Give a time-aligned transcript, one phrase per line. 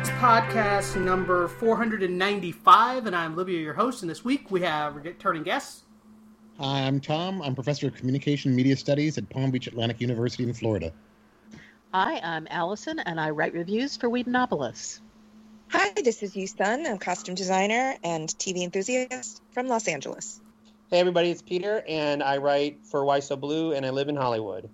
[0.00, 4.02] It's podcast number 495, and I'm Libya, your host.
[4.02, 5.82] And this week we have returning guests.
[6.60, 7.42] Hi, I'm Tom.
[7.42, 10.92] I'm professor of communication media studies at Palm Beach Atlantic University in Florida.
[11.92, 15.00] Hi, I'm Allison, and I write reviews for Whedonopolis.
[15.70, 16.88] Hi, this is Yusun.
[16.88, 20.40] I'm costume designer and TV enthusiast from Los Angeles.
[20.92, 24.14] Hey everybody, it's Peter, and I write for Why So Blue, and I live in
[24.14, 24.70] Hollywood.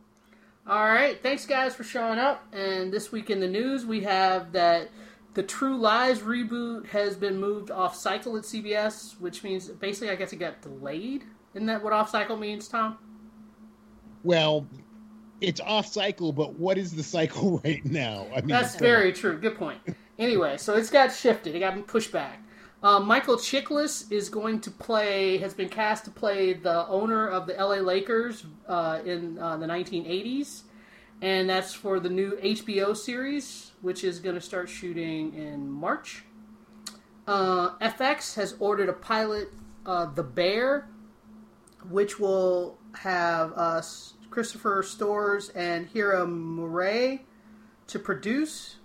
[0.67, 2.45] All right, thanks guys for showing up.
[2.53, 4.91] And this week in the news, we have that
[5.35, 10.15] the True Lies reboot has been moved off cycle at CBS, which means basically, I
[10.17, 11.25] guess it got delayed.
[11.55, 12.99] Isn't that what off cycle means, Tom?
[14.23, 14.67] Well,
[15.41, 18.27] it's off cycle, but what is the cycle right now?
[18.33, 19.39] I mean, That's very true.
[19.39, 19.81] Good point.
[20.19, 21.55] Anyway, so it's got shifted.
[21.55, 22.41] It got pushed back.
[22.83, 27.47] Um, Michael Chiklis is going to play, has been cast to play the owner of
[27.47, 30.63] the LA Lakers uh, in uh, the 1980s.
[31.23, 36.25] And that's for the new HBO series, which is going to start shooting in March.
[37.29, 39.49] Uh, FX has ordered a pilot,
[39.85, 40.89] uh, The Bear,
[41.91, 43.83] which will have uh,
[44.31, 47.21] Christopher Storer and Hiro Murai
[47.89, 48.77] to produce.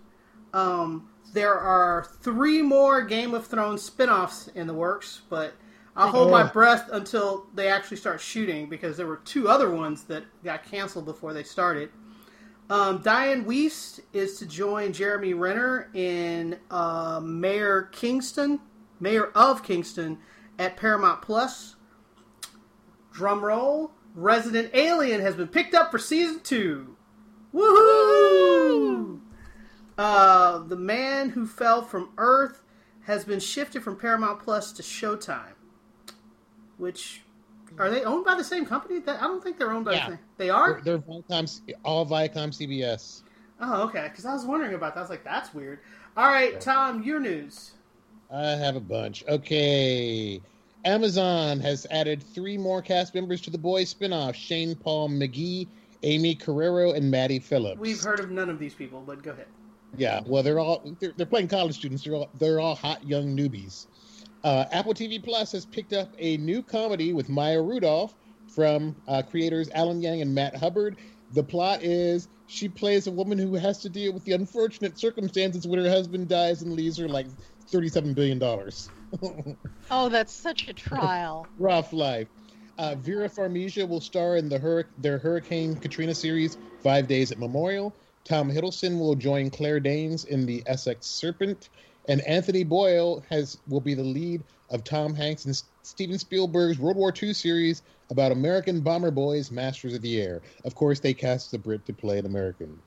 [0.54, 5.54] Um, there are three more Game of Thrones spin-offs in the works, but
[5.96, 6.52] I'll hold my Oh.
[6.52, 11.06] breath until they actually start shooting because there were two other ones that got canceled
[11.06, 11.90] before they started.
[12.70, 18.60] Um, Dianne Wiest is to join Jeremy Renner in uh, Mayor Kingston,
[19.00, 20.20] Mayor of Kingston,
[20.60, 21.76] at Paramount Plus.
[23.12, 23.92] Drum roll.
[24.16, 26.96] Resident Alien has been picked up for season two.
[27.54, 29.20] Woohoo!
[29.98, 32.64] Uh, the Man Who Fell from Earth
[33.06, 35.54] has been shifted from Paramount Plus to Showtime.
[36.78, 37.24] Which
[37.78, 39.00] are they owned by the same company?
[39.00, 40.10] That I don't think they're owned by Yeah.
[40.10, 40.20] the same.
[40.40, 40.80] They are.
[40.82, 43.24] they're, they're Viacom, all Viacom CBS.
[43.60, 44.08] Oh, okay.
[44.10, 45.02] Because I was wondering about that.
[45.02, 45.80] I was like, that's weird.
[46.16, 47.74] All right, Tom, your news.
[48.32, 49.26] I have a bunch.
[49.28, 50.42] Okay.
[50.86, 55.68] Amazon has added three more cast members to the Boys spinoff Shane Paul McGhie,
[56.04, 57.78] Aimee Carrero, and Maddie Phillips.
[57.78, 59.48] We've heard of none of these people, but go ahead.
[59.98, 62.06] Yeah, well, they're all they're, they're playing college students.
[62.06, 63.88] They're all, they're all hot young newbies.
[64.46, 68.16] Uh, Apple TV Plus has picked up a new comedy with Maya Rudolph
[68.54, 70.98] from uh, creators Alan Yang and Matt Hubbard.
[71.32, 75.68] The plot is she plays a woman who has to deal with the unfortunate circumstances
[75.68, 77.28] when her husband dies and leaves her like
[77.68, 78.90] thirty-seven billion dollars.
[79.92, 81.48] Oh, that's such a trial.
[81.58, 82.28] Rough life.
[82.78, 87.40] Uh, Vera Farmiga will star in the hur- their Hurricane Katrina series, Five Days at
[87.40, 87.96] Memorial.
[88.24, 91.70] Tom Hiddleston will join Claire Danes in the Essex Serpent,
[92.08, 96.98] and Anthony Boyle has will be the lead of Tom Hanks and Steven Spielberg's World
[96.98, 100.42] War II series about American bomber boys, masters of the air.
[100.66, 102.80] Of course, they cast the Brit to play an American.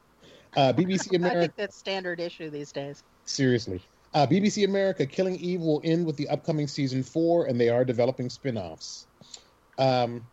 [0.57, 3.03] Uh, BBC I think that's standard issue these days.
[3.25, 3.81] Seriously.
[4.15, 7.85] Uh, BBC America Killing Eve will end with the upcoming season four, and they are
[7.85, 9.07] developing spin offs.
[9.79, 10.27] Um,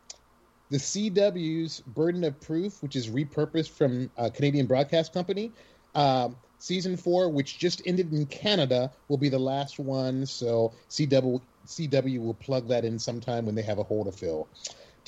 [0.70, 5.52] the CW's Burden of Proof, which is repurposed from uh, Canadian Broadcast Company,
[5.96, 10.26] um, season four, which just ended in Canada, will be the last one.
[10.26, 14.48] So CW, CW will plug that in sometime when they have a hole to fill.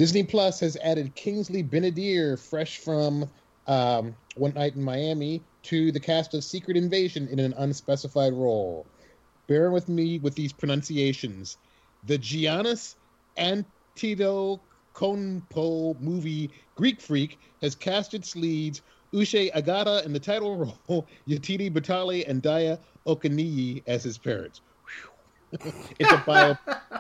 [0.02, 3.30] Disney Plus has added Kingsley Ben-Adir, fresh from
[3.68, 8.88] um, One Night in Miami, to the cast of Secret Invasion in an unspecified role.
[9.46, 11.60] Bear with me with these pronunciations.
[12.08, 12.96] The Giannis
[13.38, 18.82] Antetokounmpo movie Greek Freak has cast its leads
[19.14, 24.62] Uche Agada in the title role, Yetide Badaki and Dayo Okeniyi as his parents.
[26.00, 26.58] It's a bio.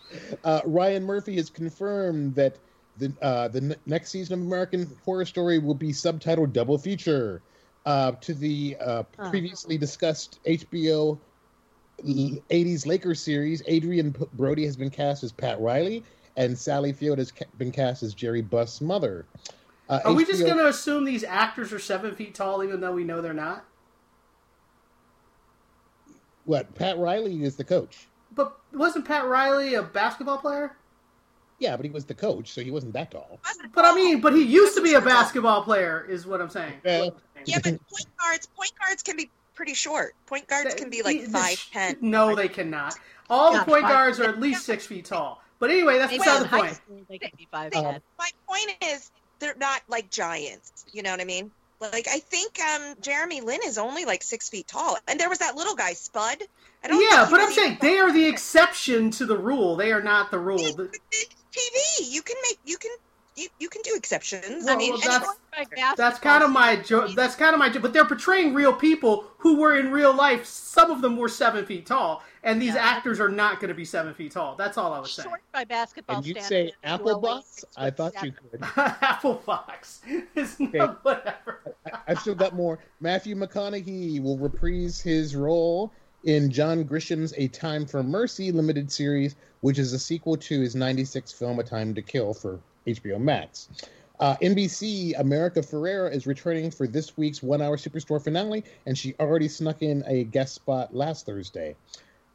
[0.44, 2.58] uh, Ryan Murphy has confirmed that
[2.96, 7.42] the uh, the n- next season of American Horror Story will be subtitled double feature.
[7.84, 11.20] Uh, to the uh, previously discussed HBO
[12.06, 16.04] l- 80s Lakers series, Adrian P- Brody has been cast as Pat Riley,
[16.36, 19.26] and Sally Field has ca- been cast as Jerry Buss' mother.
[19.88, 22.92] Uh, Are we just going to assume these actors are seven feet tall, even though
[22.92, 23.64] we know they're not?
[26.44, 26.74] What?
[26.74, 28.08] Pat Riley is the coach.
[28.34, 30.76] But wasn't Pat Riley a basketball player?
[31.58, 33.38] Yeah, but he was the coach, so he wasn't that tall.
[33.74, 36.74] But I mean, but he used to be a basketball player, is what I'm saying.
[36.84, 37.14] Well,
[37.44, 40.14] Yeah, but point guards, point guards can be pretty short.
[40.26, 41.96] Point guards can be like The- the five sh- ten.
[42.00, 42.94] No, they cannot.
[43.30, 45.40] All Yeah, the point five- guards are at least six feet tall.
[45.60, 46.74] But anyway, that's Maybe beside the high point.
[46.76, 47.98] school they could be five Um.
[48.18, 50.84] My point is, they're not like giants.
[50.92, 51.52] You know what I mean?
[51.90, 55.38] Like I think um, Jeremy Lin is only like six feet tall, and there was
[55.38, 56.42] that little guy Spud.
[56.84, 59.74] I don't Yeah, but I'm saying they are the exception to the rule.
[59.76, 60.58] They are not the rule.
[60.58, 60.88] TV.
[62.00, 62.92] You can make you can
[63.36, 64.64] you, you can do exceptions.
[64.64, 67.10] Well, I mean, well, any- that's- That's kind of my joke.
[67.14, 67.82] That's kind of my joke.
[67.82, 70.46] But they're portraying real people who were in real life.
[70.46, 72.82] Some of them were seven feet tall, and these Yeah.
[72.84, 74.54] actors are not going to be seven feet tall.
[74.56, 75.28] That's all I was saying.
[75.28, 76.48] Short by basketball And you standards.
[76.48, 77.64] say apple box?
[77.76, 78.62] I thought you could.
[78.76, 80.00] Apple Fox.
[80.34, 80.94] It's not Okay.
[81.02, 81.60] whatever.
[81.86, 82.78] I- I've still got more.
[83.00, 85.92] Matthew McConaughey will reprise his role
[86.24, 90.74] in John Grisham's A Time for Mercy limited series, which is a sequel to his
[90.74, 93.68] 96 film A Time to Kill for HBO Max.
[94.20, 99.14] Uh, NBC, America Ferrera is returning for this week's one hour Superstore finale, and she
[99.18, 101.74] already snuck in a guest spot last Thursday.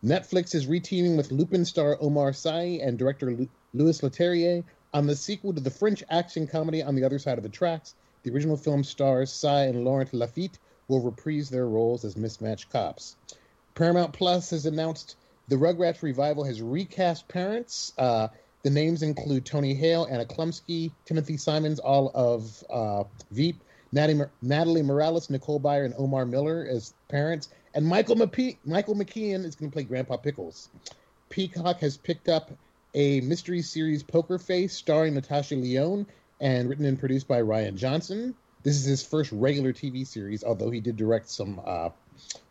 [0.03, 4.63] Netflix is reteaming with Lupin star Omar Sy and director Lu- Louis Leterrier
[4.93, 7.95] on the sequel to the French action comedy On the Other Side of the Tracks.
[8.23, 13.15] The original film stars Sy and Laurent Lafitte will reprise their roles as mismatched cops.
[13.75, 15.15] Paramount Plus has announced
[15.47, 17.93] the Rugrats revival has recast parents.
[17.97, 18.27] Uh,
[18.63, 24.81] the names include Tony Hale, Anna Chlumsky, Timothy Simons, all of uh, Veep, Natalie, Natalie
[24.81, 29.69] Morales, Nicole Byer, and Omar Miller as parents, and Michael, Mape- Michael McKean is going
[29.69, 30.69] to play Grandpa Pickles.
[31.29, 32.51] Peacock has picked up
[32.93, 36.07] a mystery series, Poker Face, starring Natasha Lyonne
[36.39, 38.33] and written and produced by Rian Johnson.
[38.63, 41.89] This is his first regular TV series, although he did direct some, uh,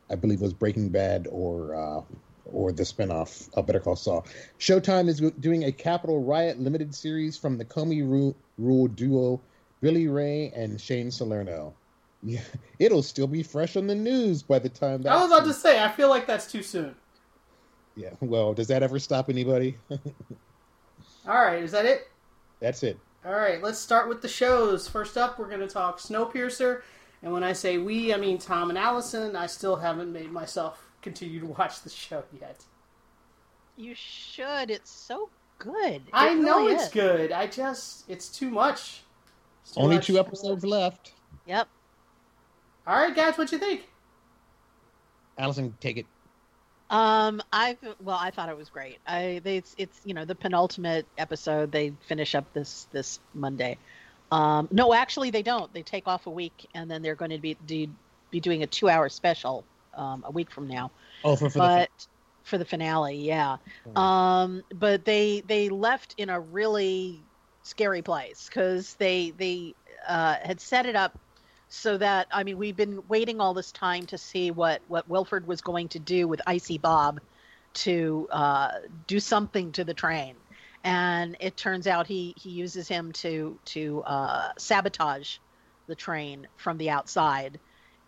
[0.09, 2.01] I believe was Breaking Bad or uh,
[2.53, 4.27] or the spinoff of Better Call Saul.
[4.59, 9.41] Showtime is doing a Capital Riot limited series from the Comey Rule, Rule duo
[9.81, 11.75] Billy Ray and Shane Salerno.
[12.23, 12.41] Yeah,
[12.79, 15.13] it'll still be fresh on the news by the time that.
[15.13, 16.95] I was about to say, I feel like that's too soon.
[17.95, 19.77] Yeah, well, does that ever stop anybody?
[19.91, 19.99] All
[21.35, 22.09] right, is that it?
[22.61, 22.99] That's it.
[23.25, 24.87] All right, let's start with the shows.
[24.87, 26.83] First up, we're going to talk Snowpiercer.
[27.23, 29.35] And when I say we, I mean Tom and Allison.
[29.35, 32.65] I still haven't made myself continue to watch the show yet.
[33.77, 34.71] You should.
[34.71, 35.95] It's so good.
[35.95, 36.91] It I know really it's is.
[36.91, 37.31] good.
[37.33, 39.03] I just, it's too much.
[39.63, 40.07] It's too Only much.
[40.07, 41.13] two episodes left.
[41.47, 41.69] Yep.
[42.87, 43.89] All right, guys, what you think?
[45.39, 46.07] Allison, take it.
[46.89, 48.99] Um, I well, I thought it was great.
[49.09, 51.73] I they it's, it's you know the penultimate episode.
[51.73, 53.77] They finish up this this Monday.
[54.31, 55.73] Um, no, actually they don't.
[55.75, 57.89] They take off a week and then they're going to be do,
[58.31, 59.65] be doing a two hour special
[59.97, 60.91] um, a week from now.
[61.25, 61.91] Oh, for, for but
[62.45, 63.57] for the finale, yeah.
[63.85, 63.99] Hmm.
[63.99, 67.21] Um, but they they left in a really
[67.63, 69.75] scary place because they they
[70.07, 71.19] uh, had set it up
[71.69, 75.47] so that I mean we've been waiting all this time to see what what Wilford
[75.47, 77.21] was going to do with Icy Bob
[77.75, 78.71] to uh,
[79.07, 80.37] do something to the train,
[80.85, 85.39] and it turns out he he uses him to to uh, sabotage
[85.87, 87.59] the train from the outside,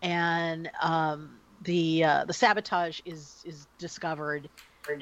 [0.01, 4.49] and um, the uh, the sabotage is is discovered,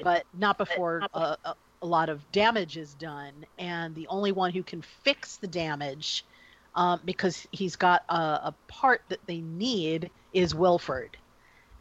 [0.02, 4.52] but not before a, a, a lot of damage is done, and the only one
[4.52, 6.24] who can fix the damage,
[6.74, 11.16] um, because he's got a, a part that they need, is Wilford,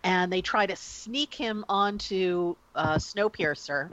[0.04, 3.92] and they try to sneak him onto uh, Snowpiercer,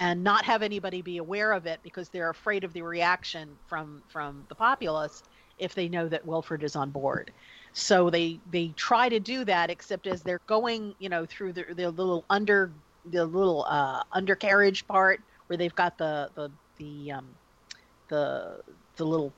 [0.00, 4.02] and not have anybody be aware of it because they're afraid of the reaction from
[4.08, 5.22] from the populace
[5.58, 7.32] if they know that Wilford is on board.
[7.72, 11.64] So they they try to do that, except as they're going, you know, through the,
[11.74, 12.70] the little under
[13.04, 17.26] the little uh, undercarriage part where they've got the the the um,
[18.08, 18.60] the
[18.96, 19.32] the little.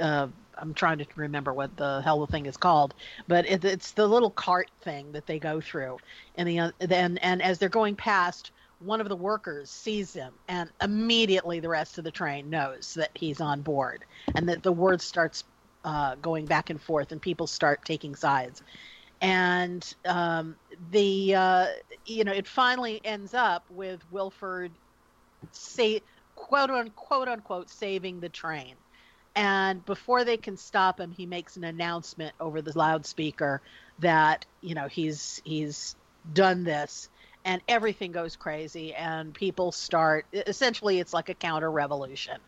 [0.00, 0.28] Uh,
[0.58, 2.94] I'm trying to remember what the hell the thing is called,
[3.28, 5.98] but it, it's the little cart thing that they go through,
[6.36, 10.70] and the then and as they're going past, one of the workers sees him, and
[10.82, 14.04] immediately the rest of the train knows that he's on board,
[14.34, 15.44] and that the word starts
[15.86, 18.62] uh, going back and forth, and people start taking sides,
[19.22, 20.56] and um,
[20.90, 21.66] the uh,
[22.06, 24.72] you know it finally ends up with Wilford
[25.52, 26.02] say
[26.34, 28.76] quote unquote unquote saving the train.
[29.36, 33.62] And before they can stop him, he makes an announcement over the loudspeaker
[34.00, 35.96] that you know he's he's
[36.32, 37.10] done this,
[37.44, 40.26] and everything goes crazy, and people start.
[40.32, 42.40] Essentially, it's like a counter revolution,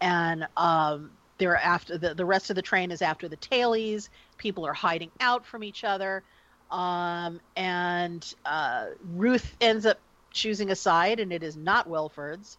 [0.00, 4.08] and um, they're after the the rest of the train is after the tailies.
[4.38, 6.22] People are hiding out from each other,
[6.70, 9.98] um, and uh, Ruth ends up
[10.32, 12.58] choosing a side, and it is not Wilford's.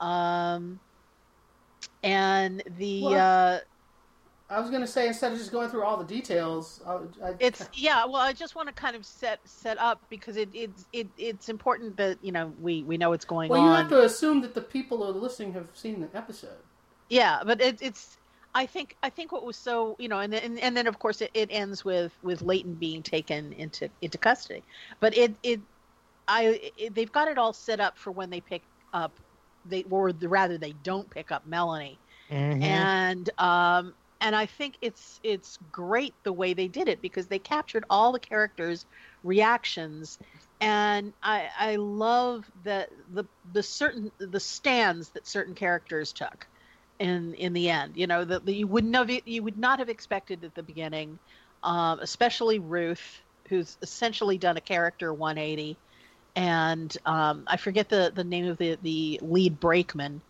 [0.00, 0.80] Um,
[2.02, 3.16] and the What?
[3.16, 3.60] uh,
[4.50, 6.92] I was gonna say instead of just going through all the details, I,
[7.24, 8.04] I, It's yeah.
[8.04, 11.48] Well, I just want to kind of set set up because it it's it, it's
[11.48, 13.58] important that you know we we know what's going on.
[13.58, 16.58] well, you have to assume that the people who are listening have seen the episode.
[17.08, 18.18] Yeah, but it, it's.
[18.56, 21.20] I think I think what was so you know, and then and then of course
[21.20, 24.64] it, it ends with with Leighton being taken into into custody.
[25.00, 25.60] But it it,
[26.28, 29.18] I it, they've got it all set up for when they pick up,
[29.64, 32.62] they or the, rather they don't pick up Melanie, Mhm.
[32.62, 37.38] and um and I think it's it's great the way they did it because they
[37.40, 38.86] captured all the characters'
[39.24, 40.18] reactions,
[40.60, 46.48] and I I love the the the certain the stands that certain characters took
[46.98, 47.96] in in the end.
[47.96, 51.18] You know that you wouldn't have you would not have expected at the beginning,
[51.62, 55.76] um, especially Ruth, who's essentially done a character 180,
[56.36, 60.20] and um, I forget the the name of the the lead brakeman,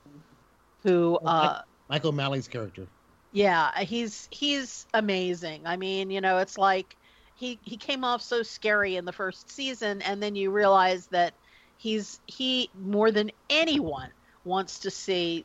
[0.82, 1.18] who.
[1.24, 2.86] Uh, Mike O'Malley's character.
[3.32, 5.66] yeah, he's he's amazing.
[5.66, 6.96] I mean, you know, it's like
[7.34, 11.34] he he came off so scary in the first season, and then you realize that
[11.76, 14.10] he's he more than anyone
[14.44, 15.44] wants to see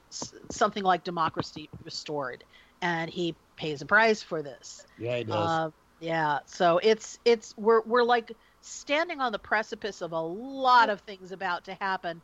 [0.52, 2.44] something like democracy restored,
[2.82, 4.86] and he pays a price for this.
[4.98, 5.50] Yeah, he does.
[5.50, 10.90] Uh, yeah, so it's it's we're we're like standing on the precipice of a lot
[10.90, 12.22] of things about to happen,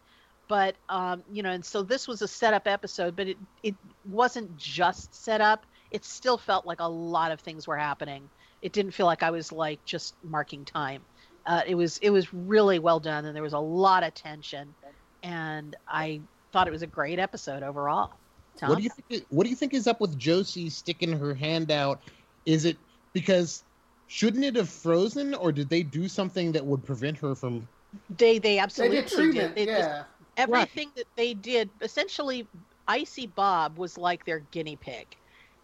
[0.48, 4.55] but um, you know, and so this was a setup episode, but it it wasn't
[4.55, 5.65] just set up.
[5.91, 8.29] It still felt like a lot of things were happening.
[8.62, 11.01] It didn't feel like I was like just marking time.
[11.46, 14.74] Uh, it was it was really well done, and there was a lot of tension,
[15.22, 16.22] and I
[16.55, 18.13] thought it was a great episode overall.
[18.57, 18.69] Tom?
[18.69, 19.25] What do you think?
[19.29, 22.00] What do you think is up with Josie sticking her hand out?
[22.45, 22.77] Is it
[23.12, 23.62] because
[24.07, 27.67] shouldn't it have frozen, or did they do something that would prevent her from?
[28.09, 30.03] They they They absolutely did treatment, They just- yeah.
[30.38, 32.47] everything that they did essentially
[32.88, 35.07] icy bob was like their guinea pig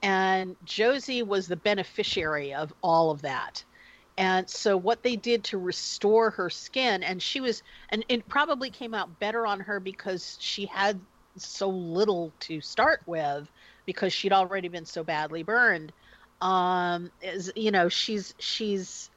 [0.02, 3.64] and josie was the beneficiary of all of that
[4.22, 8.70] and so what they did to restore her skin and she was and it probably
[8.70, 11.00] came out better on her because she had
[11.38, 13.50] so little to start with
[13.88, 15.92] because she'd already been so badly burned
[16.40, 19.10] um is you know she's she's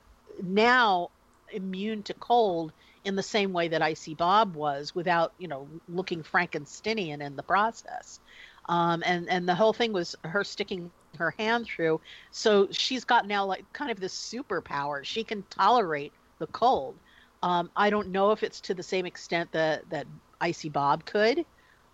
[0.42, 1.10] now
[1.52, 2.72] immune to cold
[3.04, 7.42] in the same way that Icy Bob was without, you know, looking Frankensteinian in the
[7.42, 8.18] process.
[8.66, 12.00] Um, and, and the whole thing was her sticking her hand through.
[12.30, 15.04] So she's got now like kind of this superpower.
[15.04, 16.96] She can tolerate the cold.
[17.42, 20.06] Um, I don't know if it's to the same extent that, that
[20.40, 21.44] Icy Bob could.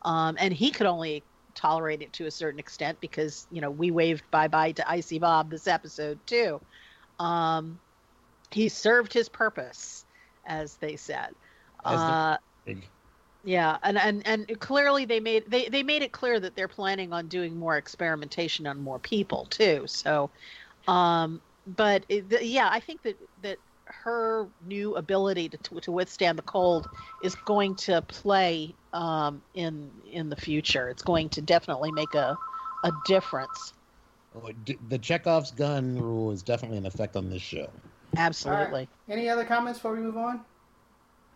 [0.02, 1.22] Um, and he could only
[1.54, 5.18] tolerate it to a certain extent because, you know, we waved bye bye to Icy
[5.18, 6.60] Bob this episode too.
[7.18, 7.78] Um,
[8.50, 10.04] he served his purpose
[10.46, 11.34] as they said.
[11.84, 12.36] As the- Uh.
[13.42, 17.12] Yeah, and, and and clearly they made they, they made it clear that they're planning
[17.12, 19.87] on doing more experimentation on more people too.
[19.87, 20.32] So,
[20.88, 25.92] um, but it, the, yeah, I think that that her new ability to to, to
[25.92, 26.88] withstand the cold
[27.23, 30.88] is going to play um, in in the future.
[30.90, 32.38] It's going to definitely make a
[32.85, 33.75] a difference.
[34.35, 37.73] Oh, The Chekhov's gun rule is definitely an effect on this show.
[38.16, 38.88] Absolutely.
[39.09, 40.44] Any other comments before we move on?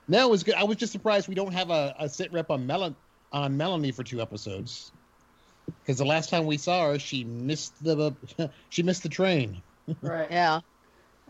[0.08, 0.54] No, it was good.
[0.54, 2.94] I was just surprised we don't have a, a sit rep on Melon
[3.32, 4.92] on Melanie for two episodes.
[5.66, 8.14] Because the last time we saw her, she missed the
[8.68, 9.62] she missed the train.
[10.00, 10.30] Right.
[10.30, 10.60] Yeah.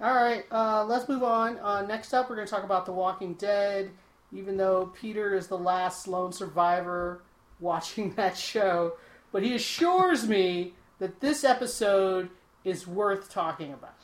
[0.01, 1.59] All right, uh, let's move on.
[1.59, 3.91] Uh, next up, we're going to talk about The Walking Dead.
[4.33, 7.21] Even though Peter is the last lone survivor
[7.61, 8.95] watching that show,
[9.31, 12.31] but he assures me that this episode
[12.65, 13.95] is worth talking about.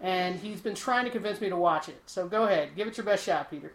[0.00, 2.02] And he's been trying to convince me to watch it.
[2.06, 3.72] So go ahead, give it your best shot, Peter.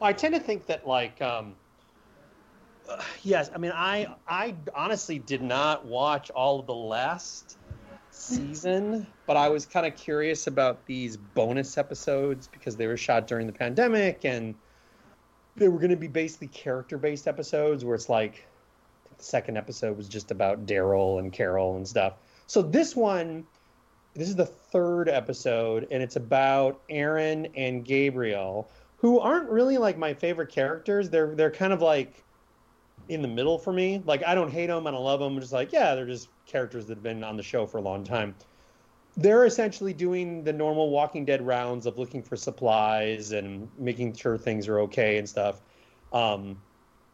[0.00, 1.54] Well, I tend to think that like um,
[2.88, 7.58] uh, yes, I mean I I honestly did not watch all of the last
[8.10, 13.26] season, but I was kind of curious about these bonus episodes because they were shot
[13.26, 14.54] during the pandemic and
[15.56, 18.46] they were going to be basically character-based episodes where it's like
[19.16, 22.14] the second episode was just about Daryl and Carol and stuff.
[22.46, 23.44] So this one
[24.14, 29.96] this is the third episode and it's about Aaron and Gabriel who aren't really like
[29.96, 31.10] my favorite characters.
[31.10, 32.22] They're they're kind of like
[33.08, 34.02] in the middle for me.
[34.04, 35.34] Like I don't hate them, I don't love them.
[35.34, 37.82] I'm just like yeah, they're just characters that have been on the show for a
[37.82, 38.34] long time.
[39.16, 44.38] They're essentially doing the normal Walking Dead rounds of looking for supplies and making sure
[44.38, 45.60] things are okay and stuff.
[46.12, 46.56] Um,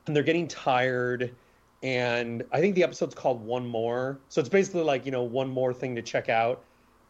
[0.07, 1.35] and they're getting tired.
[1.83, 4.19] And I think the episode's called One More.
[4.29, 6.63] So it's basically like, you know, one more thing to check out.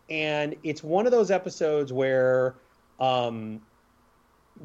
[0.08, 2.54] And it's one of those episodes where
[3.00, 3.60] um,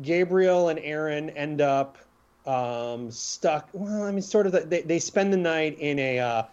[0.02, 1.98] Gabriel and Aaron end up
[2.46, 3.70] um, stuck.
[3.74, 4.54] Well, I mean, sort of.
[4.54, 6.44] The, they they spend the night in a uh,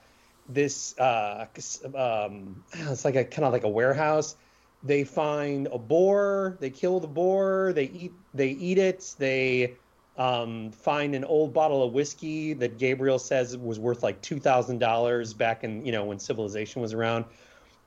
[0.48, 1.46] this uh,
[1.94, 4.36] um, it's like a kind of like a warehouse.
[4.82, 6.56] They find a boar.
[6.60, 7.72] They kill the boar.
[7.72, 8.12] They eat.
[8.34, 9.14] They eat it.
[9.18, 9.76] They
[10.16, 14.78] um, find an old bottle of whiskey that Gabriel says was worth like two thousand
[14.78, 17.24] dollars back in you know when civilization was around,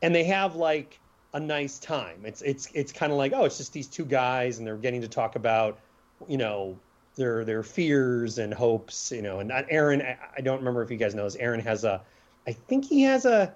[0.01, 0.99] and they have like
[1.33, 2.21] a nice time.
[2.25, 5.01] It's it's it's kind of like oh, it's just these two guys, and they're getting
[5.01, 5.79] to talk about
[6.27, 6.77] you know
[7.15, 9.11] their their fears and hopes.
[9.11, 11.35] You know, and Aaron, I, don't remember if you guys know this.
[11.35, 12.01] Aaron has a,
[12.47, 13.53] I think he has a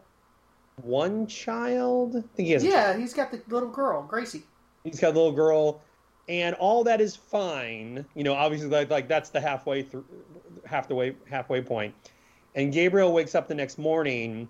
[0.81, 2.15] one child.
[2.15, 2.63] I think he has.
[2.63, 4.43] Yeah, he's got the little girl, Gracie.
[4.83, 5.81] he's got a little girl
[6.27, 10.05] and all that is fine you know obviously like, like that's the halfway through
[10.65, 11.93] half the way halfway point
[12.55, 14.47] and gabriel wakes up the next morning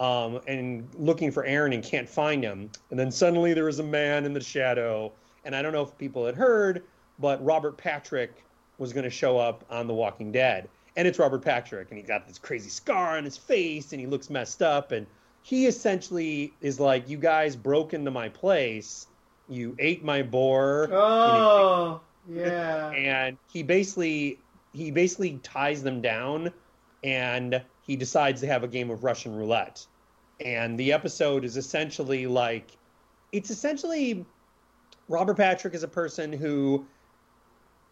[0.00, 2.70] um, and looking for aaron and can't find him.
[2.90, 5.12] And then suddenly there is a man in the shadow.
[5.44, 6.82] And i don't know if people had heard
[7.18, 8.44] but robert patrick
[8.78, 10.68] was going to show up on the walking dead.
[10.96, 14.06] And it's robert patrick and he's got this crazy scar on his face and he
[14.06, 14.92] looks messed up.
[14.92, 15.06] And
[15.42, 19.06] he essentially is like you guys broke into my place.
[19.48, 20.88] You ate my boar.
[20.92, 22.00] Oh,
[22.32, 22.90] yeah.
[22.90, 24.38] and he basically
[24.72, 26.52] he basically ties them down
[27.02, 29.86] and he decides to have a game of russian roulette.
[30.44, 32.76] And the episode is essentially like
[33.32, 34.24] it's essentially
[35.08, 36.86] robert patrick is a person who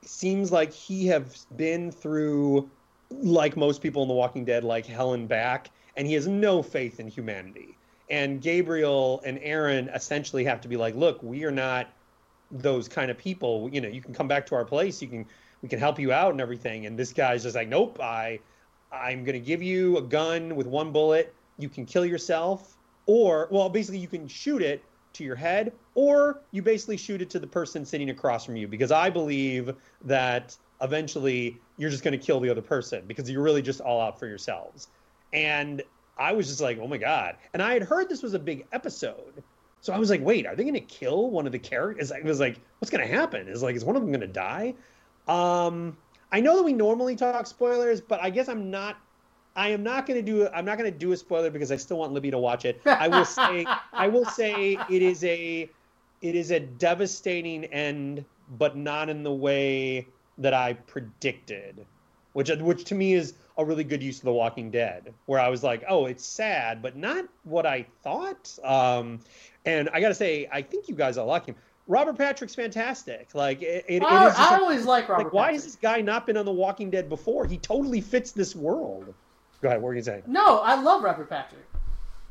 [0.03, 2.71] seems like he has been through
[3.11, 6.63] like most people in the walking dead like hell and back and he has no
[6.63, 7.77] faith in humanity.
[8.09, 11.89] And gabriel and aaron essentially have to be like look we are not
[12.51, 13.69] those kind of people.
[13.73, 15.01] You know you can come back to our place.
[15.01, 15.27] You can
[15.63, 16.87] we can help you out and everything.
[16.87, 18.41] And this guy's just like nope i
[18.93, 23.49] i'm going to give you a gun with one bullet you can kill yourself or
[23.51, 24.83] well basically you can shoot it
[25.13, 28.69] to your head or you basically shoot it to the person sitting across from you
[28.69, 33.43] because i believe that eventually you're just going to kill the other person because you're
[33.43, 34.89] really just all out for yourselves
[35.33, 35.83] and
[36.19, 38.67] i was just like oh my god and i had heard this was a big
[38.73, 39.43] episode
[39.81, 42.13] so I was like, wait, are they going to kill one of the characters?
[42.13, 43.49] I was like, what's going to happen?
[43.49, 44.75] Is like, is one of them going to die?
[45.27, 45.97] Um,
[46.33, 48.97] I know that we normally talk spoilers, but I guess I'm not.
[49.57, 50.49] I am not going to do.
[50.55, 52.81] I'm not going to do a spoiler because I still want Libby to watch it.
[52.87, 53.67] I will say.
[53.93, 55.69] I will say it is a.
[56.23, 58.25] It is a devastating end,
[58.59, 60.07] but not in the way
[60.39, 61.85] that I predicted,
[62.33, 65.49] which which to me is a really good use of The Walking Dead, where I
[65.49, 68.59] was like, oh, it's sad, but not what I thought.
[68.65, 69.21] Um,
[69.67, 71.57] and I got to say, I think you guys all like him.
[71.91, 73.35] Robert Patrick's fantastic.
[73.35, 75.25] Like it, it, it I, is just I always like Robert.
[75.25, 75.55] like why Patrick.
[75.57, 77.47] has this guy not been on The Walking Dead before?
[77.47, 79.13] He totally fits this world.
[79.61, 79.83] Go ahead.
[79.83, 80.23] What were you saying?
[80.27, 81.67] No, I love Robert Patrick.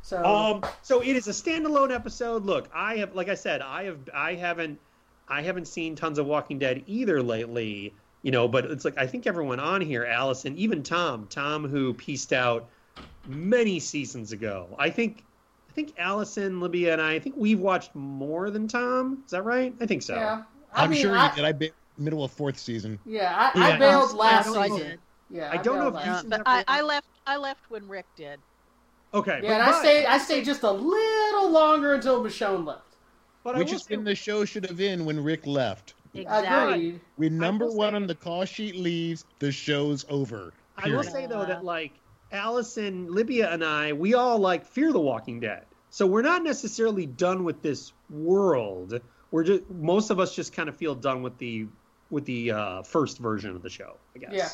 [0.02, 2.46] So Um, so it is a standalone episode.
[2.46, 4.80] Look, I have, like I said, I have, I haven't,
[5.28, 7.94] I haven't seen tons of Walking Dead either lately.
[8.22, 11.94] You know, but it's like I think everyone on here, Allison, even Tom, Tom who
[11.94, 12.68] pieced out
[13.28, 14.68] many seasons ago.
[14.78, 15.24] I think,
[15.70, 19.22] I think Allison, Libya, and I, I think we've watched more than Tom.
[19.26, 19.74] Is that right?
[19.80, 20.16] I think so.
[20.16, 21.46] yeah, I I'm mean, sure I, you did.
[21.46, 22.98] I bet middle of fourth season.
[23.06, 23.78] yeah, I, I Yeah.
[23.78, 24.88] bailed Yeah, last I season.
[24.88, 25.00] did.
[25.30, 27.08] Yeah, I don't know if you last- but I, I left.
[27.28, 28.40] I left when Rick did.
[29.14, 29.40] Okay.
[29.44, 30.06] Yeah, and I stayed.
[30.06, 32.96] I stayed just a little longer until Michonne left.
[33.44, 35.94] But I Which will is say- when the show should have been when Rick left.
[36.16, 36.74] Exactly.
[36.74, 37.00] Agreed.
[37.18, 40.52] When number one say- on the call sheet leaves, the show's over.
[40.78, 41.92] I will say though that like
[42.32, 45.66] Allison, Libya, and I, we all like fear the Walking Dead.
[45.90, 49.00] So we're not necessarily done with this world.
[49.32, 51.68] We're just most of us just kind of feel done with the
[52.12, 53.98] with the uh, first version of the show.
[54.16, 54.32] I guess.
[54.34, 54.50] Yeah.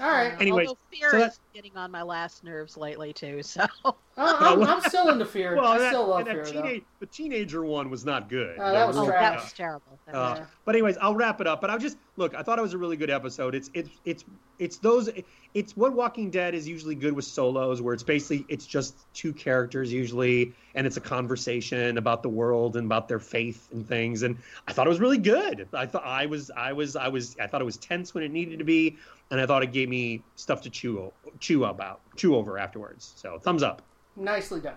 [0.00, 0.40] All right.
[0.40, 3.42] Anyways, although fear so is getting on my last nerves lately too.
[3.42, 5.56] So I- I'm, I'm still into fear.
[5.56, 8.56] Well, I that, still love fear teenage, the teenager one was not good.
[8.58, 9.98] Oh, that was oh, that was terrible.
[10.06, 10.46] That Uh, was Yeah.
[10.64, 11.60] But anyways, I'll wrap it up.
[11.60, 12.34] But I'll just look.
[12.34, 13.54] I thought it was a really good episode.
[13.54, 14.24] It's it's it's
[14.58, 15.10] it's those.
[15.54, 19.32] It's what Walking Dead is usually good with solos, where it's basically it's just two
[19.32, 24.22] characters usually, and it's a conversation about the world and about their faith and things.
[24.22, 25.68] And I thought it was really good.
[25.72, 28.30] I thought I was I was I was I thought it was tense when it
[28.30, 28.96] needed to be,
[29.30, 33.12] and I thought it gave me stuff to chew chew about chew over afterwards.
[33.16, 33.82] So thumbs up.
[34.16, 34.74] Nicely done.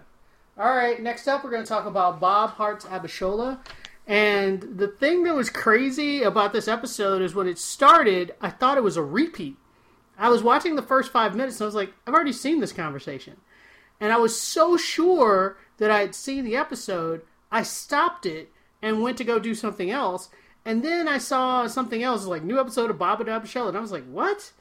[0.57, 3.59] All right, next up, we're going to talk about Bob Hearts Abishola.
[4.07, 8.77] And the thing that was crazy about this episode is when it started, I thought
[8.77, 9.57] it was a repeat.
[10.17, 12.71] I was watching the first five minutes and I was like, I've already seen this
[12.71, 13.37] conversation.
[13.99, 19.01] And I was so sure that I had seen the episode, I stopped it and
[19.01, 20.29] went to go do something else.
[20.63, 23.81] And then I saw something else, like new episode of Bob and Abishola, and I
[23.81, 24.51] was like, what?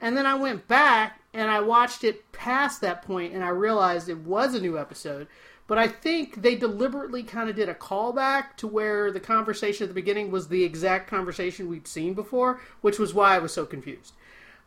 [0.00, 4.08] And then I went back and I watched it past that point and I realized
[4.08, 5.28] it was a new episode.
[5.68, 9.88] But I think they deliberately kind of did a callback to where the conversation at
[9.88, 13.64] the beginning was the exact conversation we'd seen before, which was why I was so
[13.64, 14.12] confused.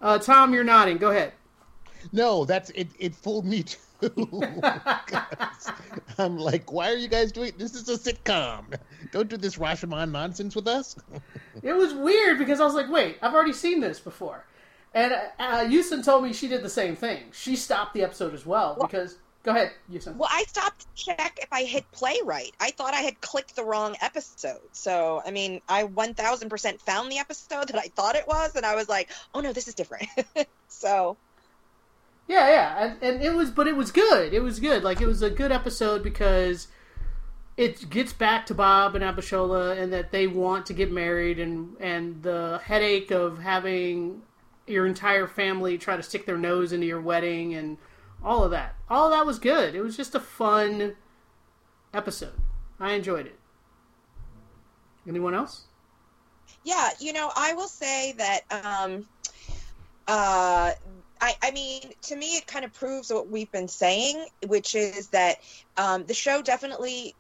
[0.02, 0.98] Uh, Tom, you're nodding.
[0.98, 1.34] Go ahead.
[2.12, 2.88] No, that's it.
[2.98, 3.78] It fooled me too.
[4.02, 5.72] 'Cause
[6.18, 7.54] I'm like, why are you guys doing?
[7.58, 8.78] This is a sitcom.
[9.12, 10.96] Don't do this Rashomon nonsense with us.
[11.62, 14.46] It was weird because I was like, wait, I've already seen this before.
[14.94, 17.24] And uh, Yusin told me she did the same thing.
[17.32, 19.18] She stopped the episode as well because.
[19.46, 20.16] Go ahead, Yusin.
[20.16, 22.52] Well, I stopped to check if I hit play right.
[22.60, 24.60] I thought I had clicked the wrong episode.
[24.72, 28.74] So, I mean, I 1000% found the episode that I thought it was, and I
[28.74, 30.08] was like, oh no, this is different.
[30.68, 31.16] so,
[32.28, 34.34] Yeah, yeah, and, and it was, but it was good.
[34.34, 34.84] It was good.
[34.84, 36.68] Like it was a good episode because
[37.56, 41.78] it gets back to Bob and Abishola and that they want to get married and
[41.80, 44.24] and the headache of having
[44.66, 47.78] your entire family try to stick their nose into your wedding and
[48.26, 48.76] all of that.
[48.90, 49.76] All of that was good.
[49.76, 50.96] It was just a fun
[51.94, 52.34] episode.
[52.80, 53.40] I enjoyed it.
[55.08, 55.66] Anyone else?
[56.66, 59.06] yeah, you know, I will say that, um,
[60.08, 60.72] uh,
[61.22, 65.08] I, I mean, to me, it kind of proves what we've been saying, which is
[65.08, 65.38] that
[65.78, 67.16] um, the show definitely,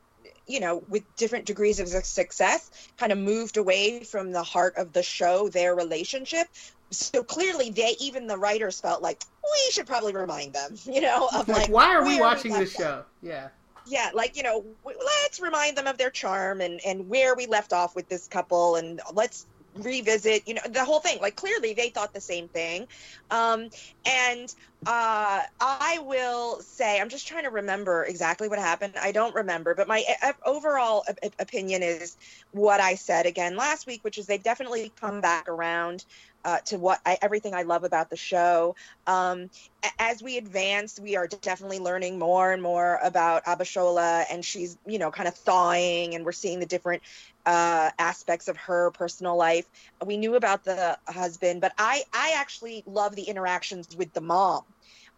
[0.47, 4.93] you know, with different degrees of success, kind of moved away from the heart of
[4.93, 6.47] the show, their relationship.
[6.91, 11.29] So clearly, they even the writers felt like we should probably remind them, you know,
[11.33, 13.05] of Like, like, why are we watching left this show?
[13.21, 13.49] Yeah.
[13.87, 17.45] Yeah, like you know, w- let's remind them of their charm and and where we
[17.45, 19.45] left off with this couple, and let's
[19.75, 21.19] revisit, you know, the whole thing.
[21.21, 22.87] Like clearly, they thought the same thing,
[23.29, 23.69] um,
[24.05, 24.49] and
[24.87, 28.95] uh, I will say, I'm just trying to remember exactly what happened.
[28.99, 30.03] I don't remember, but my
[30.45, 32.17] overall op- opinion is
[32.51, 36.05] what I said again last week, which is they've definitely come back around.
[36.45, 38.75] Uh, to what I, everything I love about the show.
[39.07, 39.49] Um,
[39.97, 44.99] as we advance, we are definitely learning more and more about Abishola, and she's, you
[44.99, 47.01] know, kind of thawing, and we're seeing the different
[47.47, 49.65] uh, aspects of her personal life.
[50.05, 54.63] We knew about the husband, but I, I actually love the interactions with the mom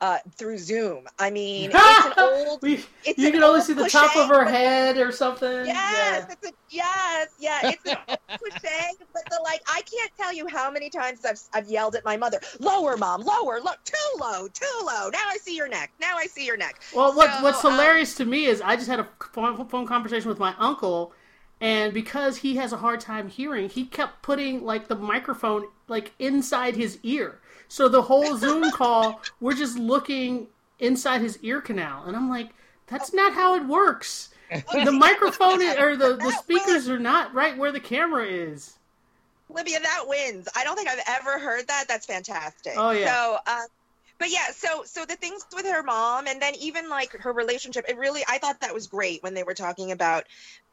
[0.01, 1.05] uh, through Zoom.
[1.19, 2.62] I mean, it's an old.
[2.62, 5.65] We- It's you an can only see the top of her head or something.
[5.65, 6.33] Yes, Yeah.
[6.33, 7.60] it's a, yes, yeah.
[7.71, 11.39] It's an old cliche, but the like, I can't tell you how many times I've
[11.53, 15.38] I've yelled at my mother, "Lower, mom, lower, look, too low, too low." Now I
[15.41, 15.91] see your neck.
[15.99, 16.81] Now I see your neck.
[16.95, 19.88] Well, what, So, what's um, hilarious to me is I just had a phone, phone
[19.88, 21.13] conversation with my uncle,
[21.60, 26.13] and because he has a hard time hearing, he kept putting like the microphone like
[26.19, 27.39] inside his ear.
[27.69, 30.47] So the whole Zoom call, we're just looking
[30.80, 32.49] inside his ear canal, and I'm like,
[32.88, 34.30] that's not how it works.
[34.49, 38.77] The microphone i- or the, the speakers are not right where the camera is.
[39.49, 40.47] Libya, that wins.
[40.56, 41.86] I don't think I've ever heard that.
[41.88, 42.73] That's fantastic.
[42.77, 43.13] Oh, yeah.
[43.13, 43.62] So, uh,
[44.19, 47.86] but yeah, so so the things with her mom, and then even like her relationship,
[47.88, 50.23] it really I thought that was great when they were talking about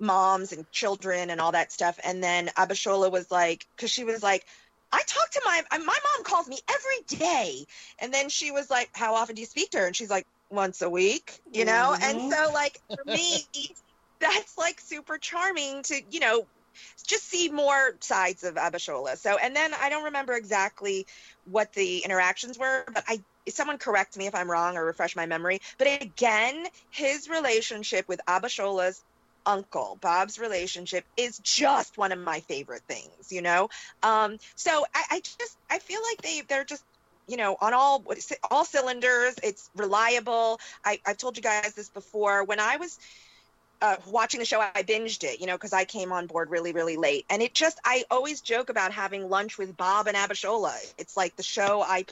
[0.01, 1.99] moms and children and all that stuff.
[2.05, 4.45] And then Abishola was like, because she was like.
[4.95, 7.67] I talk to my my mom calls me every day,
[8.01, 10.27] and then she was like, "How often do you speak to her?" And she's like,
[10.51, 11.97] "Once a week," you know.
[11.99, 12.11] Mhm.
[12.11, 13.49] And so, like for me,
[14.21, 16.47] that's like super charming to you know
[17.09, 19.19] just see more sides of Abishola.
[19.19, 21.07] So, and then I don't remember exactly
[21.45, 25.27] what the interactions were, but I someone correct me if I'm wrong or refresh my
[25.27, 25.59] memory.
[25.79, 29.03] But again, his relationship with Abishola's
[29.47, 33.69] uncle, Bob's relationship is just one of my favorite things, you know?
[34.03, 36.85] Um, so I, I just I feel like they they're just
[37.27, 38.05] you know on all
[38.51, 42.99] all cylinders it's reliable I, i've told you guys this before when i was
[43.85, 46.73] uh, watching the show, I binged it, you know, because I came on board really,
[46.73, 47.27] really late.
[47.29, 50.75] And it just, I always joke about having lunch with Bob and Abishola.
[50.97, 52.07] It's like the show i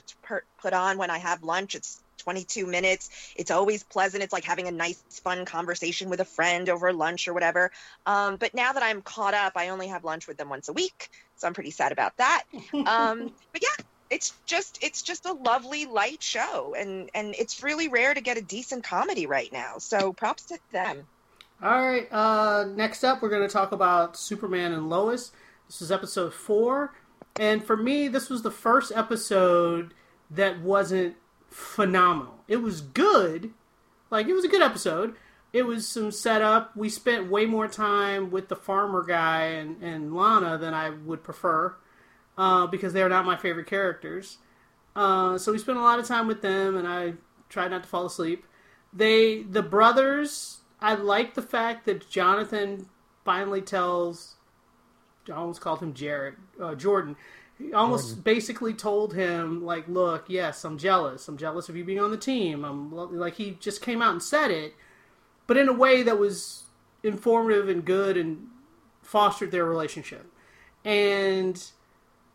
[0.61, 1.73] put on when I have lunch.
[1.73, 3.33] It's 22 minutes.
[3.35, 4.23] It's always pleasant.
[4.23, 7.71] It's like having a nice, fun conversation with a friend over lunch or whatever.
[8.05, 10.73] Um, but now that I'm caught up, I only have lunch with them once a
[10.73, 11.09] week.
[11.35, 12.43] So I'm pretty sad about that.
[12.73, 13.85] Um, but yeah.
[14.09, 18.37] It's just it's just a lovely light show and and it's really rare to get
[18.37, 19.79] a decent comedy right now.
[19.79, 21.07] So props to them.
[21.63, 22.11] All right.
[22.11, 25.31] Uh, next up, we're going to talk about Superman and Lois.
[25.67, 26.93] This is episode four,
[27.37, 29.93] and for me, this was the first episode
[30.29, 31.15] that wasn't
[31.53, 32.43] phenomenal.
[32.47, 33.51] It was good,
[34.09, 35.15] like it was a good episode.
[35.53, 36.75] It was some setup.
[36.75, 41.23] We spent way more time with the farmer guy and, and Lana than I would
[41.23, 41.75] prefer,
[42.37, 44.39] uh, because they're not my favorite characters.
[44.95, 47.13] Uh, so we spent a lot of time with them, and I
[47.49, 48.45] tried not to fall asleep.
[48.91, 52.87] They, the brothers, I like the fact that Jonathan
[53.23, 54.35] finally tells.
[55.29, 57.15] I almost called him Jared, uh, Jordan.
[57.57, 61.27] He almost basically told him, like, look, yes, I'm jealous.
[61.27, 62.65] I'm jealous of you being on the team.
[62.65, 64.73] I'm like, he just came out and said it,
[65.45, 66.63] but in a way that was
[67.03, 68.47] informative and good and
[69.01, 70.25] fostered their relationship.
[70.83, 71.63] And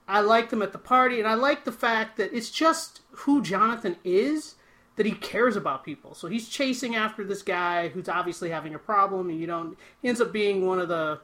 [0.06, 3.42] I liked them at the party, and I like the fact that it's just who
[3.42, 4.54] Jonathan is
[4.96, 6.14] that he cares about people.
[6.14, 9.76] So he's chasing after this guy who's obviously having a problem, and you don't.
[10.00, 11.20] He ends up being one of the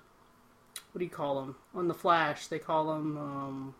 [0.93, 2.49] what do you call them on the Flash?
[2.49, 3.17] They call him.
[3.17, 3.75] Um,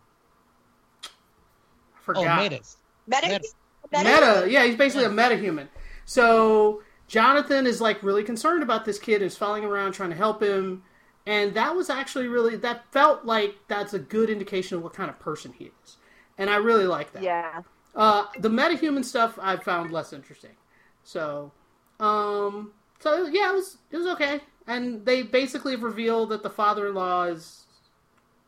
[2.07, 2.43] Oh, forgot.
[2.43, 2.77] Metas.
[3.07, 3.47] Meta, Meta.
[3.91, 5.67] Meta, yeah, he's basically a metahuman.
[6.05, 10.41] So Jonathan is like really concerned about this kid who's following around trying to help
[10.41, 10.83] him,
[11.25, 15.09] and that was actually really that felt like that's a good indication of what kind
[15.09, 15.97] of person he is,
[16.37, 17.23] and I really like that.
[17.23, 17.61] Yeah.
[17.95, 20.55] Uh, the metahuman stuff I found less interesting.
[21.03, 21.51] So,
[21.99, 27.25] um, so yeah, it was it was okay, and they basically reveal that the father-in-law
[27.25, 27.65] is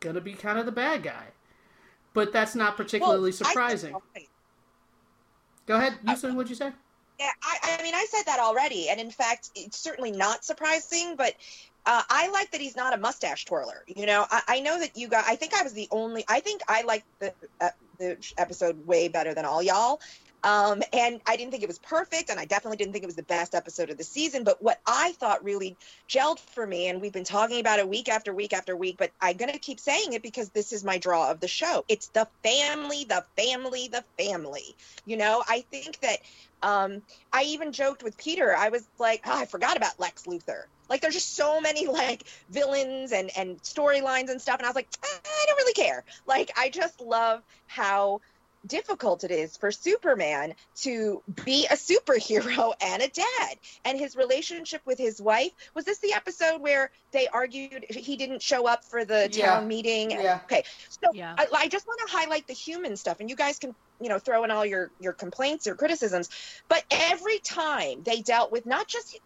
[0.00, 1.28] gonna be kind of the bad guy,
[2.18, 3.94] but that's not particularly Well, surprising.
[5.66, 6.72] Go ahead, you said what'd you say?
[7.20, 11.14] Yeah, I, I mean, I said that already, and in fact, it's certainly not surprising.
[11.16, 11.34] But
[11.86, 13.84] uh, I like that he's not a mustache twirler.
[13.86, 15.26] You know, I, I know that you got.
[15.28, 16.24] I think I was the only.
[16.28, 20.00] I think I liked the uh, the episode way better than all y'all.
[20.44, 23.16] Um, and I didn't think it was perfect, and I definitely didn't think it was
[23.16, 24.44] the best episode of the season.
[24.44, 25.76] But what I thought really
[26.08, 29.10] gelled for me, and we've been talking about it week after week after week, but
[29.20, 31.84] I'm gonna keep saying it because this is my draw of the show.
[31.88, 34.76] It's the family, the family, the family.
[35.06, 36.18] You know, I think that
[36.62, 38.56] um, I even joked with Peter.
[38.56, 40.64] I was like, oh, I forgot about Lex Luthor.
[40.88, 44.76] Like, there's just so many like villains and and storylines and stuff, and I was
[44.76, 46.04] like, "Eh, I don't really care.
[46.26, 48.20] Like, I just love how
[48.68, 53.58] difficult it is for Superman to be a superhero and a dad.
[53.84, 58.42] And his relationship with his wife was this the episode where they argued he didn't
[58.42, 59.58] show up for the Yeah.
[59.58, 60.10] town meeting?
[60.12, 60.40] Yeah.
[60.44, 61.34] Okay, so Yeah.
[61.38, 64.18] I, I just want to highlight the human stuff, and you guys can you know
[64.18, 66.28] throw in all your your complaints or criticisms,
[66.68, 69.18] but every time they dealt with not just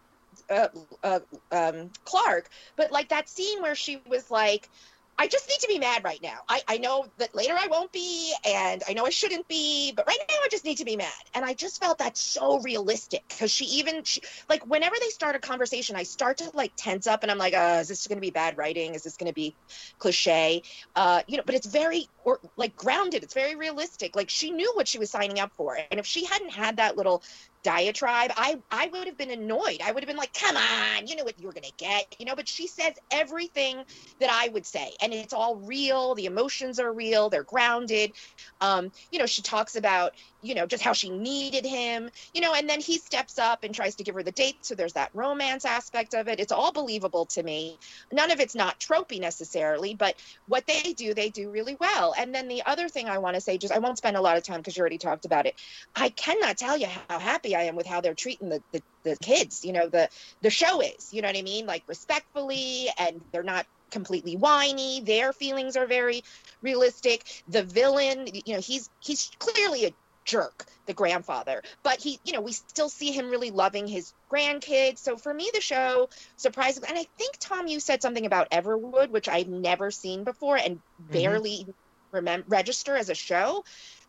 [0.49, 0.67] uh,
[1.03, 1.19] uh,
[1.51, 4.69] um, Clark, but like that scene where she was like.
[5.17, 6.39] I just need to be mad right now.
[6.49, 10.07] I, I know that later I won't be, and I know I shouldn't be, but
[10.07, 11.11] right now I just need to be mad.
[11.33, 15.35] And I just felt that so realistic because she even, she, like, whenever they start
[15.35, 18.17] a conversation, I start to like tense up and I'm like, uh, is this going
[18.17, 18.95] to be bad writing?
[18.95, 19.55] Is this going to be
[19.99, 20.63] cliche?
[20.95, 23.23] Uh, you know, but it's very, or, like, grounded.
[23.23, 24.15] It's very realistic.
[24.15, 25.77] Like, she knew what she was signing up for.
[25.91, 27.23] And if she hadn't had that little
[27.63, 29.81] diatribe, I, I would have been annoyed.
[29.83, 32.15] I would have been like, come on, you know what you were going to get,
[32.19, 33.83] you know, but she says everything
[34.19, 34.93] that I would say.
[35.01, 36.15] And it's all real.
[36.15, 37.29] The emotions are real.
[37.29, 38.13] They're grounded.
[38.61, 42.53] Um, you know, she talks about, you know, just how she needed him, you know,
[42.53, 44.65] and then he steps up and tries to give her the date.
[44.65, 46.39] So there's that romance aspect of it.
[46.39, 47.79] It's all believable to me.
[48.11, 50.15] None of it's not tropey necessarily, but
[50.47, 52.13] what they do, they do really well.
[52.17, 54.37] And then the other thing I want to say, just I won't spend a lot
[54.37, 55.59] of time because you already talked about it.
[55.95, 59.15] I cannot tell you how happy I am with how they're treating the, the, the
[59.17, 59.63] kids.
[59.65, 60.09] You know, the
[60.41, 61.65] the show is, you know what I mean?
[61.65, 65.01] Like respectfully, and they're not completely whiny.
[65.01, 66.23] Their feelings are very
[66.61, 67.43] realistic.
[67.47, 69.93] The villain, you know, he's he's clearly a
[70.25, 74.99] jerk, the grandfather, but he, you know, we still see him really loving his grandkids.
[74.99, 79.09] So for me, the show surprisingly, and I think Tom, you said something about Everwood,
[79.09, 81.13] which I've never seen before and mm-hmm.
[81.13, 81.67] barely
[82.11, 83.63] remember register as a show.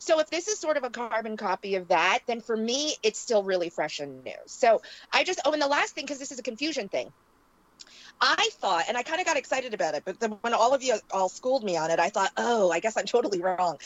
[0.05, 3.19] So if this is sort of a carbon copy of that, then for me, it's
[3.19, 4.35] still really fresh and new.
[4.45, 7.11] So I just, oh, and the last thing, because this is a confusion thing.
[8.21, 10.83] I thought, and I kind of got excited about it, but then when all of
[10.83, 13.79] you all schooled me on it, I thought, oh, I guess I'm totally wrong.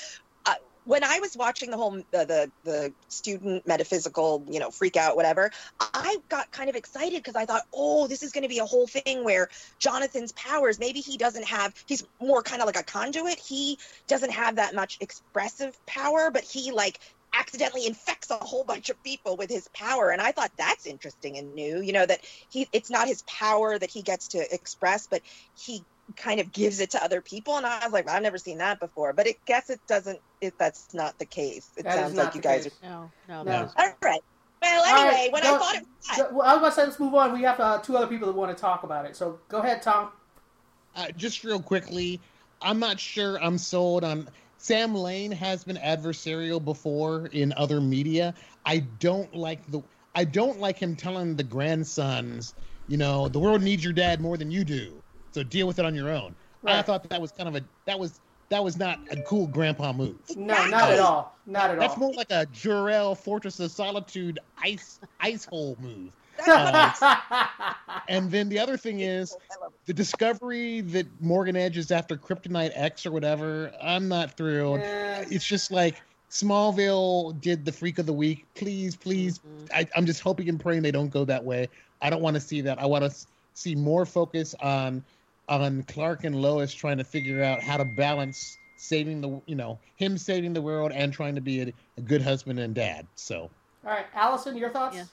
[0.89, 5.17] When I was watching the whole uh, the the student metaphysical, you know, freak out,
[5.17, 8.59] whatever, I got kind of excited because I thought, oh, this is going to be
[8.59, 12.79] a whole thing where Jonathan's powers, maybe he doesn't have, he's more kind of like
[12.79, 13.39] a conduit.
[13.39, 16.99] He doesn't have that much expressive power, but he like
[17.35, 21.37] accidentally infects a whole bunch of people with his power and i thought that's interesting
[21.37, 25.07] and new you know that he it's not his power that he gets to express
[25.07, 25.21] but
[25.55, 25.85] he
[26.17, 28.81] kind of gives it to other people and i was like i've never seen that
[28.81, 32.15] before but it guess it doesn't it that's not the case it That is sounds
[32.17, 32.73] like you guys case.
[32.83, 33.71] No, no, No.
[33.77, 34.21] all right
[34.63, 36.75] well anyway right, when go- i thought it was So, well, I was about to
[36.75, 37.33] say let's move on.
[37.33, 39.15] We have uh, two other people that want to talk about it.
[39.17, 40.11] So go ahead, Tom.
[40.95, 42.21] Uh, just real quickly,
[42.63, 44.29] I'm not sure I'm sold on.
[44.57, 48.35] Sam Lane has been adversarial before in other media.
[48.65, 49.83] I don't like the.
[50.15, 52.55] I don't like him telling the grandsons,
[52.89, 55.85] you know, the world needs your dad more than you do, so deal with it
[55.85, 56.35] on your own.
[56.67, 59.93] I thought that was kind of a that was that was not a cool grandpa
[59.93, 60.17] move.
[60.37, 61.37] No, not at all.
[61.47, 61.99] Not at That's all.
[61.99, 66.13] That's more like a Jor-El Fortress of Solitude ice ice hole move.
[66.45, 67.75] that's what I-
[68.09, 69.87] And then the other thing is I love it.
[69.87, 73.71] the discovery that Morgan Edge is after Kryptonite X or whatever.
[73.83, 74.81] I'm not thrilled.
[74.81, 75.25] Yeah.
[75.31, 78.47] It's just like Smallville did the freak of the week.
[78.55, 79.39] Please, please.
[79.41, 79.69] Mhm.
[79.75, 81.69] I, I'm just hoping and praying they don't go that way.
[82.01, 82.81] I don't want to see that.
[82.81, 83.15] I want to
[83.55, 85.05] see more focus on
[85.49, 89.79] on Clark and Lois trying to figure out how to balance saving the you know
[89.97, 93.07] him saving the world and trying to be a, a good husband and dad.
[93.15, 93.51] So
[93.85, 94.97] All right, Allison, your thoughts?
[94.97, 95.05] Yeah.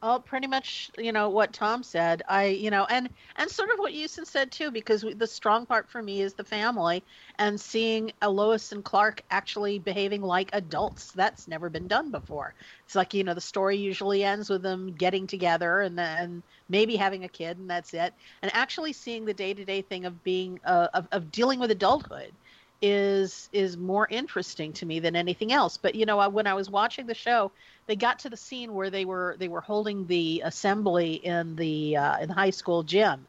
[0.00, 2.22] Oh, pretty much, you know what Tom said.
[2.28, 5.90] I, you know, and and sort of what Houston said too, because the strong part
[5.90, 7.04] for me is the family
[7.36, 11.10] and seeing Lois and Clark actually behaving like adults.
[11.14, 12.54] That's never been done before.
[12.84, 16.94] It's like you know the story usually ends with them getting together and then maybe
[16.94, 18.14] having a kid, and that's it.
[18.42, 21.72] And actually seeing the day to day thing of being uh, of of dealing with
[21.72, 22.36] adulthood
[22.80, 25.76] is is more interesting to me than anything else.
[25.76, 27.52] But you know, I, when I was watching the show,
[27.88, 31.96] they got to the scene where they were they were holding the assembly in the
[31.96, 33.26] uh, in the high school gym,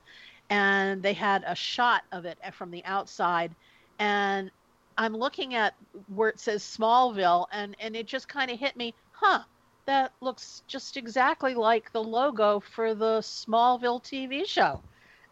[0.50, 3.56] and they had a shot of it from the outside,
[3.98, 4.52] and
[4.98, 5.76] I'm looking at
[6.14, 9.40] where it says Smallville, and and it just kind of hit me, huh?
[9.86, 14.82] That looks just exactly like the logo for the Smallville TV show,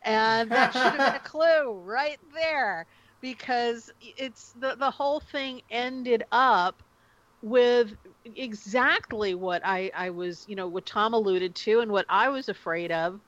[0.03, 2.87] and that should have been a clue right there
[3.19, 6.81] because it's the the whole thing ended up
[7.41, 7.95] with
[8.35, 12.49] exactly what I, I was, you know, what Tom alluded to and what I was
[12.49, 13.19] afraid of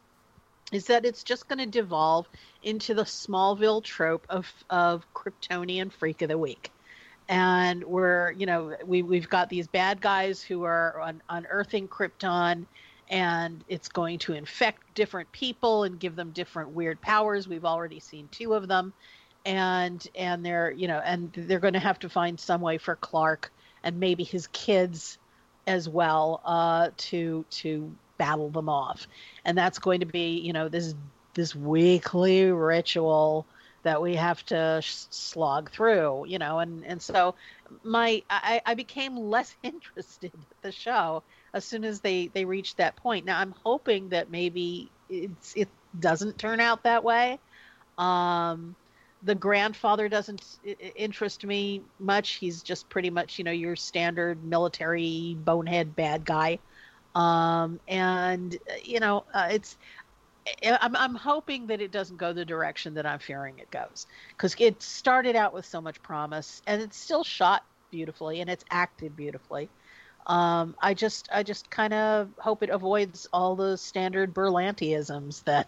[0.71, 2.27] is that it's just going to devolve
[2.63, 6.71] into the Smallville trope of, of Kryptonian Freak of the Week.
[7.27, 12.65] And we're, you know, we, we've got these bad guys who are un, unearthing Krypton
[13.09, 17.47] and it's going to infect different people and give them different weird powers.
[17.47, 18.93] We've already seen two of them.
[19.45, 22.97] And and they're you know and they're going to have to find some way for
[22.97, 23.51] Clark
[23.83, 25.17] and maybe his kids
[25.67, 29.07] as well uh, to to battle them off,
[29.45, 30.95] and that's going to be you know this
[31.33, 33.45] this weekly ritual
[33.83, 37.35] that we have to slog through, you know, and and so
[37.83, 42.77] my I, I became less interested in the show as soon as they they reached
[42.77, 43.25] that point.
[43.25, 47.39] Now I'm hoping that maybe it's it doesn't turn out that way.
[47.97, 48.75] Um,
[49.23, 50.41] the grandfather doesn't
[50.95, 52.35] interest me much.
[52.35, 56.59] He's just pretty much, you know, your standard military bonehead bad guy.
[57.15, 59.77] Um, and you know, uh, it's.
[60.63, 64.55] I'm, I'm hoping that it doesn't go the direction that I'm fearing it goes, because
[64.57, 69.15] it started out with so much promise, and it's still shot beautifully and it's acted
[69.15, 69.69] beautifully.
[70.25, 75.67] Um, I just, I just kind of hope it avoids all the standard Berlantiisms that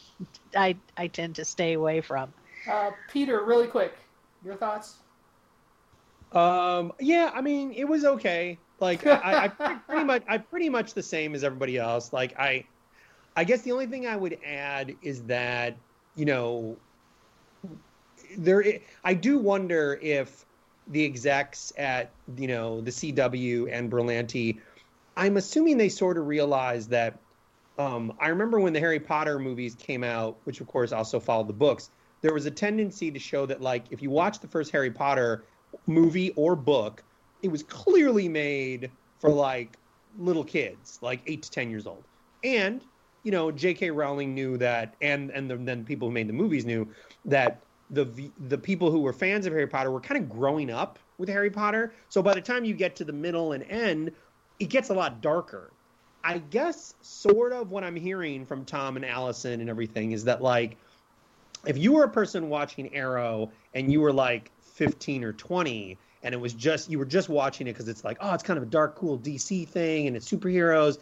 [0.56, 2.32] I, I tend to stay away from.
[2.68, 3.94] Uh, Peter, really quick,
[4.44, 4.96] your thoughts?
[6.32, 8.58] Um, yeah, I mean, it was okay.
[8.80, 12.12] Like, I, I pretty much, I pretty much the same as everybody else.
[12.12, 12.64] Like, I,
[13.36, 15.76] I guess the only thing I would add is that
[16.14, 16.76] you know,
[18.36, 18.64] there,
[19.04, 20.44] I do wonder if
[20.88, 24.60] the execs at you know the CW and Berlanti,
[25.16, 27.18] I'm assuming they sort of realized that.
[27.78, 31.48] Um, I remember when the Harry Potter movies came out, which of course also followed
[31.48, 31.90] the books
[32.22, 35.44] there was a tendency to show that like if you watch the first Harry Potter
[35.86, 37.02] movie or book,
[37.42, 39.76] it was clearly made for like
[40.18, 42.04] little kids, like eight to ten years old.
[42.42, 42.82] And
[43.24, 43.90] you know, J.K.
[43.90, 46.88] Rowling knew that, and and the, then people who made the movies knew
[47.24, 48.06] that the
[48.48, 51.50] the people who were fans of Harry Potter were kind of growing up with Harry
[51.50, 51.92] Potter.
[52.08, 54.12] So by the time you get to the middle and end,
[54.58, 55.70] it gets a lot darker.
[56.24, 60.40] I guess sort of what I'm hearing from Tom and Allison and everything is that
[60.40, 60.76] like
[61.66, 66.34] if you were a person watching Arrow and you were like 15 or 20 and
[66.34, 68.62] it was just you were just watching it because it's like oh it's kind of
[68.62, 70.98] a dark cool DC thing and it's superheroes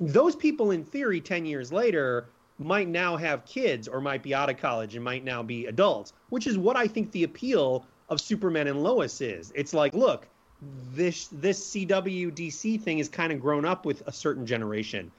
[0.00, 2.26] those people in theory 10 years later
[2.58, 6.12] might now have kids or might be out of college and might now be adults
[6.30, 9.52] which is what I think the appeal of Superman and Lois is.
[9.54, 10.26] It's like look
[10.94, 15.10] this this CW DC thing is kind of grown up with a certain generation.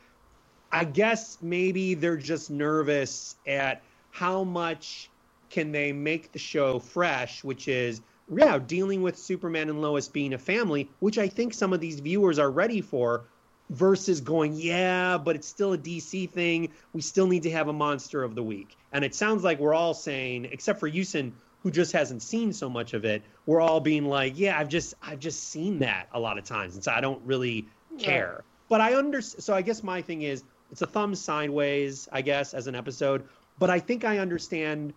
[0.71, 5.09] I guess maybe they're just nervous at how much
[5.49, 8.01] can they make the show fresh, which is
[8.33, 11.99] yeah, dealing with Superman and Lois being a family, which I think some of these
[11.99, 13.23] viewers are ready for,
[13.69, 16.69] versus going, yeah, but it's still a DC thing.
[16.93, 18.75] We still need to have a monster of the week.
[18.91, 22.69] And it sounds like we're all saying, except for Houston, who just hasn't seen so
[22.69, 26.19] much of it, we're all being like, yeah, I've just I've just seen that a
[26.19, 27.67] lot of times, and so I don't really
[27.99, 28.35] care.
[28.37, 28.43] Yeah.
[28.69, 29.43] But I understand.
[29.43, 33.27] So I guess my thing is, it's a thumb sideways, I guess, as an episode
[33.59, 34.93] but I think I understand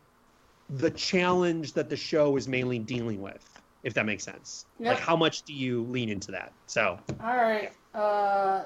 [0.68, 3.44] the challenge that the show is mainly dealing with,
[3.82, 4.66] if that makes sense.
[4.78, 4.94] Yep.
[4.94, 6.52] Like, how much do you lean into that?
[6.66, 7.72] So, all right.
[7.94, 8.64] Uh,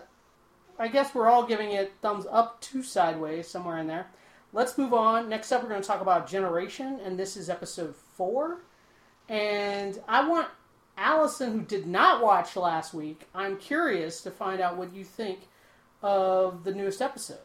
[0.78, 4.08] I guess we're all giving it thumbs up to sideways, somewhere in there.
[4.52, 5.28] Let's move on.
[5.28, 8.60] Next up, we're going to talk about Generation, and this is episode four.
[9.28, 10.48] And I want
[10.96, 15.40] Allison, who did not watch last week, I'm curious to find out what you think
[16.02, 17.38] of the newest episode.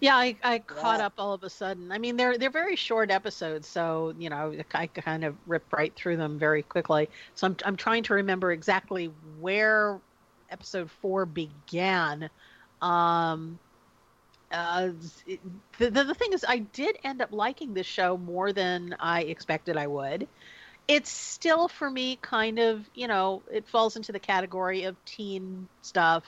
[0.00, 1.92] Yeah, I, I caught up all of a sudden.
[1.92, 5.94] I mean, they're they're very short episodes, so you know I kind of ripped right
[5.94, 7.10] through them very quickly.
[7.34, 9.06] So I'm I'm trying to remember exactly
[9.38, 10.00] where
[10.48, 12.30] episode four began.
[12.80, 13.60] Um,
[14.52, 14.90] uh,
[15.26, 15.40] it-
[15.78, 19.22] the, the the thing is, I did end up liking this show more than I
[19.22, 20.28] expected I would.
[20.88, 25.68] It's still for me kind of you know it falls into the category of teen
[25.82, 26.24] stuff,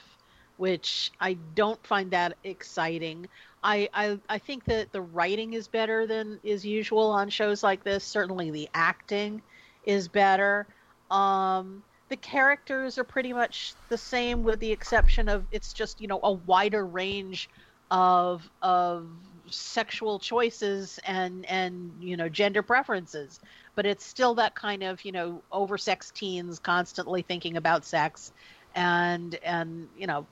[0.57, 3.27] which I don't find that exciting.
[3.63, 7.83] I, I I think that the writing is better than is usual on shows like
[7.83, 8.03] this.
[8.03, 9.41] Certainly, the acting
[9.85, 10.67] is better.
[11.09, 16.07] Um, the characters are pretty much the same, with the exception of it's just you
[16.07, 17.49] know a wider range
[17.89, 19.07] of of
[19.49, 23.39] sexual choices and and you know gender preferences.
[23.75, 28.33] But it's still that kind of you know oversexed teens constantly thinking about sex,
[28.75, 30.27] and and you know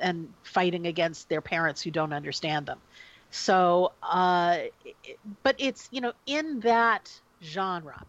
[0.00, 2.78] and fighting against their parents who don't understand them.
[3.30, 4.58] So, uh,
[5.42, 7.10] but it's you know in that
[7.42, 8.02] genre,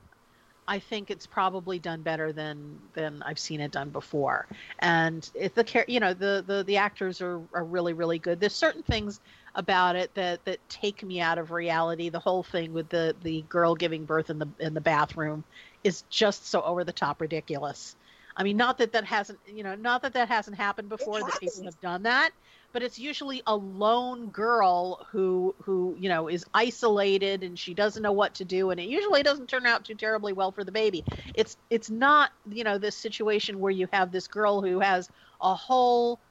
[0.68, 4.48] I think it's probably done better than than I've seen it done before.
[4.80, 8.40] And if the care, you know the the the actors are are really really good.
[8.40, 9.20] There's certain things
[9.56, 12.10] about it that that take me out of reality.
[12.10, 15.44] The whole thing with the the girl giving birth in the in the bathroom
[15.84, 17.96] is just so over the top ridiculous.
[18.36, 21.38] I mean, not that that hasn't, you know, not that that hasn't happened before that
[21.38, 22.32] people have done that,
[22.72, 28.02] but it's usually a lone girl who who you know is isolated and she doesn't
[28.02, 30.72] know what to do, and it usually doesn't turn out too terribly well for the
[30.72, 31.06] baby.
[31.36, 35.10] It's it's not you know this situation where you have this girl who has
[35.42, 36.22] a whole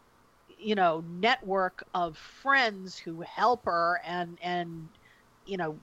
[0.48, 4.90] you know network of friends who help her and and
[5.44, 5.80] you know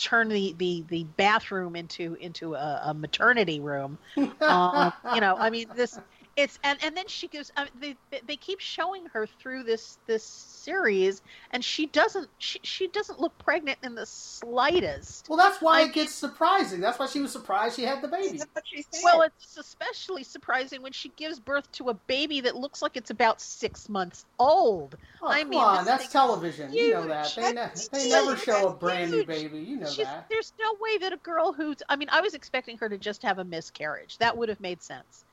[0.00, 3.98] turn the the, the bathroom into into a, a maternity room.
[4.40, 5.98] Um, you know i mean this
[6.36, 9.98] it's and and then she gives I uh, they they keep showing her through this
[10.06, 11.22] this series
[11.52, 15.82] and she doesn't she, she doesn't look pregnant in the slightest Well, that's why I
[15.84, 16.80] it gets surprising.
[16.80, 18.38] That's why she was surprised she had the baby.
[18.38, 19.00] That's what she said.
[19.04, 23.10] well it's especially surprising when she gives birth to a baby that looks like it's
[23.10, 26.72] about six months old Oh, I come mean, on, that's thing's television.
[26.72, 27.32] You know that.
[27.36, 29.58] They, ne- they never show a That's brand new baby.
[29.58, 30.26] You know She's, that.
[30.30, 33.22] there's no way that a girl who's I mean, I was expecting her to just
[33.22, 34.16] have a miscarriage.
[34.18, 35.24] That would have made sense.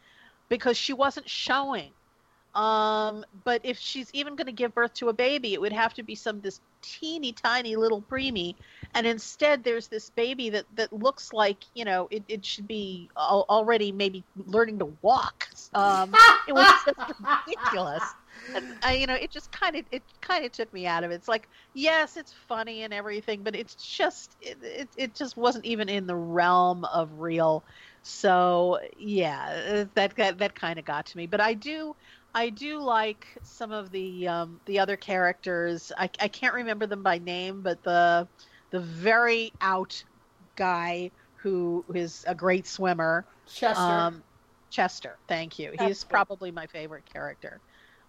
[0.49, 1.91] Because she wasn't showing.
[2.57, 5.93] Um, but if she's even going to give birth to a baby, it would have
[5.93, 8.55] to be some this teeny tiny little preemie,
[8.95, 13.09] and instead there's this baby that that looks like you know it, it should be
[13.15, 15.47] al- already maybe learning to walk.
[15.75, 16.11] Um,
[16.47, 16.97] it was just
[17.47, 18.03] ridiculous.
[18.55, 21.11] And, I, you know, it just kind of it kind of took me out of
[21.11, 21.15] it.
[21.15, 25.65] It's like yes, it's funny and everything, but it's just it, it, it just wasn't
[25.65, 27.63] even in the realm of real.
[28.07, 31.27] So yeah, uh, that that, that kind of got to me.
[31.27, 31.93] But I do
[32.33, 35.91] I do like some of the um, the other characters.
[35.97, 38.27] I, I can't remember them by name, but the
[38.71, 40.01] the very out
[40.55, 43.25] guy who is a great swimmer.
[43.45, 43.93] Chester.
[43.93, 44.23] Um,
[44.69, 45.73] Chester, thank you.
[45.77, 47.59] He's probably my favorite character.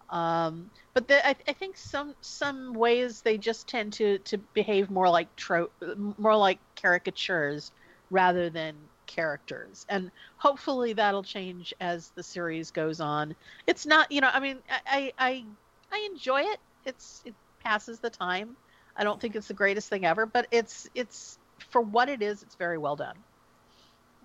[0.09, 4.89] Um, but the, I, I think some some ways they just tend to to behave
[4.89, 5.71] more like tro-
[6.17, 7.71] more like caricatures
[8.09, 8.75] rather than
[9.09, 13.35] characters, and hopefully that'll change as the series goes on.
[13.67, 15.45] It's not, you know, I mean, I I I,
[15.91, 16.59] I enjoy it.
[16.85, 17.33] It's it
[17.63, 18.55] passes the time.
[18.95, 21.39] I don't think it's the greatest thing ever, but it's it's
[21.71, 22.43] for what it is.
[22.43, 23.15] It's very well done.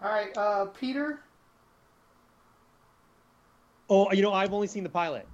[0.02, 1.20] All right, uh, Peter.
[3.88, 5.26] Oh, you know, I've only seen the pilot.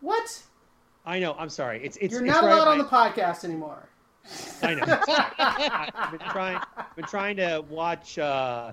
[0.00, 0.42] What?
[1.06, 1.34] I know.
[1.38, 1.80] I'm sorry.
[1.84, 2.12] It's it's.
[2.12, 3.88] You're it's not right- allowed on I- the podcast anymore.
[4.62, 4.84] I know.
[5.08, 6.60] I've been trying.
[6.96, 8.18] Been trying to watch.
[8.18, 8.72] Uh,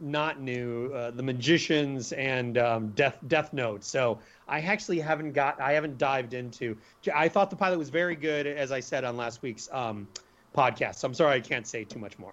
[0.00, 3.84] not new, uh, The Magicians and um, Death Death Note.
[3.84, 4.18] So
[4.48, 5.60] I actually haven't got.
[5.60, 6.76] I haven't dived into.
[7.14, 10.08] I thought the pilot was very good, as I said on last week's um,
[10.56, 10.96] podcast.
[10.96, 12.32] So I'm sorry I can't say too much more.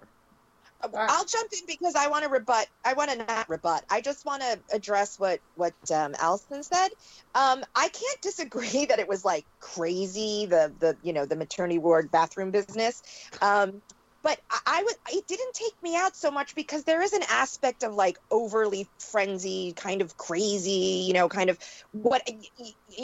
[0.83, 1.09] Right.
[1.09, 2.67] I'll jump in because I want to rebut.
[2.85, 3.83] I want to not rebut.
[3.89, 6.89] I just want to address what what um, Allison said.
[7.35, 11.79] Um, I can't disagree that it was like crazy the the you know the maternity
[11.79, 13.01] ward bathroom business.
[13.41, 13.81] Um,
[14.23, 17.23] but I, I would it didn't take me out so much because there is an
[17.29, 21.57] aspect of like overly frenzy, kind of crazy, you know, kind of
[21.91, 22.21] what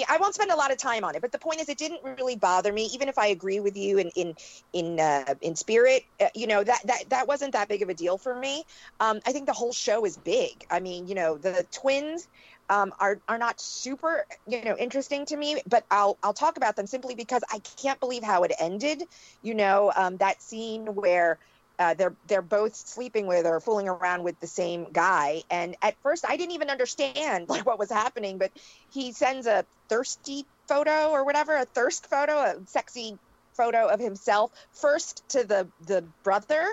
[0.10, 1.22] I won't spend a lot of time on it.
[1.22, 3.98] But the point is, it didn't really bother me, even if I agree with you
[3.98, 4.36] in in
[4.74, 6.04] in uh, in spirit.
[6.20, 8.64] Uh, you know that that that wasn't that big of a deal for me.
[9.00, 10.66] Um, I think the whole show is big.
[10.70, 12.28] I mean, you know, the twins
[12.74, 16.76] um, are are not super you know interesting to me, but I'll I'll talk about
[16.76, 19.04] them simply because I can't believe how it ended.
[19.42, 21.38] You know, um, that scene where.
[21.80, 25.96] Uh, they're they're both sleeping with or fooling around with the same guy, and at
[26.04, 28.38] first I didn't even understand like what was happening.
[28.38, 28.52] But
[28.92, 33.18] he sends a thirsty photo or whatever, a thirst photo, a sexy
[33.58, 36.64] photo of himself first to the the brother.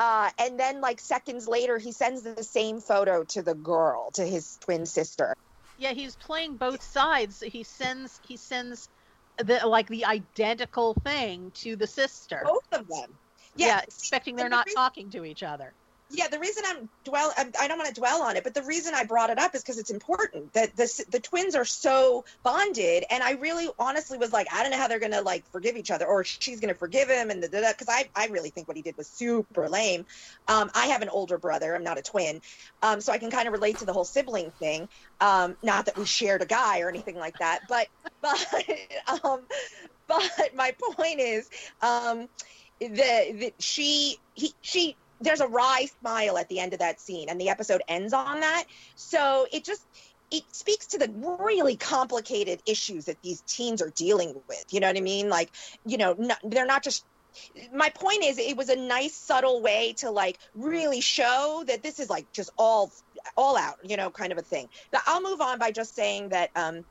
[0.00, 4.24] Uh, and then like seconds later he sends the same photo to the girl to
[4.24, 5.34] his twin sister
[5.78, 7.42] Yeah, he's playing both sides.
[7.46, 8.88] He sends he sends
[9.36, 12.40] the like the identical thing to the sister.
[12.46, 13.10] both of them
[13.56, 15.74] yeah, yeah, expecting they're the not talking to each other.
[16.10, 18.94] Yeah the reason i'm dwell I'm, don't want to dwell on it but the reason
[18.94, 23.04] i brought it up is because it's important that the, the twins are so bonded
[23.10, 25.90] and i really honestly was like i don't know how they're gonna like forgive each
[25.90, 28.82] other or she's gonna forgive him and the, because I, I really think what he
[28.82, 30.04] did was super lame.
[30.48, 32.40] Um, i have an older brother i'm not a twin
[32.82, 34.88] um, so i can kind of relate to the whole sibling thing
[35.20, 37.86] um, not that we shared a guy or anything like that but
[38.22, 38.66] but
[39.24, 39.40] um,
[40.08, 41.48] but my point is
[41.80, 42.28] um,
[42.80, 47.40] the she he she there's a wry smile at the end of that scene and
[47.40, 48.64] the episode ends on that.
[48.96, 49.86] So it just
[50.30, 51.10] it speaks to the
[51.40, 55.28] really complicated issues that these teens are dealing with you know what i mean?
[55.28, 55.50] Like
[55.84, 57.04] you know not, they're not just
[57.72, 62.00] my point is it was a nice subtle way to like really show that this
[62.00, 62.90] is like just all
[63.36, 64.68] all out you know kind of a thing.
[64.90, 66.84] But i'll move on by just saying that um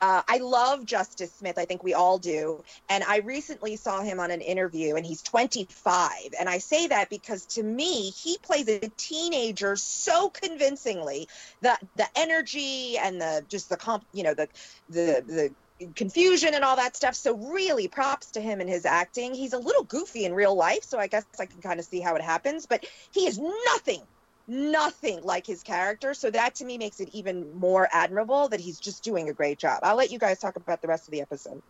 [0.00, 1.58] uh, I love Justice Smith.
[1.58, 2.62] I think we all do.
[2.88, 6.10] And I recently saw him on an interview, and he's 25.
[6.38, 11.28] And I say that because to me, he plays a teenager so convincingly.
[11.60, 14.48] The the energy and the just the comp, you know, the
[14.88, 15.54] the the
[15.94, 17.14] confusion and all that stuff.
[17.14, 19.34] So really, props to him and his acting.
[19.34, 22.00] He's a little goofy in real life, so I guess I can kind of see
[22.00, 22.66] how it happens.
[22.66, 24.02] But he is nothing
[24.50, 26.12] nothing like his character.
[26.12, 29.58] So that to me makes it even more admirable that he's just doing a great
[29.58, 29.80] job.
[29.82, 31.62] I'll let you guys talk about the rest of the episode.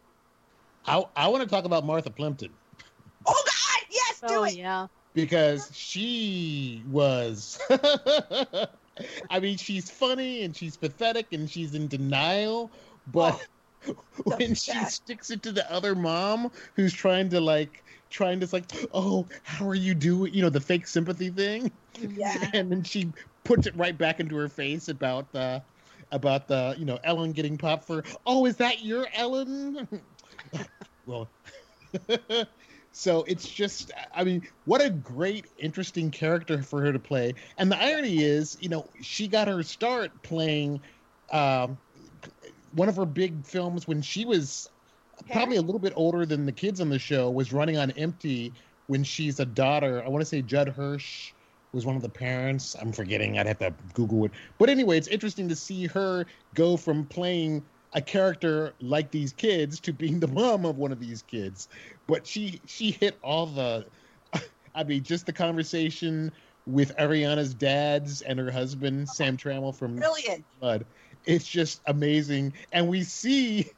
[0.86, 2.50] I, I want to talk about Martha Plimpton
[3.26, 4.54] Oh God, yes, do Oh it.
[4.54, 4.86] yeah.
[5.12, 7.60] because she was.
[9.30, 12.70] I mean, she's funny and she's pathetic and she's in denial,
[13.12, 13.46] but
[13.88, 18.48] oh, when she sticks it to the other mom who's trying to like trying to
[18.52, 20.34] like, oh, how are you doing?
[20.34, 21.70] You know, the fake sympathy thing.
[21.98, 22.50] Yeah.
[22.54, 23.12] and then she
[23.44, 25.62] puts it right back into her face about the
[26.12, 29.88] about the you know Ellen getting popped for oh is that your Ellen
[31.06, 31.28] well
[32.92, 37.70] so it's just I mean what a great interesting character for her to play and
[37.70, 40.80] the irony is you know she got her start playing
[41.32, 41.78] um,
[42.72, 44.68] one of her big films when she was
[45.30, 48.52] probably a little bit older than the kids on the show was running on empty
[48.86, 51.32] when she's a daughter I want to say Judd Hirsch
[51.72, 52.74] was one of the parents.
[52.80, 53.38] I'm forgetting.
[53.38, 54.32] I'd have to Google it.
[54.58, 57.62] But anyway, it's interesting to see her go from playing
[57.92, 61.68] a character like these kids to being the mom of one of these kids.
[62.06, 63.86] But she she hit all the
[64.74, 66.32] I mean, just the conversation
[66.66, 70.44] with Ariana's dads and her husband, Sam Trammell from Brilliant.
[70.60, 70.86] Blood.
[71.24, 72.52] It's just amazing.
[72.72, 73.70] And we see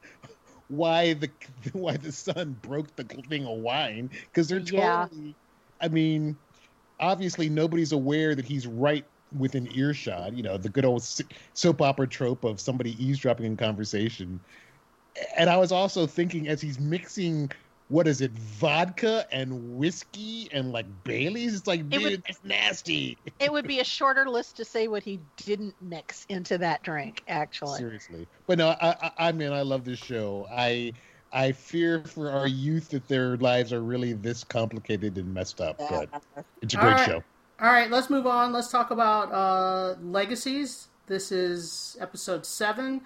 [0.73, 1.31] why the
[1.73, 5.09] why the son broke the thing of wine because they're Yeah.
[5.09, 5.37] totally
[5.81, 6.39] I mean,
[7.01, 10.35] obviously nobody's aware that he's right within earshot.
[10.35, 11.05] You know, the good old
[11.55, 14.45] soap opera trope of somebody eavesdropping in conversation.
[15.37, 17.51] And I was also thinking as he's mixing,
[17.89, 21.55] what is it, vodka and whiskey and like Bailey's?
[21.55, 23.19] It's like, dude, would- that's nasty.
[23.39, 27.23] It would be a shorter list to say what he didn't mix into that drink,
[27.29, 27.79] actually.
[27.79, 30.47] Seriously, but no, I, I, I mean, I love this show.
[30.51, 30.93] I,
[31.33, 35.79] I fear for our youth that their lives are really this complicated and messed up.
[35.79, 36.09] But
[36.61, 37.07] it's a great right.
[37.07, 37.23] show.
[37.61, 38.53] All right, let's move on.
[38.53, 40.89] Let's talk about uh, legacies.
[41.07, 43.03] This is episode seven,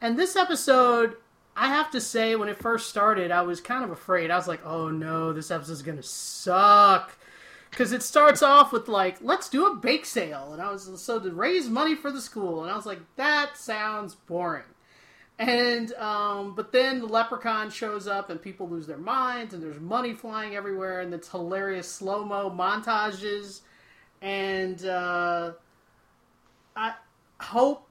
[0.00, 1.16] and this episode,
[1.56, 4.30] I have to say, when it first started, I was kind of afraid.
[4.30, 7.16] I was like, "Oh no, this episode's gonna suck,"
[7.70, 11.20] because it starts off with like, "Let's do a bake sale," and I was so
[11.20, 14.64] to raise money for the school, and I was like, "That sounds boring."
[15.38, 19.80] And um, but then the leprechaun shows up and people lose their minds and there's
[19.80, 23.62] money flying everywhere and it's hilarious slow mo montages
[24.22, 25.52] and uh,
[26.76, 26.94] I
[27.40, 27.83] hope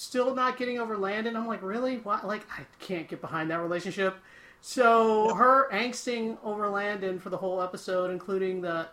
[0.00, 1.36] still not getting over Landon.
[1.36, 1.98] I'm like, really?
[1.98, 2.26] What?
[2.26, 4.16] Like, I can't get behind that relationship.
[4.60, 8.88] So her angsting over Landon for the whole episode, including the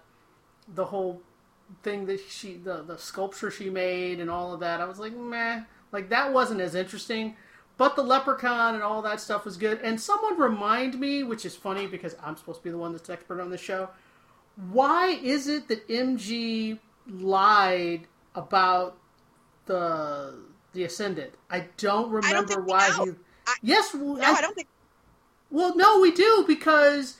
[0.73, 1.21] the whole
[1.83, 4.81] thing that she the the sculpture she made and all of that.
[4.81, 5.61] I was like, meh.
[5.91, 7.35] Like that wasn't as interesting.
[7.77, 9.79] But the leprechaun and all that stuff was good.
[9.83, 13.09] And someone remind me, which is funny because I'm supposed to be the one that's
[13.09, 13.89] expert on the show.
[14.71, 18.97] Why is it that MG lied about
[19.65, 20.33] the
[20.77, 21.33] the ascendant?
[21.49, 23.05] I don't remember think we why know.
[23.05, 23.11] he.
[23.47, 24.67] I- yes, No, I don't think.
[25.49, 27.17] well, no, we do because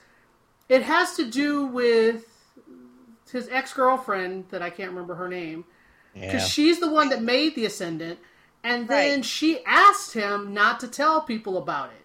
[0.70, 2.26] it has to do with
[3.32, 5.66] his ex girlfriend that I can't remember her name
[6.14, 6.48] because Yeah.
[6.48, 8.20] she's the one that made the ascendant,
[8.64, 9.26] and then Right.
[9.26, 12.04] she asked him not to tell people about it.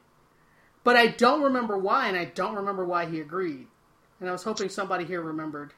[0.85, 3.69] but I don't remember why, and I don't remember why he agreed.
[4.19, 5.75] And I was hoping somebody here remembered.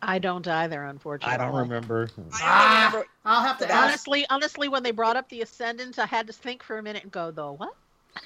[0.00, 1.34] I don't either, unfortunately.
[1.34, 2.08] I don't remember.
[2.16, 3.08] I don't Ah, remember.
[3.24, 3.84] I'll have to The ask.
[3.88, 7.02] Honestly, honestly, when they brought up the Ascendant, I had to think for a minute
[7.02, 7.74] and go, though, what?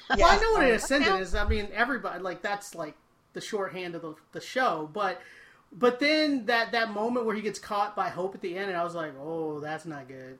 [0.08, 1.34] Well, I know what an ascendant is.
[1.34, 2.94] I mean, everybody like that's like
[3.34, 4.88] the shorthand of the, the show.
[4.92, 5.20] But
[5.72, 8.78] but then that that moment where he gets caught by Hope at the end, and
[8.78, 10.38] I was like, oh, that's not good.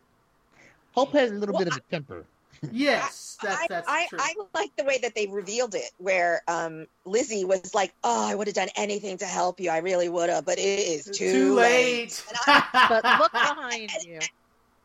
[0.95, 2.25] Hope has a little Well, bit of a temper.
[2.71, 4.19] Yes, that's I, that's I, true.
[4.21, 8.35] I like the way that they revealed it, where um, Lizzie was like, "Oh, I
[8.35, 9.71] would have done anything to help you.
[9.71, 12.25] I really would have, but it is too, Too late.
[12.73, 14.21] But look behind you.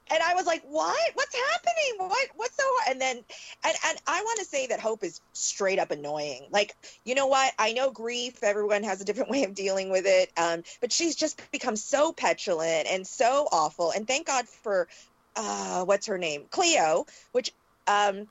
[0.10, 0.98] And I was like, "What?
[1.16, 2.10] What's happening?
[2.10, 2.28] What?
[2.36, 3.18] What's so?" hard?" And then,
[3.66, 6.48] and, and I want to say that Hope is straight up annoying.
[6.50, 6.74] Like,
[7.04, 7.54] you know what?
[7.60, 8.42] I know grief.
[8.42, 10.32] Everyone has a different way of dealing with it.
[10.38, 13.92] Um, but she's just become so petulant and so awful.
[13.92, 14.88] And thank God for,
[15.36, 17.52] uh, what's her name, Cleo, which,
[17.88, 18.28] um,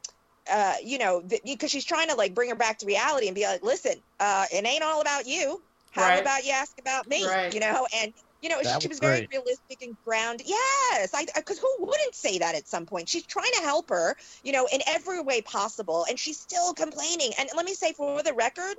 [0.50, 3.44] uh, you know, because she's trying to like bring her back to reality and be
[3.44, 5.62] like, "Listen, uh, it ain't all about you.
[5.90, 6.20] How Right.
[6.20, 7.50] about you ask about me?" Right.
[7.50, 10.46] You know, and you know, That she was was very realistic and grounded.
[10.48, 13.08] Yes, I because who wouldn't say that at some point?
[13.08, 17.32] She's trying to help her, you know, in every way possible, and she's still complaining.
[17.38, 18.76] And let me say, for the record,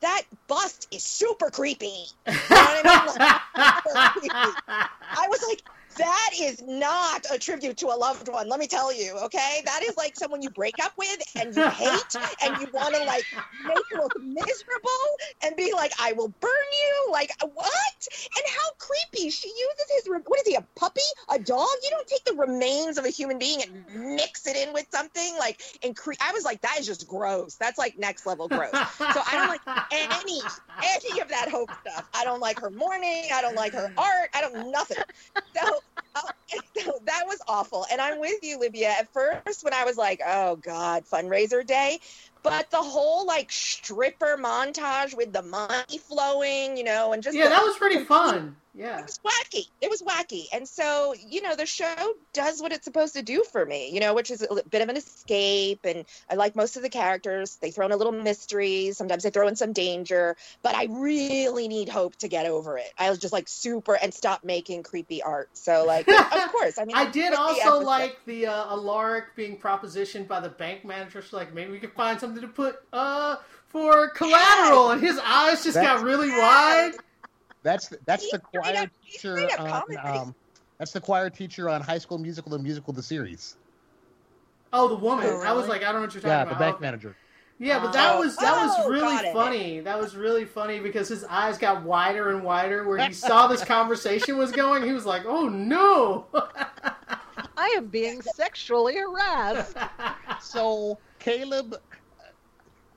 [0.00, 2.06] that bust is super creepy.
[2.48, 3.04] You know what I mean?
[3.06, 3.22] Like,
[3.56, 4.58] super creepy.
[5.14, 5.62] I was like,
[5.96, 8.48] that is not a tribute to a loved one.
[8.48, 9.62] Let me tell you, okay?
[9.64, 13.04] That is like someone you break up with and you hate, and you want to
[13.04, 13.24] like
[13.66, 15.06] make look miserable
[15.42, 18.08] and be like, "I will burn you." Like what?
[18.36, 20.08] And how creepy she uses his.
[20.26, 20.54] What is he?
[20.54, 21.00] A puppy?
[21.30, 21.68] A dog?
[21.82, 25.36] You don't take the remains of a human being and mix it in with something
[25.38, 27.56] like and cre- I was like, that is just gross.
[27.56, 28.70] That's like next level gross.
[28.72, 29.62] So I don't like
[29.92, 30.40] any
[30.82, 32.08] any of that hope stuff.
[32.14, 33.24] I don't like her mourning.
[33.32, 34.30] I don't like her art.
[34.34, 34.96] I don't nothing.
[35.56, 35.79] So, uh,
[36.76, 37.86] so that was awful.
[37.90, 38.88] And I'm with you, Libya.
[38.98, 42.00] At first, when I was like, oh God, fundraiser day.
[42.42, 47.44] But the whole like stripper montage with the money flowing, you know, and just yeah,
[47.44, 48.56] the- that was pretty fun.
[48.80, 48.98] Yeah.
[48.98, 49.66] it was wacky.
[49.82, 50.44] It was wacky.
[50.54, 54.00] And so, you know, the show does what it's supposed to do for me, you
[54.00, 55.80] know, which is a bit of an escape.
[55.84, 57.56] And I like most of the characters.
[57.56, 58.92] They throw in a little mystery.
[58.92, 60.34] Sometimes they throw in some danger.
[60.62, 62.90] But I really need hope to get over it.
[62.98, 65.50] I was just like super and stop making creepy art.
[65.52, 66.16] So, like, of
[66.52, 66.78] course.
[66.78, 70.86] I mean, I did the also like the uh, Alaric being propositioned by the bank
[70.86, 71.20] manager.
[71.20, 73.36] She's like, maybe we could find something to put uh
[73.68, 76.92] for collateral, and his eyes just That's- got really wide.
[77.62, 80.34] That's the, that's He's the choir up- teacher on um,
[80.78, 83.56] that's the choir teacher on High School Musical and Musical the series.
[84.72, 85.26] Oh, the woman.
[85.28, 86.54] Oh, I was like, I don't know what you're talking Yeah, about.
[86.58, 87.16] the bank manager.
[87.58, 88.20] Yeah, but that Oh.
[88.20, 89.32] was that was Oh, really got it.
[89.34, 89.80] funny.
[89.80, 93.62] That was really funny because his eyes got wider and wider where he saw this
[93.64, 94.82] conversation was going.
[94.84, 99.76] He was like, "Oh no!" I am being sexually harassed.
[100.42, 101.74] So Caleb,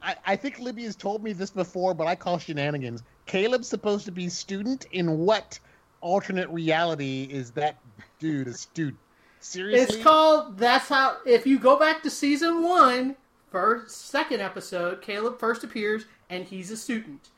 [0.02, 3.04] I, I think Libby has told me this before, but I call shenanigans.
[3.26, 5.60] Caleb's supposed to be student in what
[6.02, 7.78] alternate reality is that
[8.20, 8.98] dude a student?
[9.40, 9.96] Seriously?
[9.96, 10.58] It's called.
[10.58, 11.18] That's how.
[11.26, 13.16] If you go back to season one,
[13.52, 17.30] first second episode, Caleb first appears and he's a student.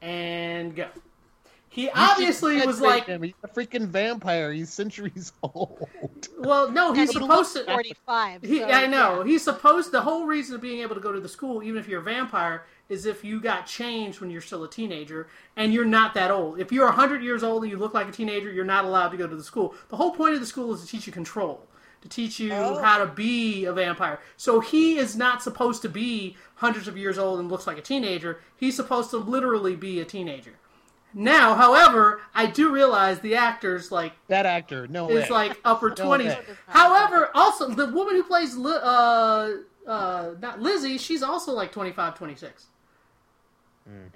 [0.00, 0.88] And go.
[1.70, 3.22] He You obviously was like, him.
[3.22, 4.52] he's a freaking vampire.
[4.52, 5.86] He's centuries old.
[6.38, 7.72] well, no, he's And he supposed looks to.
[7.72, 8.42] 45.
[8.42, 9.18] He, so, I know.
[9.22, 9.24] yeah.
[9.32, 9.92] He's supposed.
[9.92, 12.04] The whole reason of being able to go to the school, even if you're a
[12.04, 16.30] vampire, is if you got changed when you're still a teenager and you're not that
[16.30, 16.58] old.
[16.58, 19.16] If you're 100 years old and you look like a teenager, you're not allowed to
[19.18, 19.74] go to the school.
[19.88, 21.66] The whole point of the school is to teach you control,
[22.00, 22.78] to teach you Oh.
[22.82, 24.20] how to be a vampire.
[24.38, 27.82] So he is not supposed to be hundreds of years old and looks like a
[27.82, 28.40] teenager.
[28.56, 30.54] He's supposed to literally be a teenager.
[31.14, 35.28] Now, however, I do realize the actors like That actor, no is way.
[35.30, 36.28] like upper twenties.
[36.28, 36.40] way.
[36.68, 42.66] However, also the woman who plays uh uh not Lizzie, she's also like 25, 26.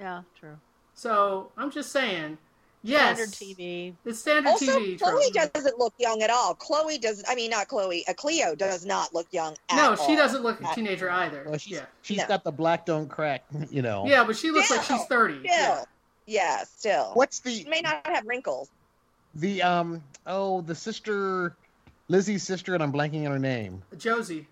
[0.00, 0.56] Yeah, true.
[0.94, 2.36] So I'm just saying,
[2.82, 3.94] yes, Standard TV.
[4.04, 4.98] It's standard Also, TV.
[4.98, 5.52] Chloe trope.
[5.52, 6.54] doesn't look young at all.
[6.54, 7.24] Chloe does.
[7.28, 8.04] I mean, not Chloe.
[8.06, 9.56] Uh, Cleo does not look young.
[9.70, 10.16] At no, she all.
[10.16, 11.44] doesn't look a At- teenager either.
[11.48, 12.26] Well, she's yeah, she's No.
[12.28, 14.06] got the black don't crack, you know.
[14.06, 15.38] yeah, but she looks like she's 30.
[15.38, 15.84] Still, Yeah.
[16.26, 17.10] yeah, still.
[17.14, 17.50] What's the?
[17.50, 18.68] She the may not have wrinkles.
[19.34, 21.56] the um oh the sister
[22.08, 23.82] Lizzie's sister and I'm blanking on her name.
[23.96, 24.46] Josie.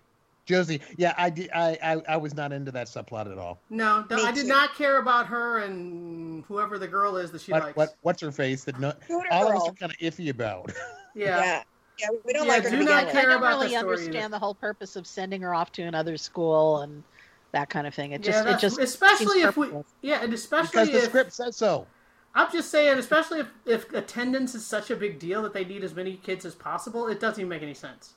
[0.45, 0.81] Josie.
[0.97, 3.59] Yeah, I did I, I I was not into that subplot at all.
[3.69, 4.47] No, no, I did too.
[4.47, 7.77] not care about her and whoever the girl is that she What, likes.
[7.77, 10.71] what what's her face that no Scooter all of us are kind of iffy about.
[11.13, 11.43] Yeah.
[11.43, 11.63] Yeah.
[11.99, 13.21] yeah, We don't Yeah, like her do not care.
[13.21, 14.29] I don't about really story understand either.
[14.29, 17.03] the whole purpose of sending her off to another school and
[17.51, 18.13] that kind of thing.
[18.13, 19.67] It just, yeah, it just, especially if we,
[20.01, 21.85] yeah, and especially because the if script says so.
[22.33, 25.83] I'm just saying, especially if, if attendance is such a big deal that they need
[25.83, 28.13] as many kids as possible, it doesn't even make any sense.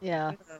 [0.00, 0.32] yeah.
[0.32, 0.56] Mm-hmm.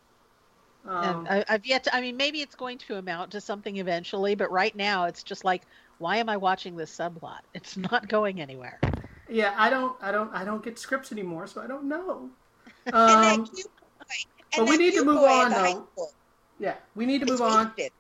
[0.87, 1.95] Um, I, I've yet to.
[1.95, 5.45] I mean, maybe it's going to amount to something eventually, but right now it's just
[5.45, 5.63] like,
[5.99, 7.41] why am I watching this subplot?
[7.55, 8.81] It's not going anywhere.
[9.29, 12.31] yeah, I don't, I don't, I don't get scripts anymore, so I don't know.
[12.87, 14.05] and Um, that cute boy.
[14.53, 15.87] And but we that need to move on, though.
[15.95, 16.13] school.
[16.59, 17.67] yeah, we need to It's move on.
[17.77, 17.93] wasted.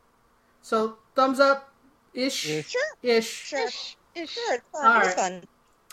[0.63, 1.73] So thumbs up,
[2.15, 2.71] ish, Ish.
[2.71, 3.27] Sure, ish.
[3.29, 4.31] sure, Ish, ish.
[4.31, 4.55] sure.
[4.55, 4.87] It's fun.
[4.87, 5.45] All It's fun.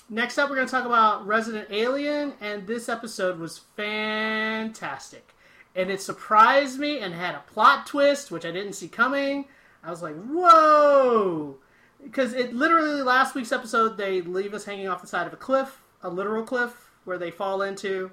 [0.10, 5.34] Next up, we're going to talk about Resident Alien, and this episode was fantastic.
[5.78, 9.46] And it surprised me and had a plot twist, which I didn't see coming.
[9.84, 11.58] I was like, whoa!
[12.04, 15.38] Because it literally, last week's episode, they leave us hanging off the side of a
[15.38, 18.10] cliff, a literal cliff, where they fall into.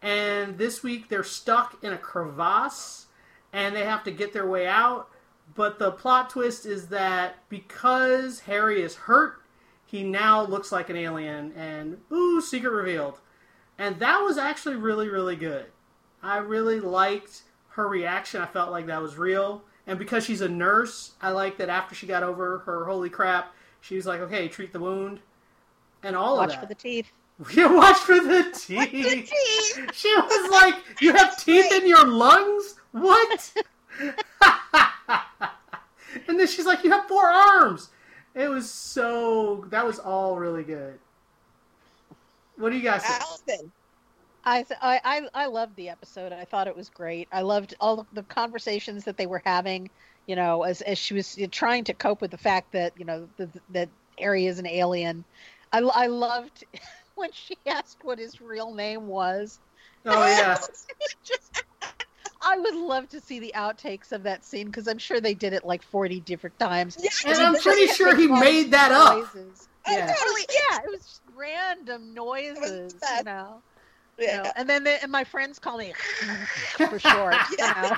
[0.00, 3.06] And this week, they're stuck in a crevasse,
[3.52, 5.08] and they have to get their way out.
[5.56, 9.42] But the plot twist is that because Harry is hurt,
[9.84, 13.18] he now looks like an alien, and ooh, secret revealed.
[13.76, 15.66] And that was actually really, really good.
[16.22, 18.40] I really liked her reaction.
[18.42, 19.62] I felt like that was real.
[19.86, 23.54] And because she's a nurse, I like that after she got over her holy crap,
[23.80, 25.20] she was like, okay, treat the wound.
[26.02, 26.60] And all Watch of that.
[26.60, 27.12] Watch for the teeth.
[27.54, 29.32] Yeah, watch for the teeth.
[29.94, 32.74] She was like, "You have teeth in your lungs?
[32.92, 33.54] What?"
[36.28, 37.88] and then she's like, "You have four arms."
[38.34, 39.64] It was so.
[39.70, 40.98] That was all really good.
[42.56, 43.22] What do you guys think?
[43.22, 43.72] Allison.
[44.44, 46.32] I, th- I I I loved the episode.
[46.32, 47.28] I thought it was great.
[47.32, 49.90] I loved all of the conversations that they were having.
[50.26, 53.28] You know, as as she was trying to cope with the fact that you know
[53.36, 53.88] the, that
[54.18, 55.24] Harry is an alien.
[55.72, 56.64] I I loved
[57.16, 59.58] when she asked what his real name was.
[60.06, 60.56] Oh yeah,
[61.24, 61.62] Just,
[62.42, 65.52] I would love to see the outtakes of that scene because I'm sure they did
[65.52, 66.96] it like 40 different times.
[66.98, 69.18] Yeah, and They I'm pretty sure he made these that up.
[69.18, 69.68] noises.
[69.86, 70.06] Oh, Yeah.
[70.06, 70.46] totally.
[70.50, 73.24] Yeah, it was just random noises, you best.
[74.20, 74.42] You Yeah.
[74.42, 74.52] know.
[74.56, 75.92] And then the, and my friends call me
[76.76, 77.34] for short.
[77.58, 77.96] Know.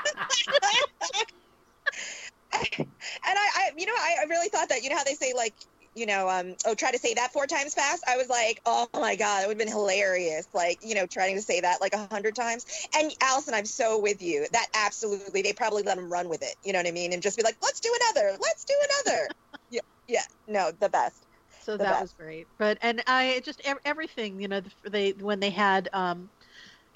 [2.78, 2.88] and
[3.26, 4.82] I, I, you know, I really thought that.
[4.82, 5.54] You know how they say like,
[5.94, 8.04] you know, um, oh, try to say that four times fast.
[8.08, 10.46] I was like, oh my god, it would have been hilarious.
[10.54, 12.64] Like, you know, trying to say that like a hundred times.
[12.96, 14.46] And Allison, I'm so with you.
[14.52, 16.54] That absolutely, they probably let him run with it.
[16.64, 17.12] You know what I mean?
[17.12, 18.36] And just be like, let's do another.
[18.40, 19.28] Let's do another.
[19.70, 20.22] yeah, yeah.
[20.46, 21.26] No, the best.
[21.62, 22.00] So that best.
[22.00, 22.48] was great.
[22.58, 26.30] But and I just everything, you know, the- they when they had um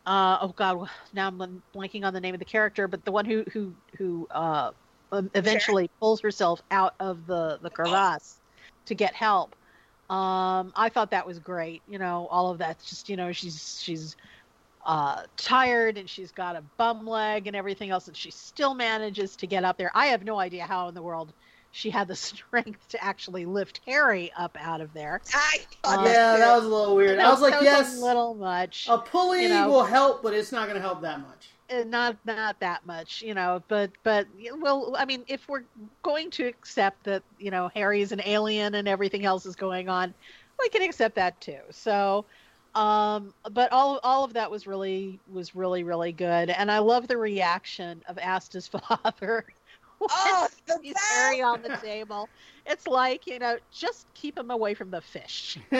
[0.06, 3.26] uh oh god, now I'm blanking on the name of the character, but the one
[3.26, 4.72] who who who uh
[5.12, 8.40] um, eventually pulls herself out of the the crevasse
[8.86, 9.56] to get help.
[10.10, 11.82] Um I thought that was great.
[11.86, 14.16] You know, all of that's just, you know, she's she's
[14.84, 19.36] uh, tired and she's got a bum leg and everything else, and she still manages
[19.36, 19.90] to get up there.
[19.94, 21.34] I have no idea how in the world
[21.76, 25.20] she had the strength to actually lift Harry up out of there.
[25.34, 27.18] I thought Uh, yeah, that was a little weird.
[27.18, 28.86] You I was like, that yes, a little much.
[28.88, 29.68] a pulley you know.
[29.68, 31.50] will help, but it's not going to help that much.
[31.68, 33.62] Uh, not not that much, you know.
[33.68, 34.26] But but
[34.58, 35.64] well, I mean, if we're
[36.02, 39.88] going to accept that you know Harry is an alien and everything else is going
[39.88, 40.14] on,
[40.58, 41.58] we can accept that too.
[41.70, 42.24] So,
[42.74, 47.08] um, but all all of that was really was really really good, and I love
[47.08, 49.44] the reaction of Asta's father.
[50.11, 51.42] Oh, the sees best.
[51.42, 52.28] On the table.
[52.64, 55.59] It's like you know, just keep him away from the fish.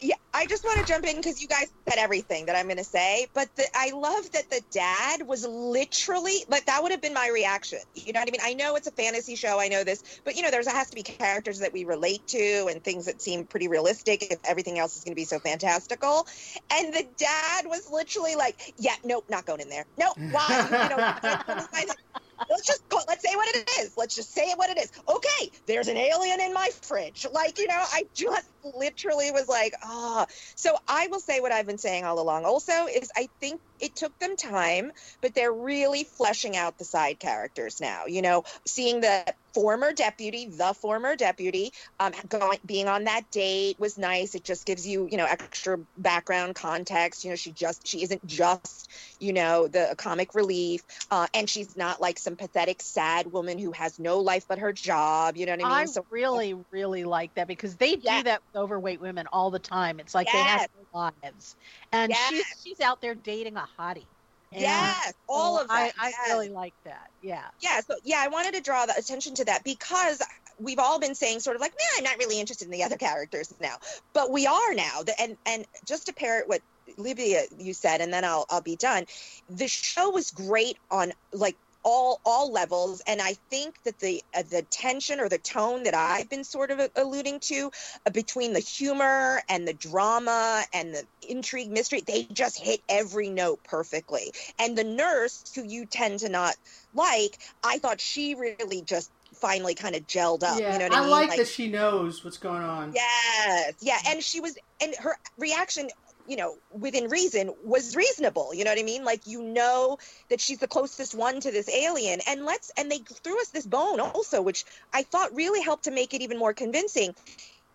[0.00, 2.76] Yeah, I just want to jump in because you guys said everything that I'm going
[2.78, 7.00] to say, but the, I love that the dad was literally like that would have
[7.00, 7.78] been my reaction.
[7.94, 8.40] You know what I mean?
[8.44, 10.94] I know it's a fantasy show, I know this, but you know, there's has to
[10.94, 14.96] be characters that we relate to and things that seem pretty realistic if everything else
[14.96, 16.26] is going to be so fantastical.
[16.72, 19.86] And the dad was literally like, "Yeah, nope, not going in there.
[19.98, 20.68] Nope, why?
[20.70, 21.64] You know,
[22.50, 23.94] let's just go, let's say what it is.
[23.96, 24.90] Let's just say what it is.
[25.08, 27.26] Okay, there's an alien in my fridge.
[27.32, 30.26] Like, you know, I just literally was like, ah.
[30.56, 32.44] So I will say what I've been saying all along.
[32.44, 37.18] Also, is I think it took them time, but they're really fleshing out the side
[37.20, 38.06] characters now.
[38.06, 39.24] You know, seeing the
[39.58, 44.34] former deputy, the former deputy, um, going being on that date was nice.
[44.34, 47.24] It just gives you, you know, extra background context.
[47.24, 48.90] You know, she just she isn't just,
[49.20, 53.72] you know, the comic relief, uh, and she's not like some pathetic sad woman who
[53.72, 55.36] has no life but her job.
[55.36, 55.86] You know what I mean?
[55.86, 58.24] I so really, really like that because they do Yes.
[58.24, 60.00] that with overweight women all the time.
[60.00, 60.68] It's like they have Yes.
[60.74, 61.56] no lives,
[61.92, 64.08] and she's she's out there dating a hottie.
[64.52, 65.92] And yes, all so of that.
[65.98, 66.28] I, I yes.
[66.28, 67.10] really like that.
[67.22, 67.42] Yeah.
[67.60, 70.22] yeah so yeah i wanted to draw the attention to that because
[70.60, 72.96] we've all been saying sort of like man i'm not really interested in the other
[72.96, 73.74] characters now
[74.14, 76.60] but we are now and and just to parrot what
[76.96, 79.04] Livia you said and then i'll i'll be done
[79.50, 81.56] the show was great on like
[81.88, 83.02] all all levels.
[83.06, 86.70] And i think that the uh, the tension or the tone that i've been sort
[86.70, 87.70] of alluding to
[88.06, 93.30] uh, between the humor and the drama and the intrigue mystery they just hit every
[93.30, 94.32] note perfectly.
[94.58, 96.56] And the nurse who you tend to not
[96.94, 100.94] like i thought she really just finally kind of gelled up yeah, you know what
[100.94, 101.10] i, I mean?
[101.10, 102.92] like, that she knows what's going on.
[102.94, 105.88] Yes, yeah, and she was, and her reaction,
[106.28, 108.52] you know, within reason, was reasonable.
[108.54, 109.04] You know what I mean?
[109.04, 109.98] Like you know
[110.28, 113.66] that she's the closest one to this alien, and let's, and they threw us this
[113.66, 117.14] bone also, which I thought really helped to make it even more convincing.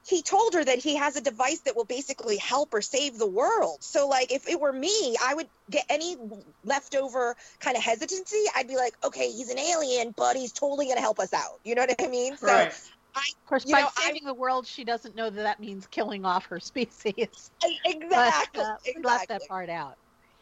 [0.05, 3.27] He told her that he has a device that will basically help or save the
[3.27, 3.77] world.
[3.81, 6.17] So, like, if it were me, I would get any
[6.65, 8.43] leftover kind of hesitancy.
[8.53, 11.59] I'd be like, okay, he's an alien, but he's totally going to help us out.
[11.63, 12.35] You know what I mean?
[12.35, 12.73] So, Right.
[13.15, 15.87] I, Of course, by know, I- saving the world, she doesn't know that that means
[15.87, 17.51] killing off her species.
[17.85, 19.95] exactly, But, uh, we left that part out.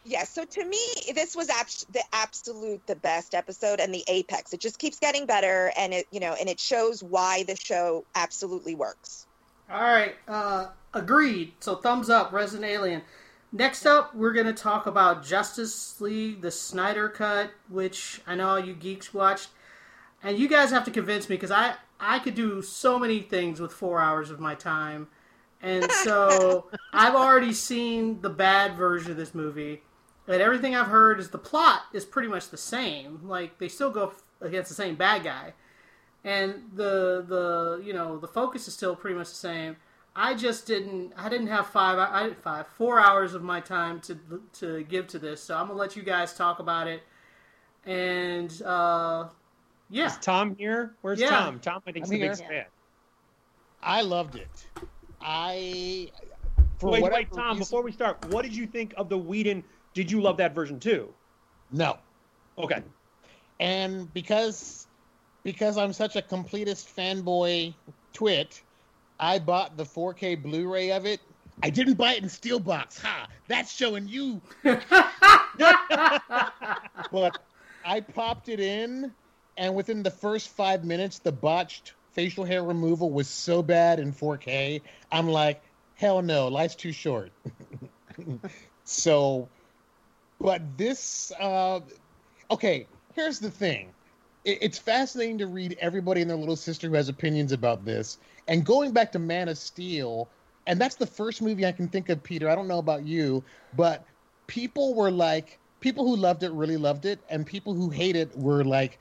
[0.04, 0.80] Yeah, so to me,
[1.14, 4.52] this was abs- the absolute the best episode and the apex.
[4.52, 8.04] It just keeps getting better, and it you know, and it shows why the show
[8.16, 9.28] absolutely works.
[9.70, 11.54] All right, uh, agreed.
[11.60, 13.04] So thumbs up, Resident Alien.
[13.54, 18.48] Next up, we're going to talk about Justice League, the Snyder Cut, which I know
[18.50, 19.50] all you geeks watched,
[20.24, 23.60] and you guys have to convince me because I I could do so many things
[23.60, 25.08] with four hours of my time,
[25.62, 29.84] and so I've already seen the bad version of this movie,
[30.28, 33.22] and everything I've heard is the plot is pretty much the same.
[33.24, 35.54] Like they still go against the same bad guy,
[36.24, 39.78] and the the you know the focus is still pretty much the same.
[40.16, 44.02] I just didn't I didn't have five I didn't five four hours of my time
[44.02, 44.18] to
[44.54, 47.04] to give to this, so I'm gonna let you guys talk about it.
[47.86, 49.30] And uh,
[49.92, 50.96] yeah, Is Tom here?
[51.02, 51.30] Where's Yeah.
[51.30, 51.60] Tom?
[51.60, 52.26] Tom, I think, I'm is the here.
[52.26, 52.66] biggest fan.
[53.84, 54.68] I loved it.
[55.22, 56.10] I
[56.80, 57.50] for Wait, wait, Tom.
[57.50, 59.64] reason- Before we start, what did you think of the Whedon?
[59.94, 61.14] Did you love that version too?
[61.72, 61.98] no,
[62.58, 62.82] Okay.
[63.60, 64.88] and because
[65.44, 67.74] because I'm such a completist fanboy
[68.14, 68.62] twit,
[69.20, 71.20] I bought the 4K Blu-ray of it.
[71.64, 73.02] I didn't buy it in SteelBook.
[73.02, 73.28] Ha!
[73.48, 74.40] That's showing you.
[74.64, 74.84] but
[77.86, 79.12] I popped it in,
[79.62, 84.12] and within the first five minutes, the botched facial hair removal was so bad in
[84.12, 84.82] 4K.
[85.12, 85.62] I'm like,
[85.94, 87.32] hell no, life's too short.
[88.86, 89.48] so,
[90.40, 91.80] but this, uh,
[92.50, 93.92] okay, here's the thing.
[94.46, 98.18] It, it's fascinating to read everybody and their little sister who has opinions about this.
[98.48, 100.28] And going back to Man of Steel,
[100.66, 102.50] and that's the first movie I can think of, Peter.
[102.50, 103.44] I don't know about you,
[103.76, 104.08] but
[104.48, 108.36] people were like, people who loved it really loved it, and people who hate it
[108.36, 108.98] were like,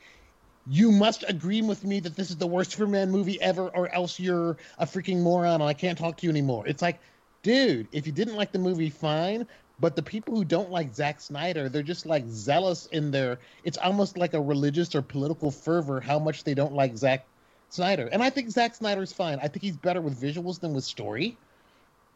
[0.67, 4.21] you must agree with me that this is the worst Superman movie ever, or else
[4.21, 6.67] you're a freaking moron and I can't talk to you anymore.
[6.67, 7.01] It's like,
[7.43, 9.47] dude, if you didn't like the movie, fine.
[9.79, 13.39] But the people who don't like Zack Snyder, they're just like zealous in their.
[13.65, 17.25] It's almost like a religious or political fervor how much they don't like Zack
[17.71, 18.09] Snyder.
[18.13, 19.39] And I think Zack Snyder's fine.
[19.39, 21.39] I think he's better with visuals than with story.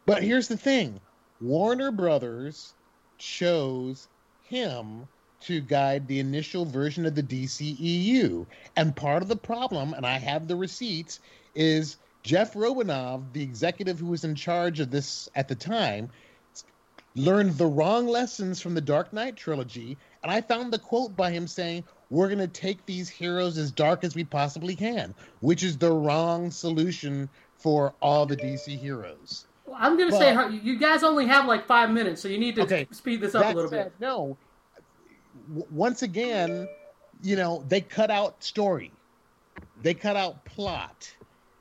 [0.05, 0.99] But here's the thing
[1.41, 2.73] Warner Brothers
[3.17, 4.07] chose
[4.43, 5.07] him
[5.41, 8.45] to guide the initial version of the DCEU.
[8.75, 11.19] And part of the problem, and I have the receipts,
[11.53, 16.09] is Jeff Robinov, the executive who was in charge of this at the time,
[17.15, 19.97] learned the wrong lessons from the Dark Knight trilogy.
[20.23, 23.71] And I found the quote by him saying, We're going to take these heroes as
[23.71, 29.47] dark as we possibly can, which is the wrong solution for all the DC heroes.
[29.65, 32.61] Well, I'm gonna say you guys only have like five minutes, so you need to
[32.61, 33.93] Okay, speed this up a little said, bit.
[33.99, 34.37] No.
[35.49, 36.67] W- once again,
[37.21, 38.91] you know, they cut out story.
[39.81, 41.11] They cut out plot.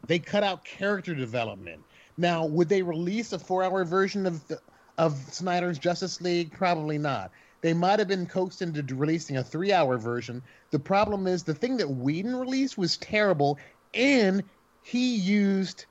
[0.06, 1.82] They cut out character development.
[2.16, 4.60] Now, would they release a four-hour version of the,
[4.98, 6.52] of Snyder's Justice League?
[6.52, 7.30] Probably not.
[7.60, 10.42] They might have been coaxed into releasing a three-hour version.
[10.70, 13.58] The problem is the thing that Whedon released was terrible,
[13.94, 14.44] and
[14.82, 15.86] he used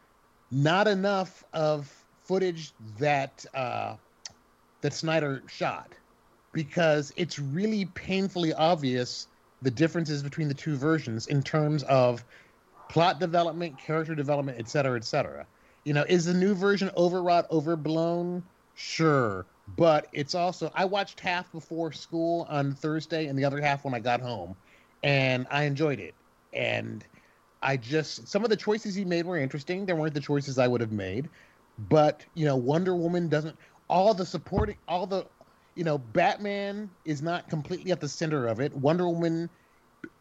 [0.51, 1.91] not enough of
[2.25, 3.95] footage that uh,
[4.81, 5.93] that Snyder shot
[6.53, 9.27] because it's really painfully obvious
[9.61, 12.23] the differences between the two versions in terms of
[12.89, 15.45] plot development, character development, et cetera, et cetera.
[15.83, 18.43] You know, is the new version overwrought, overblown?
[18.75, 19.45] Sure.
[19.77, 23.93] But it's also, I watched half before school on Thursday and the other half when
[23.93, 24.55] I got home,
[25.01, 26.13] and I enjoyed it.
[26.51, 27.03] And
[27.61, 29.85] I just, some of the choices he made were interesting.
[29.85, 31.29] They weren't the choices I would have made.
[31.89, 33.55] But, you know, Wonder Woman doesn't,
[33.89, 35.25] all the supporting, all the,
[35.75, 38.73] you know, Batman is not completely at the center of it.
[38.73, 39.49] Wonder Woman,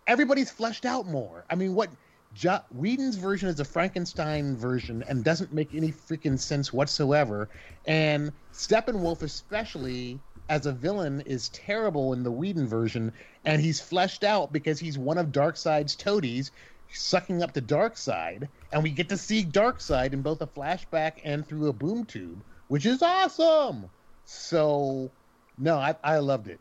[0.06, 1.44] everybody's fleshed out more.
[1.50, 1.90] I mean, what
[2.32, 7.50] jo- Whedon's version is a Frankenstein version and doesn't make any freaking sense whatsoever.
[7.86, 13.12] And Steppenwolf, especially as a villain is terrible in the Whedon version,
[13.44, 16.50] and he's fleshed out because he's one of Darkseid's toadies,
[16.92, 21.46] sucking up the Darkseid, and we get to see Darkseid in both a flashback and
[21.46, 23.88] through a boom tube, which is awesome.
[24.24, 25.12] So,
[25.58, 26.60] no, I, I loved it.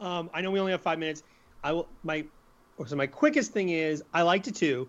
[0.00, 1.22] Um, I know we only have five minutes.
[1.64, 2.24] I will my
[2.86, 4.88] so my quickest thing is I liked it too.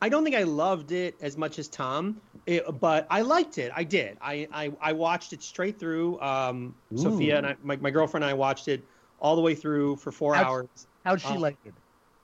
[0.00, 3.72] I don't think I loved it as much as Tom, it, but I liked it.
[3.74, 4.16] I did.
[4.20, 6.20] I, I, I watched it straight through.
[6.20, 8.84] Um, Sophia and I, my, my girlfriend and I watched it
[9.20, 10.86] all the way through for four How'd- hours.
[11.04, 11.74] How'd she Um, like it?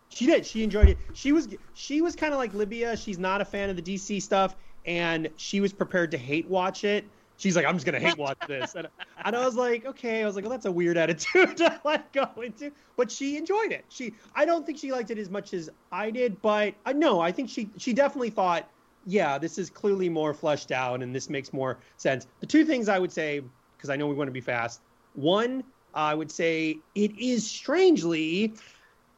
[0.08, 0.46] She did.
[0.46, 0.98] She enjoyed it.
[1.14, 2.96] She was she was kind of like Libya.
[2.96, 4.54] She's not a fan of the DC stuff,
[4.86, 7.04] and she was prepared to hate watch it.
[7.36, 8.88] She's like, I'm just gonna hate watch this, and,
[9.24, 10.22] and I was like, okay.
[10.22, 12.72] I was like, well, that's a weird attitude to let go into.
[12.96, 13.84] But she enjoyed it.
[13.88, 17.20] She, I don't think she liked it as much as I did, but I no,
[17.20, 18.68] I think she she definitely thought,
[19.06, 22.26] yeah, this is clearly more fleshed out, and this makes more sense.
[22.40, 23.42] The two things I would say,
[23.76, 24.80] because I know we want to be fast.
[25.14, 28.54] One, I would say it is strangely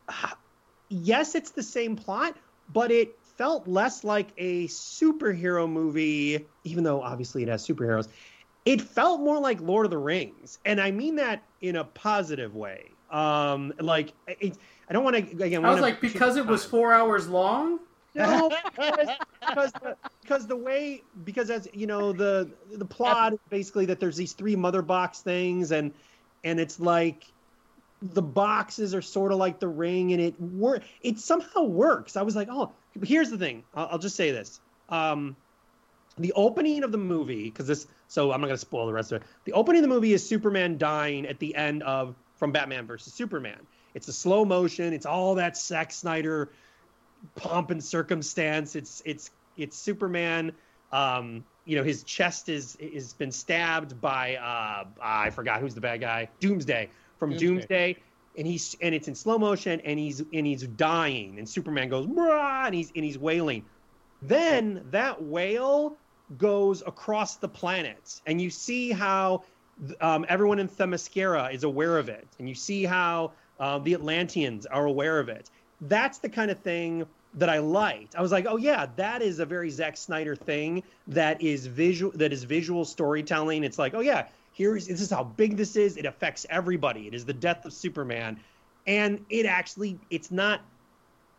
[0.09, 0.31] uh,
[0.89, 2.37] yes, it's the same plot,
[2.73, 8.09] but it felt less like a superhero movie, even though obviously it has superheroes.
[8.65, 12.55] It felt more like Lord of the Rings, and I mean that in a positive
[12.55, 12.91] way.
[13.11, 14.57] Um, like it,
[14.89, 15.65] I don't want to again.
[15.65, 17.81] I was like, because it was four hours long.
[18.15, 19.09] no, because
[19.41, 24.01] because the, because the way because as you know the the plot is basically that
[24.01, 25.93] there's these three mother box things and
[26.43, 27.27] and it's like
[28.01, 32.17] the boxes are sort of like the ring and it work it somehow works.
[32.17, 32.73] I was like, oh,
[33.03, 33.65] here's the thing.
[33.75, 34.61] I'll, I'll just say this.
[34.89, 35.37] Um,
[36.19, 39.23] the opening of the movie because this so I'm not gonna spoil the rest of
[39.23, 39.29] it.
[39.45, 43.13] The opening of the movie is Superman dying at the end of from Batman versus
[43.13, 43.59] Superman.
[43.95, 44.93] It's a slow motion.
[44.93, 46.51] It's all that Zack Snyder
[47.35, 48.77] pomp and circumstance.
[48.77, 50.53] It's it's it's Superman.
[50.93, 55.81] Um, you know, his chest is is been stabbed by uh, I forgot who's the
[55.81, 56.29] bad guy.
[56.41, 56.89] Doomsday
[57.19, 57.95] from Doomsday.
[57.95, 57.97] Doomsday.
[58.37, 62.07] And he's and it's in slow motion and he's and he's dying and Superman goes
[62.07, 63.65] and he's and he's wailing.
[64.23, 65.97] Then that wail
[66.37, 69.45] goes across the planets and you see how
[70.01, 74.67] um, everyone in Themyscira is aware of it, and you see how uh, the Atlanteans
[74.67, 75.51] are aware of it.
[75.83, 78.17] That's the kind of thing that I liked.
[78.17, 80.83] I was like, oh yeah, that is a very Zack Snyder thing.
[81.07, 82.13] That is visual.
[82.15, 83.65] That is visual storytelling.
[83.65, 85.97] It's like, oh yeah, here's this is how big this is.
[85.97, 87.07] It affects everybody.
[87.07, 88.41] It is the death of Superman,
[88.87, 90.63] and it actually it's not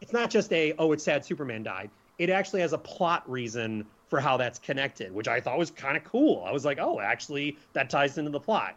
[0.01, 1.89] it's not just a oh it's sad Superman died.
[2.19, 5.97] It actually has a plot reason for how that's connected, which I thought was kind
[5.97, 6.43] of cool.
[6.45, 8.75] I was like, oh, actually, that ties into the plot.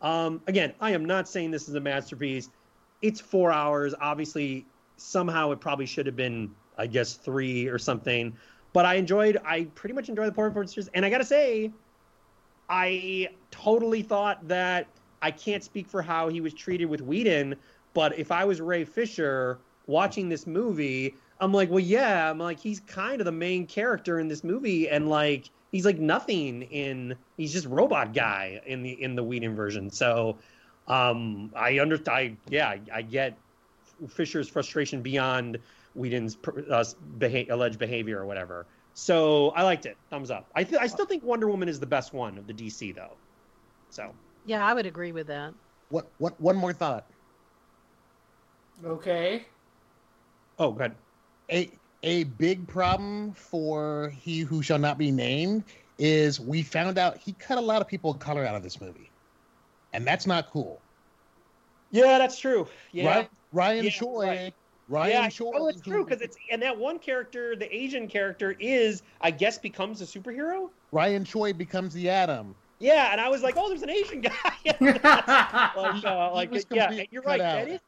[0.00, 2.48] Um, again, I am not saying this is a masterpiece.
[3.00, 3.94] It's four hours.
[4.00, 4.66] Obviously,
[4.96, 8.36] somehow it probably should have been, I guess, three or something.
[8.72, 9.38] But I enjoyed.
[9.44, 11.70] I pretty much enjoyed the performances, and I gotta say,
[12.68, 14.86] I totally thought that
[15.20, 17.56] I can't speak for how he was treated with Whedon,
[17.94, 22.58] but if I was Ray Fisher watching this movie, I'm like, well, yeah, I'm like,
[22.58, 27.16] he's kind of the main character in this movie, and like, he's like nothing in,
[27.36, 29.90] he's just robot guy in the in the Whedon version.
[29.90, 30.38] So,
[30.88, 33.36] um, I under, I yeah, I, get
[34.08, 35.58] Fisher's frustration beyond
[35.94, 36.36] Whedon's
[36.70, 36.84] uh,
[37.18, 38.66] beha- alleged behavior or whatever.
[38.94, 39.96] So I liked it.
[40.10, 40.50] Thumbs up.
[40.54, 43.18] I th- I still think Wonder Woman is the best one of the DC though.
[43.90, 44.14] So
[44.44, 45.54] Yeah, I would agree with that.
[45.88, 46.12] What?
[46.18, 46.40] What?
[46.40, 47.06] One more thought.
[48.84, 49.46] Okay.
[50.58, 50.96] oh, good.
[51.50, 55.64] a a big problem for he who shall not be named
[55.98, 58.80] is we found out he cut a lot of people of color out of this
[58.80, 59.12] movie,
[59.92, 60.84] and that's not cool.
[61.90, 62.66] Yeah, that's true.
[62.92, 63.06] Yeah.
[63.06, 64.54] Ryan, Ryan Yeah, Choi, right.
[64.88, 65.52] Ryan yeah, Choi.
[65.54, 69.58] oh, it's true because it's and that one character, the Asian character, is I guess
[69.58, 70.70] becomes a superhero.
[70.90, 72.54] Ryan Choi becomes the Atom.
[72.78, 74.32] Yeah, and I was like, oh, there's an Asian guy.
[74.80, 77.40] like, uh, like yeah, completely you're cut right.
[77.40, 77.66] out.
[77.66, 77.80] That is,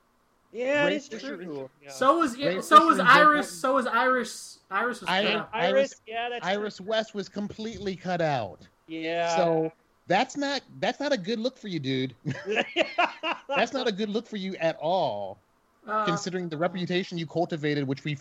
[0.53, 1.69] yeah, Ray it's Fisher true.
[1.83, 1.91] Yeah.
[1.91, 3.51] So was Ray so was Fisher and Joe Iris.
[3.51, 4.61] So was Iris.
[4.71, 5.49] Iris was I- cut out.
[5.53, 6.87] Iris, Iris- yeah, that's Iris true.
[6.87, 8.61] West was completely cut out.
[8.87, 9.35] Yeah.
[9.37, 9.73] So
[10.07, 12.15] that's not that's not a good look for you, dude.
[13.49, 15.39] that's not a good look for you at all.
[15.87, 18.17] Uh, considering the reputation you cultivated, which we,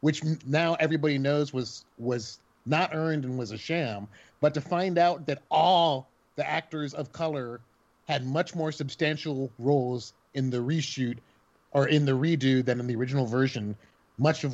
[0.00, 4.06] which now everybody knows was was not earned and was a sham.
[4.40, 7.60] But to find out that all the actors of color
[8.06, 11.18] had much more substantial roles in the reshoot
[11.72, 13.76] or in the redo than in the original version
[14.20, 14.52] much of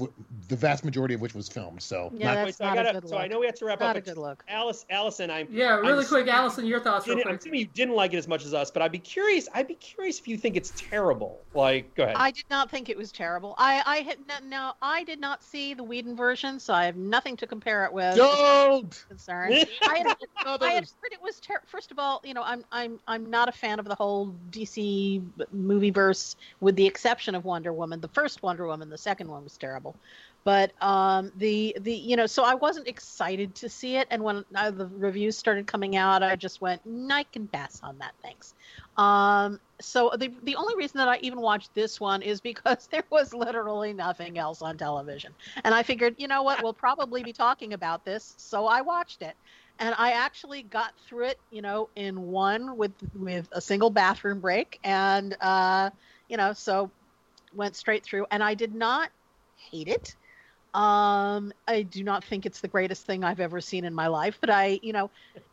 [0.48, 1.82] the vast majority of which was filmed.
[1.82, 3.56] So Yeah, not- that's so I not a gotta, good so I know we have
[3.56, 4.02] to wrap Not up.
[4.02, 4.44] a good look.
[4.48, 7.60] Alice, Allison, I'm Yeah, really I'm quick, assuming- Allison, your thoughts real didn't- I'm assuming
[7.60, 9.48] you didn't like it as much as us, but I'd be curious.
[9.52, 11.44] I'd be curious if you think it's terrible.
[11.52, 12.14] Like, go ahead.
[12.16, 13.54] I did not think it was terrible.
[13.58, 16.96] I I had no, no I did not see the Whedon version, so I have
[16.96, 18.14] nothing to compare it with.
[18.16, 19.04] don't.
[19.08, 19.66] concerned.
[19.82, 20.16] I had,
[20.62, 23.48] I had heard it was ter- first of all, you know, I'm I'm I'm not
[23.48, 28.00] a fan of the whole DC movie verse, with the exception of Wonder Woman.
[28.00, 29.96] The first Wonder Woman, the second one was terrible,
[30.44, 34.44] but um, the the you know, so I wasn't excited to see it, and when
[34.54, 38.14] uh, the reviews started coming out, I just went, "Mm, I can pass on that,
[38.22, 38.54] thanks.
[38.96, 43.04] Um, so the the only reason that I even watched this one is because there
[43.10, 45.34] was literally nothing else on television.
[45.64, 49.22] And I figured, you know what, we'll probably be talking about this, so I watched
[49.22, 49.34] it.
[49.78, 54.40] And I actually got through it, you know, in one with with a single bathroom
[54.40, 55.90] break and uh,
[56.28, 56.90] you know, so
[57.54, 59.10] went straight through and I did not
[59.56, 60.14] hate it.
[60.74, 64.36] Um, I do not think it's the greatest thing I've ever seen in my life,
[64.40, 65.10] but I, you know,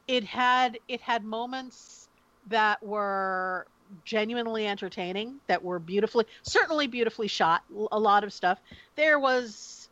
[0.07, 2.09] it had it had moments
[2.49, 3.65] that were
[4.03, 7.63] genuinely entertaining, that were beautifully, certainly beautifully shot.
[7.91, 8.59] A lot of stuff.
[8.95, 9.87] There was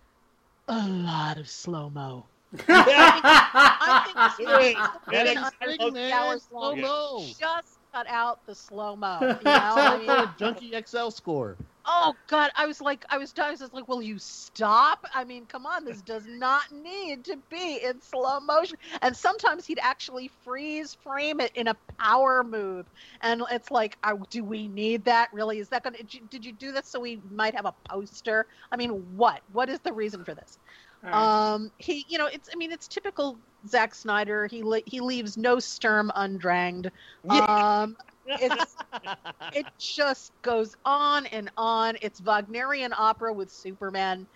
[0.68, 2.26] a lot of slow mo.
[2.68, 4.76] I think Do it.
[5.05, 7.26] the movie I- I under love- three hours Slow-mo.
[7.39, 9.18] just cut out the slow mo.
[9.22, 11.55] You know, I mean, Junkie XL score.
[11.86, 15.05] Oh god, I was like, I was, I was like, will you stop?
[15.13, 18.77] I mean, come on, this does not need to be in slow motion.
[19.01, 22.86] And sometimes he'd actually freeze frame it in a power move,
[23.21, 23.97] and it's like,
[24.29, 25.29] do we need that?
[25.34, 25.59] Really?
[25.59, 25.97] Is that gonna?
[25.97, 28.45] Did you, did you do this so we might have a poster?
[28.71, 29.41] I mean, what?
[29.51, 30.57] What is the reason for this?
[31.03, 31.53] Right.
[31.53, 32.49] Um, he, you know, it's.
[32.53, 34.47] I mean, it's typical Zack Snyder.
[34.47, 36.91] He le- he leaves no sperm undranged.
[37.27, 41.97] Um, it's it just goes on and on.
[42.01, 44.28] It's Wagnerian opera with Superman,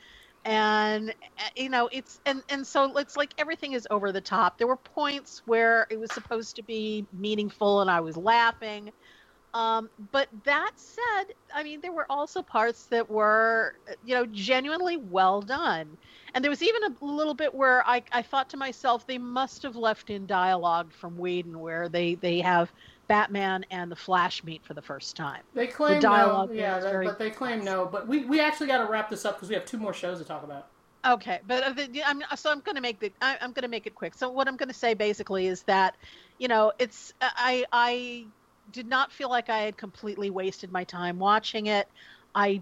[0.46, 1.14] and
[1.56, 4.58] you know, it's and and so it's like everything is over the top.
[4.58, 8.92] There were points where it was supposed to be meaningful, and I was laughing.
[9.54, 13.74] Um, but that said, I mean, there were also parts that were,
[14.04, 15.98] you know, genuinely well done.
[16.34, 19.64] And there was even a little bit where I, I thought to myself, they must
[19.64, 22.74] have left in dialogue from Whedon where they, they have
[23.08, 25.42] Batman and the Flash meet for the first time.
[25.54, 27.86] They claim dialogue no, yeah, that- very but they claim no.
[27.86, 30.20] But we, we actually got to wrap this up because we have two more shows
[30.20, 30.68] to talk about.
[31.06, 33.68] Okay, but uh, the, I'm so I'm going to make the I, I'm going to
[33.70, 34.16] make it quick.
[34.16, 35.96] So what I'm going to say basically is that,
[36.40, 38.26] you know, it's I I
[38.72, 41.88] did not feel like I had completely wasted my time watching it.
[42.34, 42.62] I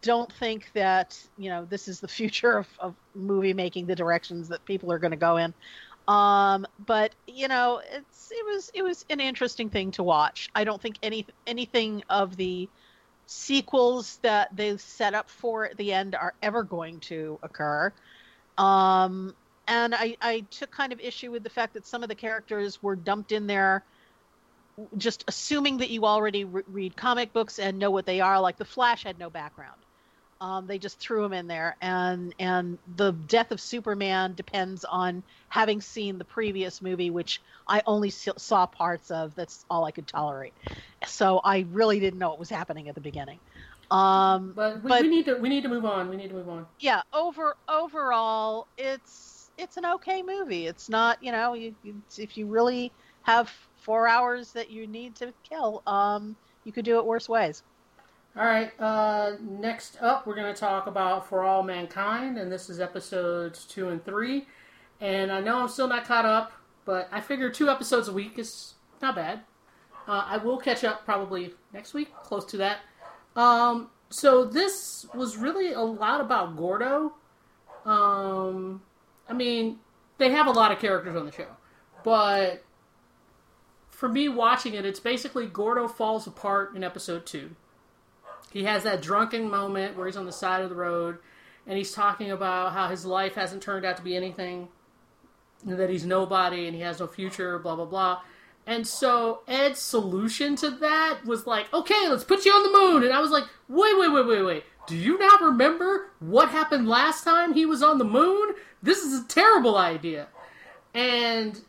[0.00, 4.48] don't think that you know this is the future of, of movie making, the directions
[4.48, 5.52] that people are going to go in.
[6.08, 10.48] Um, but you know, it's it was it was an interesting thing to watch.
[10.54, 12.68] I don't think any anything of the
[13.26, 17.92] sequels that they set up for at the end are ever going to occur.
[18.58, 19.34] Um,
[19.68, 22.82] and I, I took kind of issue with the fact that some of the characters
[22.82, 23.84] were dumped in there
[24.96, 28.40] just assuming that you already re- read comic books and know what they are.
[28.40, 29.80] Like the Flash had no background.
[30.42, 35.22] Um, they just threw him in there, and and the death of Superman depends on
[35.48, 39.36] having seen the previous movie, which I only saw parts of.
[39.36, 40.52] That's all I could tolerate.
[41.06, 43.38] So I really didn't know what was happening at the beginning.
[43.92, 46.08] Um, But we, But- we need to we need to move on.
[46.08, 46.66] We need to move on.
[46.80, 50.66] yeah, over overall, it's it's an okay movie.
[50.66, 52.90] It's not, you know, you, you, if you really
[53.22, 56.34] have four hours that you need to kill, um,
[56.64, 57.62] you could do it worse ways.
[58.34, 58.72] All right.
[58.80, 63.64] Uh, next up, we're going to talk about For All Mankind, and this is episodes
[63.66, 64.46] two and three.
[65.00, 66.52] And I know I'm still not caught up,
[66.84, 69.40] but I figure two episodes a week is not bad.
[70.08, 72.78] Uh, I will catch up probably next week, close to that.
[73.36, 77.12] Um, so this was really a lot about Gordo.
[77.84, 78.82] Um,
[79.28, 79.78] I mean,
[80.18, 81.48] they have a lot of characters on the show,
[82.02, 82.64] but
[83.90, 87.56] for me watching it, it's basically Gordo falls apart in episode two.
[88.52, 91.18] He has that drunken moment where he's on the side of the road
[91.66, 94.68] and he's talking about how his life hasn't turned out to be anything,
[95.64, 98.20] that he's nobody and he has no future, blah, blah, blah.
[98.66, 103.02] And so Ed's solution to that was like, okay, let's put you on the moon.
[103.04, 104.64] And I was like, wait, wait, wait, wait, wait.
[104.86, 108.54] Do you not remember what happened last time he was on the moon?
[108.82, 110.28] This is a terrible idea.
[110.92, 111.60] And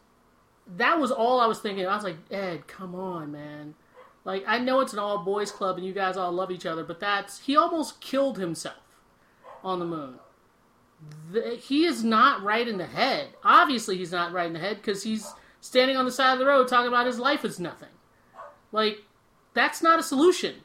[0.75, 1.85] that was all I was thinking.
[1.85, 3.75] I was like, Ed, come on, man.
[4.25, 6.83] Like, I know it's an all boys club and you guys all love each other,
[6.83, 7.39] but that's.
[7.39, 8.75] He almost killed himself
[9.63, 10.15] on the moon.
[11.31, 13.29] The, he is not right in the head.
[13.43, 16.45] Obviously, he's not right in the head because he's standing on the side of the
[16.45, 17.89] road talking about his life is nothing.
[18.71, 18.99] Like,
[19.53, 20.55] that's not a solution.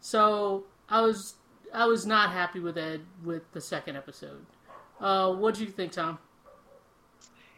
[0.00, 1.34] So, I was.
[1.74, 4.46] I was not happy with Ed with the second episode.
[5.00, 6.18] Uh, what do you think, Tom?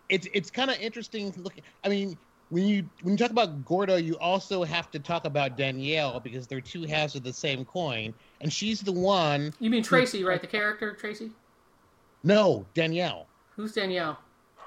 [0.09, 1.63] it's it's kind of interesting looking.
[1.85, 2.19] I mean,
[2.51, 6.47] when you when you talk about Gordo, you also have to talk about Danielle because
[6.47, 9.53] they're two halves of the same coin, and she's the one.
[9.61, 10.41] You mean Tracy, right?
[10.41, 11.31] The character Tracy.
[12.25, 13.27] No, Danielle,
[13.57, 14.19] Who's Danielle?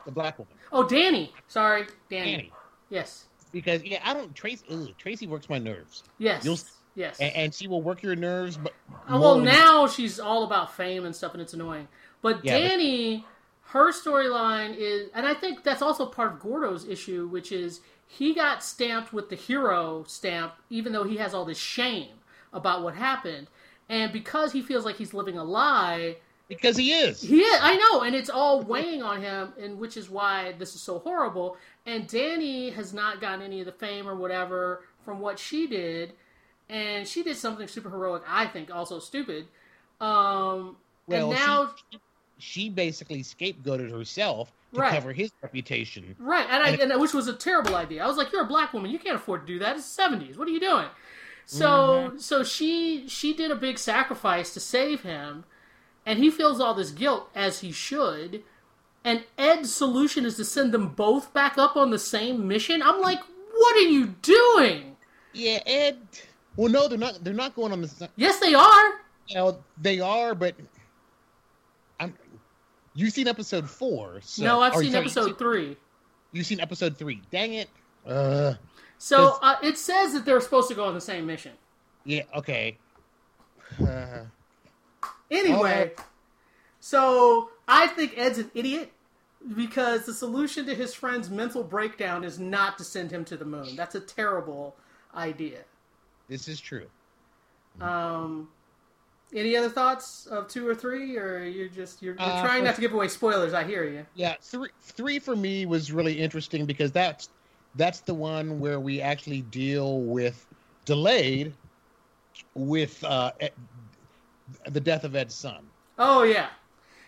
[0.06, 0.54] the black woman.
[0.72, 1.34] Oh, Danny.
[1.48, 2.32] Sorry, Danny.
[2.32, 2.52] Danny.
[2.90, 3.26] Yes.
[3.52, 4.64] Because yeah, I don't Tracy.
[4.72, 6.46] Ugh, Tracy works my nerves, Yes.
[6.46, 6.58] You'll-
[6.96, 7.20] yes.
[7.20, 8.58] and, and she will work your nerves.
[8.58, 8.74] But
[9.12, 11.88] Uh, well, now she's all about fame and stuff, and it's annoying.
[12.22, 13.26] But Yeah, but- Danny,
[13.72, 18.34] her storyline is, and I think that's also part of Gordo's issue, which is he
[18.34, 22.16] got stamped with the hero stamp, even though he has all this shame
[22.52, 23.48] about what happened,
[23.88, 26.18] and because he feels like he's living a lie.
[26.50, 27.22] because he is.
[27.22, 30.76] He is, I know, and it's all weighing on him, and which is why this
[30.76, 31.56] is so horrible.
[31.86, 36.12] And Danny has not gotten any of the fame or whatever from what she did,
[36.70, 39.48] and she did something super heroic, I think, also stupid.
[40.02, 40.76] Um,
[41.08, 42.00] well, and now, she,
[42.42, 44.94] she basically scapegoated herself to Right.
[44.94, 46.16] cover his reputation.
[46.20, 48.04] right, and I, and- and which was a terrible idea.
[48.04, 49.76] I was like, "You're a black woman, you can't afford to do that.
[49.76, 50.38] It's the '70s.
[50.38, 50.88] What are you doing?"
[51.46, 51.68] So,
[52.10, 52.18] Mm-hmm.
[52.20, 55.44] so she she did a big sacrifice to save him,
[56.06, 58.44] and he feels all this guilt as he should.
[59.04, 62.82] And Ed's solution is to send them both back up on the same mission.
[62.84, 63.20] I'm like,
[63.54, 64.96] what are you doing?
[65.34, 65.98] Yeah, Ed.
[66.56, 67.24] Well, no, they're not.
[67.24, 68.10] They're not going on the.
[68.16, 69.02] Yes, they are.
[69.28, 70.56] You know, they are, but.
[72.94, 74.20] You've seen episode four.
[74.22, 75.78] So, no, I've seen episode you've three.
[76.32, 77.22] you've seen episode three.
[77.32, 77.70] Dang it.
[78.06, 78.56] Uh,
[78.98, 81.54] So uh, it says that they're supposed to go on the same mission.
[82.06, 82.24] yeah.
[82.36, 82.78] Okay.
[83.82, 84.26] Uh,
[85.30, 85.94] Anyway,
[86.82, 88.92] so I think Ed's an idiot
[89.56, 93.46] because the solution to his friend's mental breakdown is not to send him to the
[93.46, 93.78] moon.
[93.78, 94.76] That's a terrible
[95.16, 95.60] idea.
[96.28, 96.88] this is true.
[97.80, 98.50] Um,
[99.34, 102.76] any other thoughts of two or three, or you're just you're, you're Uh, trying not
[102.76, 103.54] to give away spoilers?
[103.54, 104.06] I hear you.
[104.16, 107.30] Yeah, three three for me was really interesting because that's
[107.76, 110.46] that's the one where we actually deal with
[110.86, 111.54] delayed
[112.54, 113.32] with uh,
[114.70, 115.64] the death of Ed's son.
[115.98, 116.48] Oh yeah,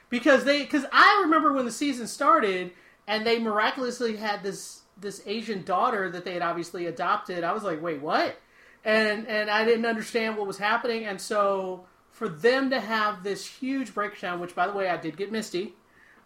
[0.10, 2.72] because they because I remember when the season started
[3.08, 7.44] and they miraculously had this this Asian daughter that they had obviously adopted.
[7.44, 8.38] I was like, wait, what?
[8.86, 13.45] And and I didn't understand what was happening, and so for them to have this
[13.45, 15.73] huge breakdown, which by the way I did get Misty,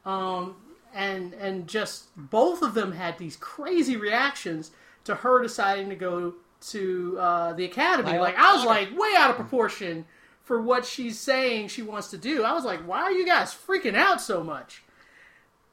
[0.06, 0.58] um,
[0.94, 4.72] and and just both of them had these crazy reactions
[5.06, 8.12] to her deciding to go to uh, the academy.
[8.12, 10.06] I like like I was like way out of proportion
[10.44, 12.44] for what she's saying she wants to do.
[12.44, 14.84] I was like, why are you guys freaking out so much?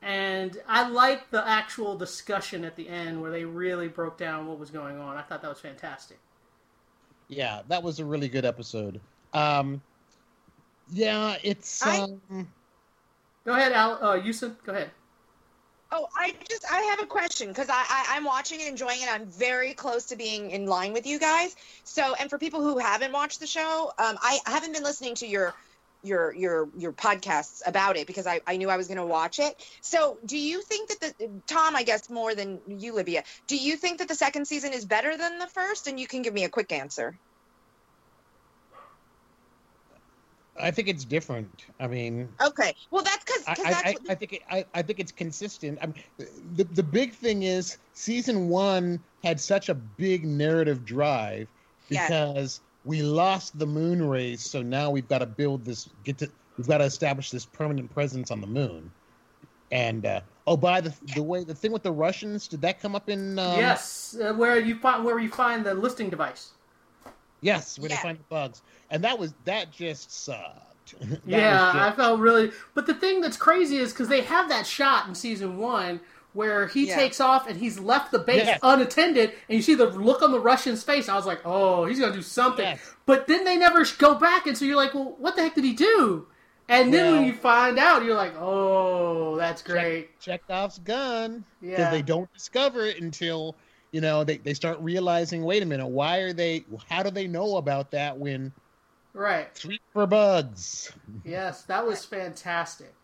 [0.01, 4.59] And I like the actual discussion at the end where they really broke down what
[4.59, 5.17] was going on.
[5.17, 6.19] I thought that was fantastic.
[7.29, 9.01] Yeah, that was a really good episode.
[9.33, 9.81] Um,
[10.91, 12.01] yeah, it's I-
[12.31, 12.49] um,
[13.45, 13.99] Go ahead, Al.
[14.01, 14.91] Uh, Houston, go ahead.
[15.93, 19.09] Oh, I just I have a question because I, I I'm watching and enjoying it.
[19.09, 21.55] I'm very close to being in line with you guys.
[21.85, 25.27] So, and for people who haven't watched the show, um, I haven't been listening to
[25.27, 25.55] your
[26.03, 29.39] your your your podcasts about it because I, I knew I was going to watch
[29.39, 29.55] it.
[29.83, 33.77] So, do you think that the Tom, I guess more than you, Libby, do you
[33.77, 35.87] think that the second season is better than the first?
[35.87, 37.17] And you can give me a quick answer.
[40.61, 41.67] I think it's different.
[41.81, 45.01] I mean, Okay, well that's because I, I, I, I think it, I, I think
[45.01, 45.79] it's consistent.
[45.83, 45.95] I mean,
[46.55, 51.49] the the big thing is season one had such a big narrative drive
[51.89, 52.07] Yeah.
[52.07, 55.89] because we lost the moon race, so now we've got to build this.
[56.05, 58.91] Get to we've got to establish this permanent presence on the moon.
[59.73, 62.95] And uh, oh, by the the way, the thing with the Russians did that come
[62.95, 63.39] up in?
[63.39, 66.51] Um, yes, uh, where you find where you find the listing device.
[67.45, 67.97] Yes, where Yeah.
[67.97, 70.95] they find the bugs, and that was that just sucked.
[71.01, 72.51] That yeah, was I felt really.
[72.75, 76.01] But the thing that's crazy is because they have that shot in season one
[76.35, 76.97] where he Yeah.
[76.97, 78.59] takes off and he's left the base Yes.
[78.63, 81.09] unattended, and you see the look on the Russian's face.
[81.09, 82.65] I was like, oh, he's gonna do something.
[82.67, 82.81] Yes.
[83.07, 85.65] But then they never go back, and so you're like, well, what the heck did
[85.65, 86.27] he do?
[86.69, 90.19] And then when you find out, you're like, oh, that's great.
[90.21, 91.91] Chekhov's gun because Yeah.
[91.91, 93.55] they don't discover it until
[93.95, 97.29] you know they, they start realizing wait a minute why are they how do they
[97.29, 98.53] know about that when
[99.15, 99.51] Right.
[99.55, 100.93] three for bugs
[101.25, 102.97] Yes, that was fantastic.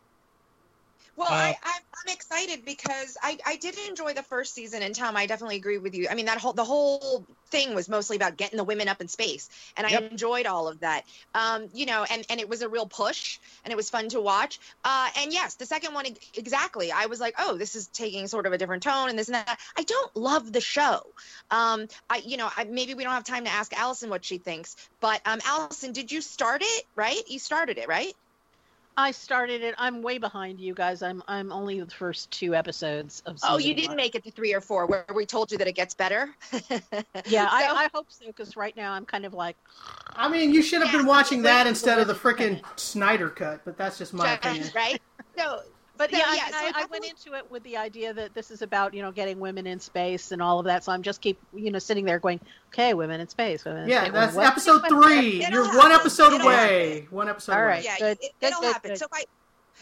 [1.20, 5.16] Well, Uh, I, I'm, excited because I, I did enjoy the first season, and Tom,
[5.16, 6.09] I definitely agree with you.
[6.10, 9.09] I mean, that whole the whole thing was mostly about getting the women up in
[9.09, 11.05] space, and I enjoyed all of that.
[11.34, 14.20] Um, you know, and and it was a real push, and it was fun to
[14.20, 14.59] watch.
[14.82, 16.90] Uh, and yes, the second one exactly.
[16.90, 19.34] I was like, oh, this is taking sort of a different tone, and this and
[19.34, 19.60] that.
[19.76, 21.02] I don't love the show.
[21.51, 24.38] Um, I you know, I, maybe we don't have time to ask Allison what she
[24.38, 26.86] thinks, but um, Allison, did you start it?
[26.97, 28.14] Right, you started it, right?
[28.96, 29.74] I started it.
[29.78, 31.02] I'm way behind you guys.
[31.02, 33.38] I'm I'm only the first two episodes of.
[33.42, 33.96] Oh, you didn't one.
[33.96, 36.34] make it to three or four, where we told you that it gets better.
[37.26, 39.56] Yeah, So- I, I hope so because right now I'm kind of like
[40.16, 43.60] I mean, you should have been watching that instead of the wait, frickin' Snyder cut,
[43.64, 44.70] but that's just my Just- opinion.
[44.74, 45.00] right?
[45.38, 45.62] So,
[46.01, 48.32] but yeah, then, I, yeah, so I, I went into it with the idea that
[48.32, 50.82] this is about you know getting women in space and all of that.
[50.82, 52.40] So I'm just keep you know sitting there going,
[52.72, 53.85] okay, women in space, women.
[53.85, 54.12] In Yeah, space.
[54.14, 55.47] that's What- episode three.
[55.51, 55.78] You're happen.
[55.78, 57.06] one episode It'll away.
[57.10, 57.66] One episode All away.
[57.68, 57.85] right.
[57.85, 58.90] yeah, good, it, good, it'll good, happen.
[58.93, 58.98] good.
[58.98, 59.24] So by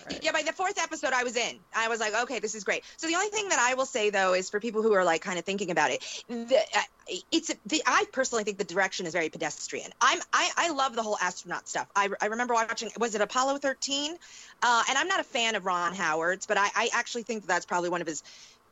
[0.07, 0.23] Right.
[0.23, 1.59] yeah, by the fourth episode, I was in.
[1.75, 2.85] I was like, okay, this is great.
[2.97, 5.23] So the only thing that I will say though is for people who are like
[5.23, 9.13] kind of thinking about it, the, uh, it's the I personally think the direction is
[9.13, 9.91] very pedestrian.
[10.01, 11.89] I'm I, I love the whole astronaut stuff.
[11.95, 14.17] I, I remember watching was it Apollo 13,
[14.63, 17.49] uh, and I'm not a fan of Ron Howard's, but I, I actually think that
[17.49, 18.23] that's probably one of his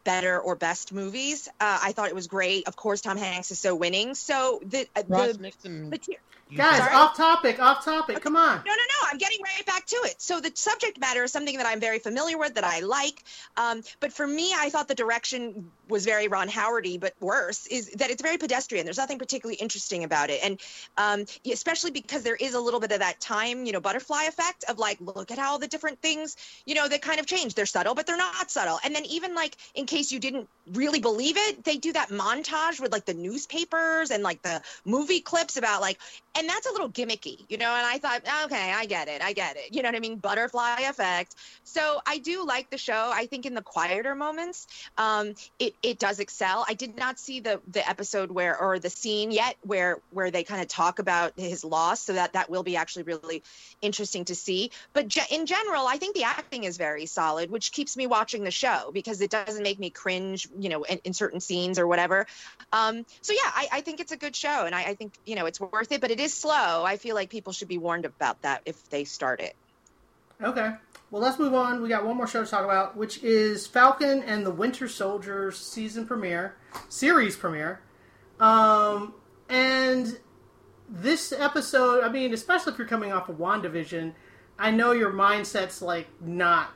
[0.05, 1.49] better or best movies.
[1.61, 2.69] Uh, I thought it was great.
[2.69, 4.15] Of course, Tom Hanks is so winning.
[4.15, 5.91] So the uh, Ross the, Nixon.
[5.91, 6.21] the tier-
[6.55, 6.95] Guys, Sorry?
[6.95, 8.21] off topic, off topic.
[8.21, 8.57] Come on.
[8.65, 9.09] No, no, no.
[9.11, 10.23] I'm getting right back to it.
[10.23, 13.25] So the subject matter is something that I'm very familiar with, that I like.
[13.57, 17.91] Um, but for me, I thought the direction was very Ron Howardy, but worse is
[17.93, 18.85] that it's very pedestrian.
[18.85, 20.61] There's nothing particularly interesting about it, and
[20.97, 24.65] um, especially because there is a little bit of that time, you know, butterfly effect
[24.69, 27.55] of like, look at how the different things, you know, that kind of change.
[27.55, 28.79] They're subtle, but they're not subtle.
[28.85, 32.81] And then even like, in case you didn't really believe it, they do that montage
[32.81, 35.99] with like the newspapers and like the movie clips about like
[36.37, 37.71] and that's a little gimmicky, you know.
[37.71, 39.75] And I thought, okay, I get it, I get it.
[39.75, 40.17] You know what I mean?
[40.19, 41.35] Butterfly effect.
[41.65, 43.11] So I do like the show.
[43.13, 44.67] I think in the quieter moments,
[44.99, 46.65] um, it it does excel.
[46.69, 50.45] I did not see the the episode where or the scene yet where where they
[50.45, 52.03] kind of talk about his loss.
[52.03, 53.43] So that that will be actually really
[53.81, 54.71] interesting to see.
[54.93, 58.45] But ge- in general, I think the acting is very solid, which keeps me watching
[58.45, 61.87] the show because it doesn't make me cringe, you know, in, in certain scenes or
[61.87, 62.27] whatever.
[62.73, 65.35] Um, so yeah, I, I think it's a good show, and I, I think you
[65.35, 66.01] know it's worth it.
[66.01, 66.85] But it is slow.
[66.85, 69.55] I feel like people should be warned about that if they start it.
[70.43, 70.73] Okay.
[71.11, 71.83] Well, let's move on.
[71.83, 75.53] We got one more show to talk about, which is Falcon and the Winter Soldier
[75.53, 76.57] season premiere,
[76.89, 77.81] series premiere.
[78.41, 79.15] Um,
[79.49, 80.19] and
[80.89, 84.13] this episode, I mean, especially if you're coming off of WandaVision,
[84.59, 86.71] I know your mindset's like not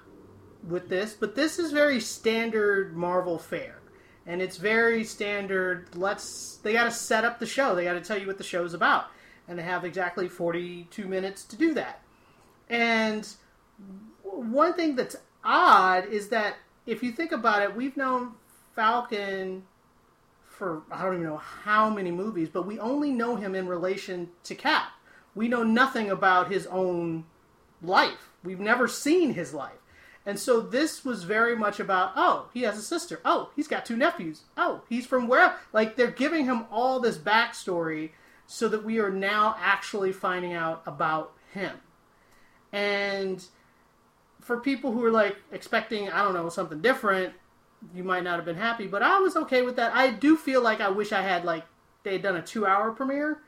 [0.67, 3.81] with this, but this is very standard Marvel fare.
[4.27, 5.89] And it's very standard.
[5.97, 7.75] Let's, they got to set up the show.
[7.75, 9.07] They got to tell you what the show's about.
[9.51, 12.03] And they have exactly 42 minutes to do that.
[12.69, 13.29] And
[14.23, 16.55] one thing that's odd is that
[16.87, 18.35] if you think about it, we've known
[18.77, 19.65] Falcon
[20.45, 24.29] for I don't even know how many movies, but we only know him in relation
[24.45, 24.93] to Cap.
[25.35, 27.25] We know nothing about his own
[27.83, 28.31] life.
[28.45, 29.73] We've never seen his life.
[30.27, 33.21] And so this was very much about, oh, he has a sister.
[33.25, 34.43] Oh, he's got two nephews.
[34.57, 35.57] Oh, he's from where?
[35.73, 38.11] Like they're giving him all this backstory
[38.53, 41.71] so that we are now actually finding out about him.
[42.73, 43.45] And
[44.41, 47.33] for people who are like expecting, I don't know, something different,
[47.95, 49.95] you might not have been happy, but I was okay with that.
[49.95, 51.65] I do feel like I wish I had like
[52.03, 53.39] they had done a two hour premiere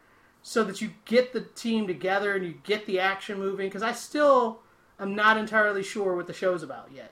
[0.41, 3.95] so that you get the team together and you get the action moving because I
[3.95, 4.61] still
[5.01, 7.11] am not entirely sure what the show's about yet.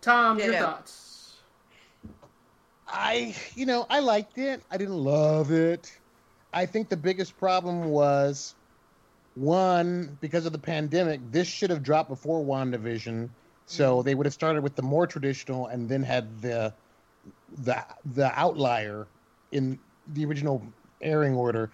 [0.00, 0.58] Tom, your Ditto.
[0.58, 1.36] thoughts?
[2.88, 4.64] I, you know, I liked it.
[4.72, 5.96] I didn't love it.
[6.52, 8.54] I think the biggest problem was
[9.34, 11.20] one because of the pandemic.
[11.30, 13.30] This should have dropped before WandaVision,
[13.66, 16.74] so they would have started with the more traditional and then had the
[17.64, 17.84] the
[18.14, 19.06] the outlier
[19.52, 19.78] in
[20.12, 20.62] the original
[21.00, 21.70] airing order.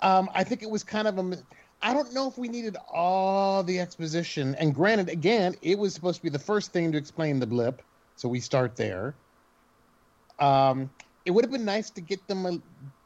[0.00, 1.38] Um, I think it was kind of a.
[1.82, 4.54] I don't know if we needed all the exposition.
[4.54, 7.82] And granted, again, it was supposed to be the first thing to explain the blip,
[8.16, 9.14] so we start there.
[10.38, 10.90] Um,
[11.24, 12.52] it would have been nice to get them uh,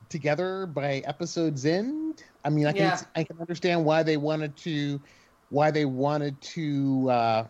[0.08, 2.22] together by episode's end.
[2.44, 3.00] I mean, I can Yeah.
[3.14, 5.00] I can understand why they wanted to
[5.50, 7.46] why they wanted to uh,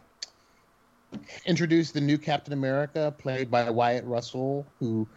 [1.46, 5.08] introduce the new Captain America, played by Wyatt Russell, who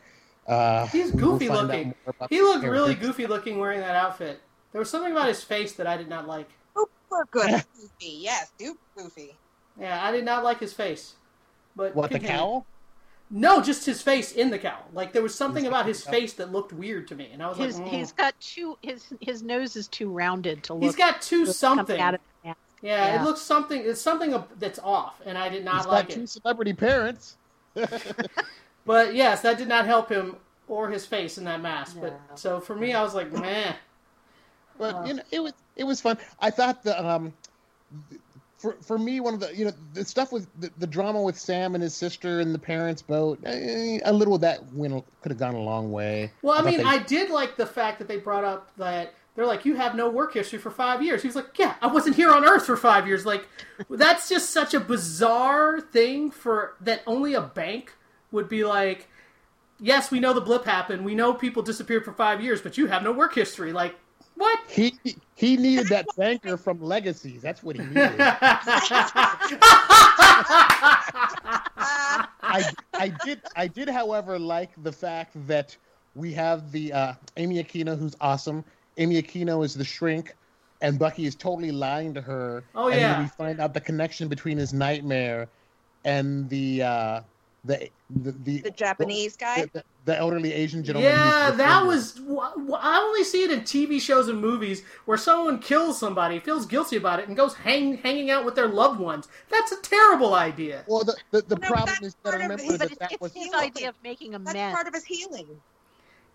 [0.47, 1.93] uh, He's goofy looking.
[2.29, 4.41] He looked really goofy looking wearing that outfit.
[4.71, 6.49] There was something about his face that I did not like.
[6.77, 8.19] Super good, goofy.
[8.21, 9.39] Yes, super goofy.
[9.79, 11.15] Yeah, I did not like his face.
[11.75, 12.37] But What the continue.
[12.37, 12.65] cowl?
[13.31, 14.83] No, just his face in the cowl.
[14.93, 17.57] Like there was something about his face that looked weird to me, and I was
[17.57, 17.91] his like, mm.
[17.91, 20.83] he's got two his his nose is too rounded to look.
[20.83, 21.99] he's got two what's something.
[21.99, 22.49] out of the.
[22.49, 23.21] Yeah, Yeah.
[23.21, 23.81] it looks something.
[23.85, 26.19] It's something that's off, and I did not He's like got it.
[26.19, 27.37] two celebrity parents.
[28.85, 30.37] But yes, that did not help him
[30.67, 31.95] or his face in that mask.
[31.97, 32.01] No.
[32.01, 33.75] But so for me, I was like, man.
[34.79, 36.17] But Uh, you know, it was it was fun.
[36.39, 37.33] I thought the um,
[38.59, 41.37] for for me, one of the you know the stuff with the, the drama with
[41.39, 43.39] Sam and his sister and the parents' boat.
[43.45, 46.31] eh, a little of that went could have gone a long way.
[46.41, 49.13] Well, I thought mean, they- I did like the fact that they brought up that
[49.35, 51.21] they're like, you have no work history for five years.
[51.21, 53.25] He was like, yeah, I wasn't here on Earth for five years.
[53.25, 53.47] Like,
[53.89, 57.95] that's just such a bizarre thing for that only a bank
[58.31, 59.07] would be like.
[59.81, 61.05] Yes, we know the blip happened.
[61.05, 63.71] We know people disappeared for five years, but you have no work history.
[63.71, 63.95] Like,
[64.39, 64.59] what?
[64.69, 64.97] he
[65.35, 67.41] he needed that banker from Legacies.
[67.41, 68.15] That's what he needed.
[72.41, 72.63] I
[72.93, 75.75] I did I did, however, like the fact that
[76.15, 78.63] we have the uh, Amy Aquino, who's awesome.
[78.97, 80.35] Amy Aquino is the shrink,
[80.81, 82.63] and Bucky is totally lying to her.
[82.75, 83.13] Oh, and yeah.
[83.13, 85.47] then we find out the connection between his nightmare
[86.05, 87.21] and the uh,
[87.69, 89.65] the the the, The Japanese guy.
[89.71, 91.11] the, the elderly Asian gentleman.
[91.11, 92.19] Yeah, that was.
[92.19, 96.95] I only see it in TV shows and movies where someone kills somebody, feels guilty
[96.97, 99.27] about it, and goes hang, hanging out with their loved ones.
[99.49, 100.83] That's a terrible idea.
[100.87, 103.11] Well, the the, the No, problem is that I part of remember his- that that
[103.11, 104.75] it's, was it's his was- idea of making That's amends.
[104.75, 105.47] part of his healing.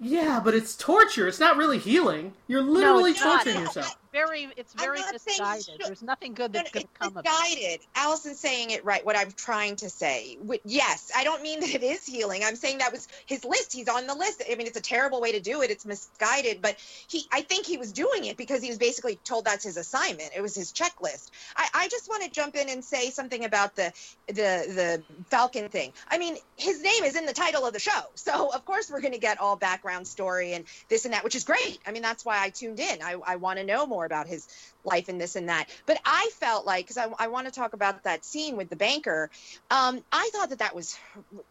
[0.01, 1.29] Yeah, but it's torture.
[1.29, 2.33] It's not really healing.
[2.49, 3.45] You're literally it's not.
[3.45, 3.97] torturing It's yourself.
[4.15, 5.87] Very, it's very not saying you misguided.
[5.87, 7.29] There's nothing good that's going to come of it.
[7.29, 7.81] misguided.
[7.97, 9.05] Allison's saying it right.
[9.05, 10.39] What I'm trying to say.
[10.65, 12.43] Yes, I don't mean that it is healing.
[12.45, 13.73] I'm saying that was his list.
[13.73, 14.43] He's on the list.
[14.51, 15.71] I mean, it's a terrible way to do it.
[15.71, 16.77] It's misguided, but
[17.09, 17.25] he.
[17.33, 20.31] I think he was doing it because he was basically told that's his assignment.
[20.37, 21.31] It was his checklist.
[21.57, 23.93] I, I just want to jump in and say something about the
[24.29, 25.93] the the Falcon thing.
[26.09, 29.01] I mean, his name is in the title of the show, so of course we're
[29.01, 31.81] going to get all background story and this and that, which is great.
[31.87, 33.03] I mean, that's why I tuned in.
[33.03, 34.49] I, I want to know more about his
[34.85, 35.69] life and this and that.
[35.87, 38.77] But I felt like, because I, I want to talk about that scene with the
[38.77, 39.31] banker,
[39.71, 40.97] um, I thought that that was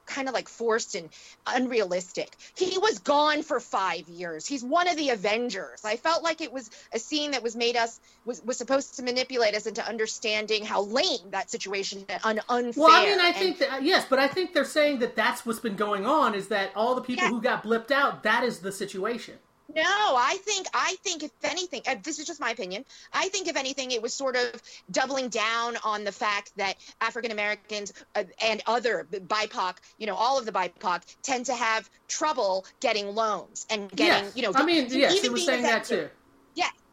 [0.05, 1.09] kind of like forced and
[1.47, 2.35] unrealistic.
[2.55, 4.45] He was gone for five years.
[4.45, 5.81] He's one of the Avengers.
[5.83, 9.03] I felt like it was a scene that was made us was, was supposed to
[9.03, 12.83] manipulate us into understanding how lame that situation and un, unfair.
[12.83, 15.45] Well, I mean, I and- think that yes, but I think they're saying that that's
[15.45, 17.29] what's been going on is that all the people Yeah.
[17.29, 19.35] who got blipped out, that is the situation.
[19.75, 22.85] No, I think I think if anything, uh, this is just my opinion.
[23.11, 27.31] I think if anything, it was sort of doubling down on the fact that African
[27.31, 32.65] Americans uh, and other BIPOC, you know, all of the BIPOC tend to have trouble
[32.79, 34.35] getting loans and getting, yes.
[34.35, 34.51] you know.
[34.53, 36.09] I mean, yes, even it was saying that too.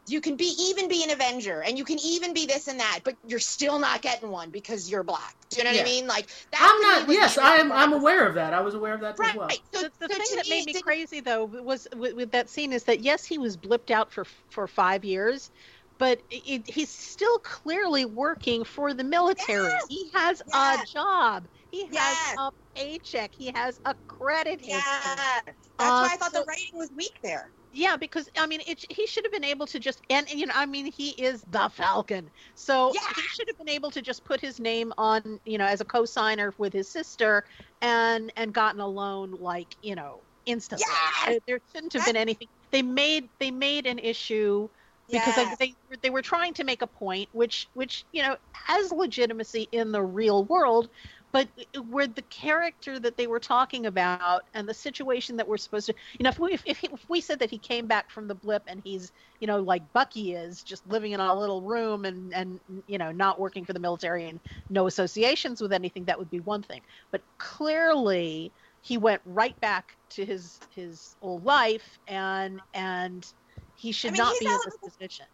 [0.07, 2.79] Yeah, you can be even be an Avenger, and you can even be this and
[2.79, 5.35] that, but you're still not getting one because you're black.
[5.49, 5.81] Do you know what Yeah.
[5.81, 6.07] I mean?
[6.07, 7.13] Like that I'm not.
[7.13, 7.71] Yes, I am.
[7.71, 8.53] I'm aware of that.
[8.53, 9.29] I was aware of that Right.
[9.31, 9.49] as well.
[9.73, 12.49] So, the, the so thing that me, made me crazy though was with, with that
[12.49, 15.51] scene is that yes he was blipped out for for five years
[15.97, 19.85] but it, he's still clearly working for the military Yes.
[19.87, 20.79] he has Yes.
[20.79, 22.17] a job he Yes.
[22.17, 26.39] has a paycheck he has a credit history Yeah, that's Uh, why I thought so-
[26.39, 27.53] the writing was weak there.
[27.71, 30.53] Yeah because i mean it, he should have been able to just and you know
[30.55, 33.01] i mean he is the falcon so Yeah.
[33.15, 35.85] he should have been able to just put his name on you know as a
[35.85, 37.43] co-signer with his sister
[37.81, 41.25] and and gotten a loan like you know instantly Yes.
[41.25, 44.67] there, there shouldn't have been anything they made they made an issue
[45.11, 45.57] because Yes.
[45.57, 49.67] they, they they were trying to make a point which which you know has legitimacy
[49.71, 50.89] in the real world
[51.31, 55.57] but uh, where the character that they were talking about and the situation that we're
[55.57, 57.87] supposed to you know if we if, if, he, if we said that he came
[57.87, 61.33] back from the blip and he's you know like bucky is just living in a
[61.39, 64.39] little room and and you know not working for the military and
[64.69, 66.81] no associations with anything that would be one thing
[67.11, 68.51] but clearly
[68.81, 73.31] he went right back to his his old life and and
[73.75, 75.25] he should mean, not be in this position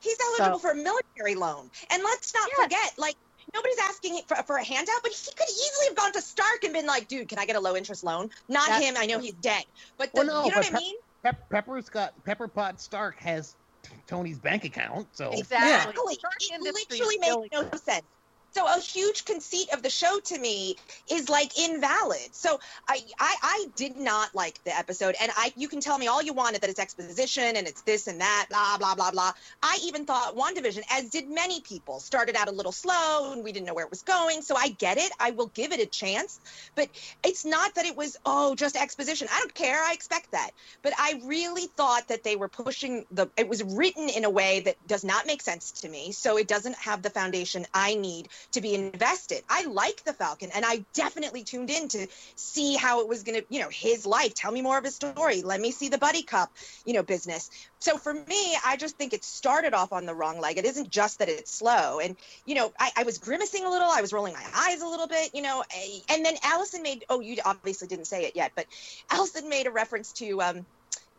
[0.00, 1.70] He's eligible So- for a military loan.
[1.90, 2.64] And let's not Yes.
[2.64, 3.16] forget, like,
[3.54, 6.72] nobody's asking for, for a handout, but he could easily have gone to Stark and
[6.72, 8.30] been like, dude, can I get a low interest loan?
[8.48, 8.94] Not That's him.
[8.96, 9.64] I know he's dead.
[9.98, 10.96] But the, Well, no, you know but what I mean?
[11.24, 16.14] Pep- Pepper's got Pepper Pot Stark has t- Tony's bank account, so exactly Exactly.
[16.14, 18.06] Stark It literally makes no sense.
[18.54, 20.76] So a huge conceit of the show to me
[21.10, 22.34] is like invalid.
[22.34, 26.06] So I, I I did not like the episode, and I you can tell me
[26.06, 29.32] all you wanted that it's exposition and it's this and that, blah blah blah blah.
[29.62, 33.52] I even thought WandaVision, as did many people, started out a little slow and we
[33.52, 34.42] didn't know where it was going.
[34.42, 35.10] So I get it.
[35.18, 36.38] I will give it a chance,
[36.74, 36.90] but
[37.24, 39.28] it's not that it was oh just exposition.
[39.32, 39.82] I don't care.
[39.82, 40.50] I expect that,
[40.82, 43.28] but I really thought that they were pushing the.
[43.38, 46.12] It was written in a way that does not make sense to me.
[46.12, 49.42] So it doesn't have the foundation I need to be invested.
[49.48, 52.06] I like the Falcon, and I definitely tuned in to
[52.36, 54.34] see how it was going to, you know, his life.
[54.34, 55.42] Tell me more of his story.
[55.42, 56.52] Let me see the buddy cup,
[56.84, 57.50] you know, business.
[57.78, 60.58] So for me, I just think it started off on the wrong leg.
[60.58, 63.88] It isn't just that it's slow, and you know, I, I was grimacing a little.
[63.90, 67.04] I was rolling my eyes a little bit, you know, eh, and then Allison made.
[67.08, 68.66] Oh, you obviously didn't say it yet, but
[69.10, 70.42] Allison made a reference to.
[70.42, 70.66] Um,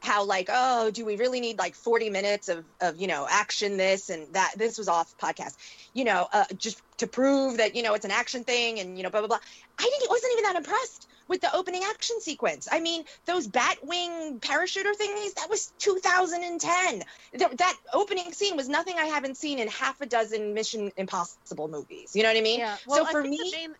[0.04, 3.78] how like oh do we really need like 40 minutes of, of you know action
[3.78, 5.56] this and that this was off podcast.
[5.94, 9.04] You know uh, just to prove that you know it's an action thing and you
[9.04, 9.40] know blah blah blah.
[9.80, 12.68] I didn't wasn't even that impressed with the opening action sequence.
[12.72, 17.04] I mean those batwing parachuter thingies that was 2010
[17.38, 21.68] Th- that opening scene was nothing i haven't seen in half a dozen mission impossible
[21.68, 22.16] movies.
[22.16, 22.60] You know what i mean?
[22.60, 22.78] Yeah.
[22.88, 23.76] Well, so for me main,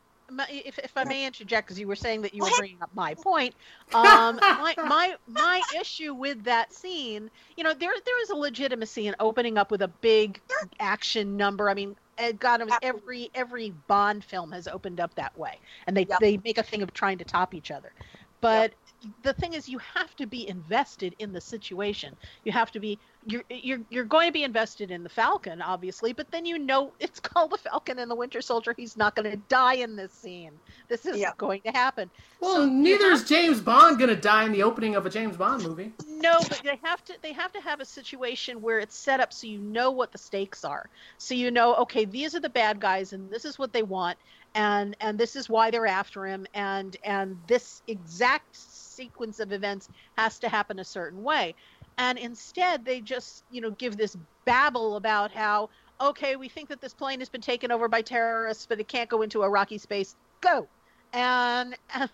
[0.50, 3.16] if, if I may interject, because you were saying that you were bringing up my
[3.16, 3.56] point,
[3.94, 9.08] um, my my my issue with that scene, you know, there there is a legitimacy
[9.08, 10.42] in opening up with a big
[10.80, 11.70] action number.
[11.70, 15.60] I mean, eh, God, I mean, every every Bond film has opened up that way,
[15.88, 16.20] and they Yep.
[16.20, 17.94] they make a thing of trying to top each other.
[18.42, 18.76] But
[19.22, 22.16] the thing is, you have to be invested in the situation.
[22.44, 26.14] You have to be you're you're you're going to be invested in the Falcon, obviously,
[26.14, 28.74] but then you know it's called the Falcon and the Winter Soldier.
[28.78, 30.60] He's not going to die in this scene.
[30.90, 31.32] This isn't Yeah.
[31.38, 32.10] going to happen.
[32.40, 35.64] Well, So neither is James Bond gonna die in the opening of a James Bond
[35.64, 35.94] movie.
[36.08, 39.34] No, but they have to they have to have a situation where it's set up
[39.34, 40.90] so you know what the stakes are.
[41.18, 44.18] So you know, okay, these are the bad guys and this is what they want
[44.56, 48.56] and and this is why they're after him and and this exact
[48.94, 51.56] sequence of events has to happen a certain way.
[51.98, 55.70] And instead they just, you know, give this babble about how
[56.02, 59.10] okay, we think that this plane has been taken over by terrorists, but it can't
[59.10, 60.16] go into a rocky space.
[60.42, 60.68] Go.
[61.14, 62.10] And, and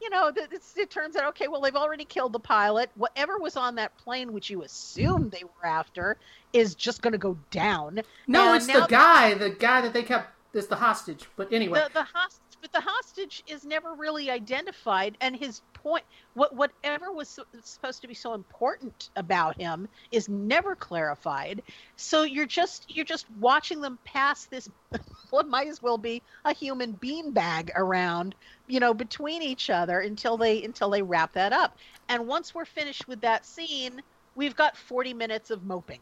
[0.00, 2.90] you know, it's, it turns out, okay, well, they've already killed the pilot.
[2.94, 6.16] Whatever was on that plane, which you assumed they were after,
[6.52, 8.00] is just going to go down.
[8.26, 11.28] No, And it's the guy, the guy that they kept is the hostage.
[11.36, 16.04] But anyway, The, the hostage, but the hostage is never really identified, and his point,
[16.34, 21.62] what whatever was so, supposed to be so important about him, is never clarified.
[21.96, 24.68] So you're just you're just watching them pass this,
[25.30, 28.34] what might as well be a human beanbag around,
[28.66, 31.76] you know, between each other until they until they wrap that up.
[32.08, 34.02] And once we're finished with that scene,
[34.34, 36.00] we've got 40 minutes of moping.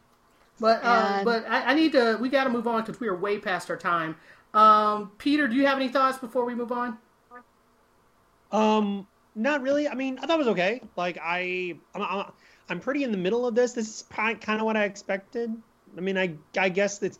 [0.59, 2.17] but uh, and- but I, I need to.
[2.19, 4.15] We got to move on because we are way past our time.
[4.53, 6.97] Um, Peter, do you have any thoughts before we move on?
[8.51, 9.87] Um, not really.
[9.87, 10.81] I mean, I thought it was okay.
[10.95, 12.25] Like I, I'm, I'm,
[12.67, 13.73] I'm pretty in the middle of this.
[13.73, 15.51] This is kind of what I expected.
[15.97, 17.19] I mean, I, I guess it's,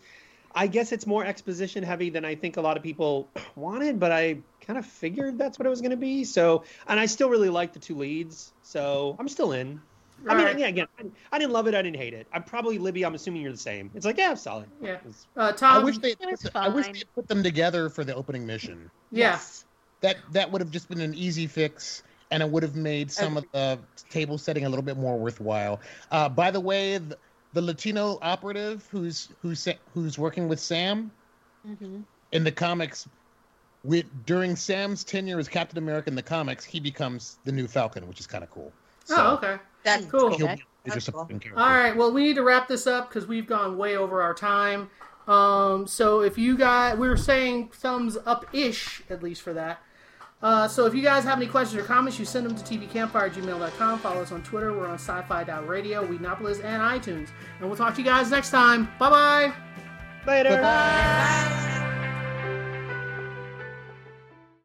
[0.53, 4.11] I guess it's more exposition heavy than I think a lot of people wanted, but
[4.11, 6.23] I kind of figured that's what it was going to be.
[6.23, 9.81] So, and I still really like the two leads, so I'm still in.
[10.28, 10.60] I mean, Alright.
[10.60, 11.76] yeah, again, I, I didn't love it.
[11.76, 12.28] I didn't hate it.
[12.34, 13.04] I'm probably Libby.
[13.06, 13.90] I'm assuming you're the same.
[13.96, 14.68] It's like, yeah, it's solid.
[14.82, 14.91] Yeah.
[14.96, 18.14] It's- Uh, I wish they It was I wish they put them together for the
[18.16, 18.90] opening mission.
[19.12, 19.40] yeah.
[20.02, 23.36] That that would have just been an easy fix, and it would have made some
[23.36, 23.78] of the
[24.10, 25.82] table setting a little bit more worthwhile.
[26.10, 27.18] Uh, by the way, the,
[27.52, 31.12] the Latino operative who's who's who's working with Sam
[31.68, 32.00] Mm-hmm.
[32.32, 33.06] in the comics,
[33.84, 38.08] with during Sam's tenure as Captain America in the comics, he becomes the new Falcon,
[38.08, 38.72] which is kind of cool.
[39.10, 39.58] Oh, okay.
[39.84, 40.35] That's Cool.
[40.38, 40.56] He'll Okay.
[40.84, 41.27] be That's cool.
[41.57, 41.95] All right.
[41.95, 44.89] Well, we need to wrap this up because we've gone way over our time.
[45.27, 49.80] Um, so if you guys, we were saying thumbs up ish, at least for that.
[50.41, 53.99] Uh, so if you guys have any questions or comments, you send them to tvcampfire@gmail.com.
[53.99, 54.72] Follow us on Twitter.
[54.73, 57.27] We're on sci-fi.radio, Weednopolis, and iTunes.
[57.60, 58.89] And we'll talk to you guys next time.
[58.99, 59.53] Bye-bye.
[60.26, 60.61] Later.
[60.61, 61.78] Bye.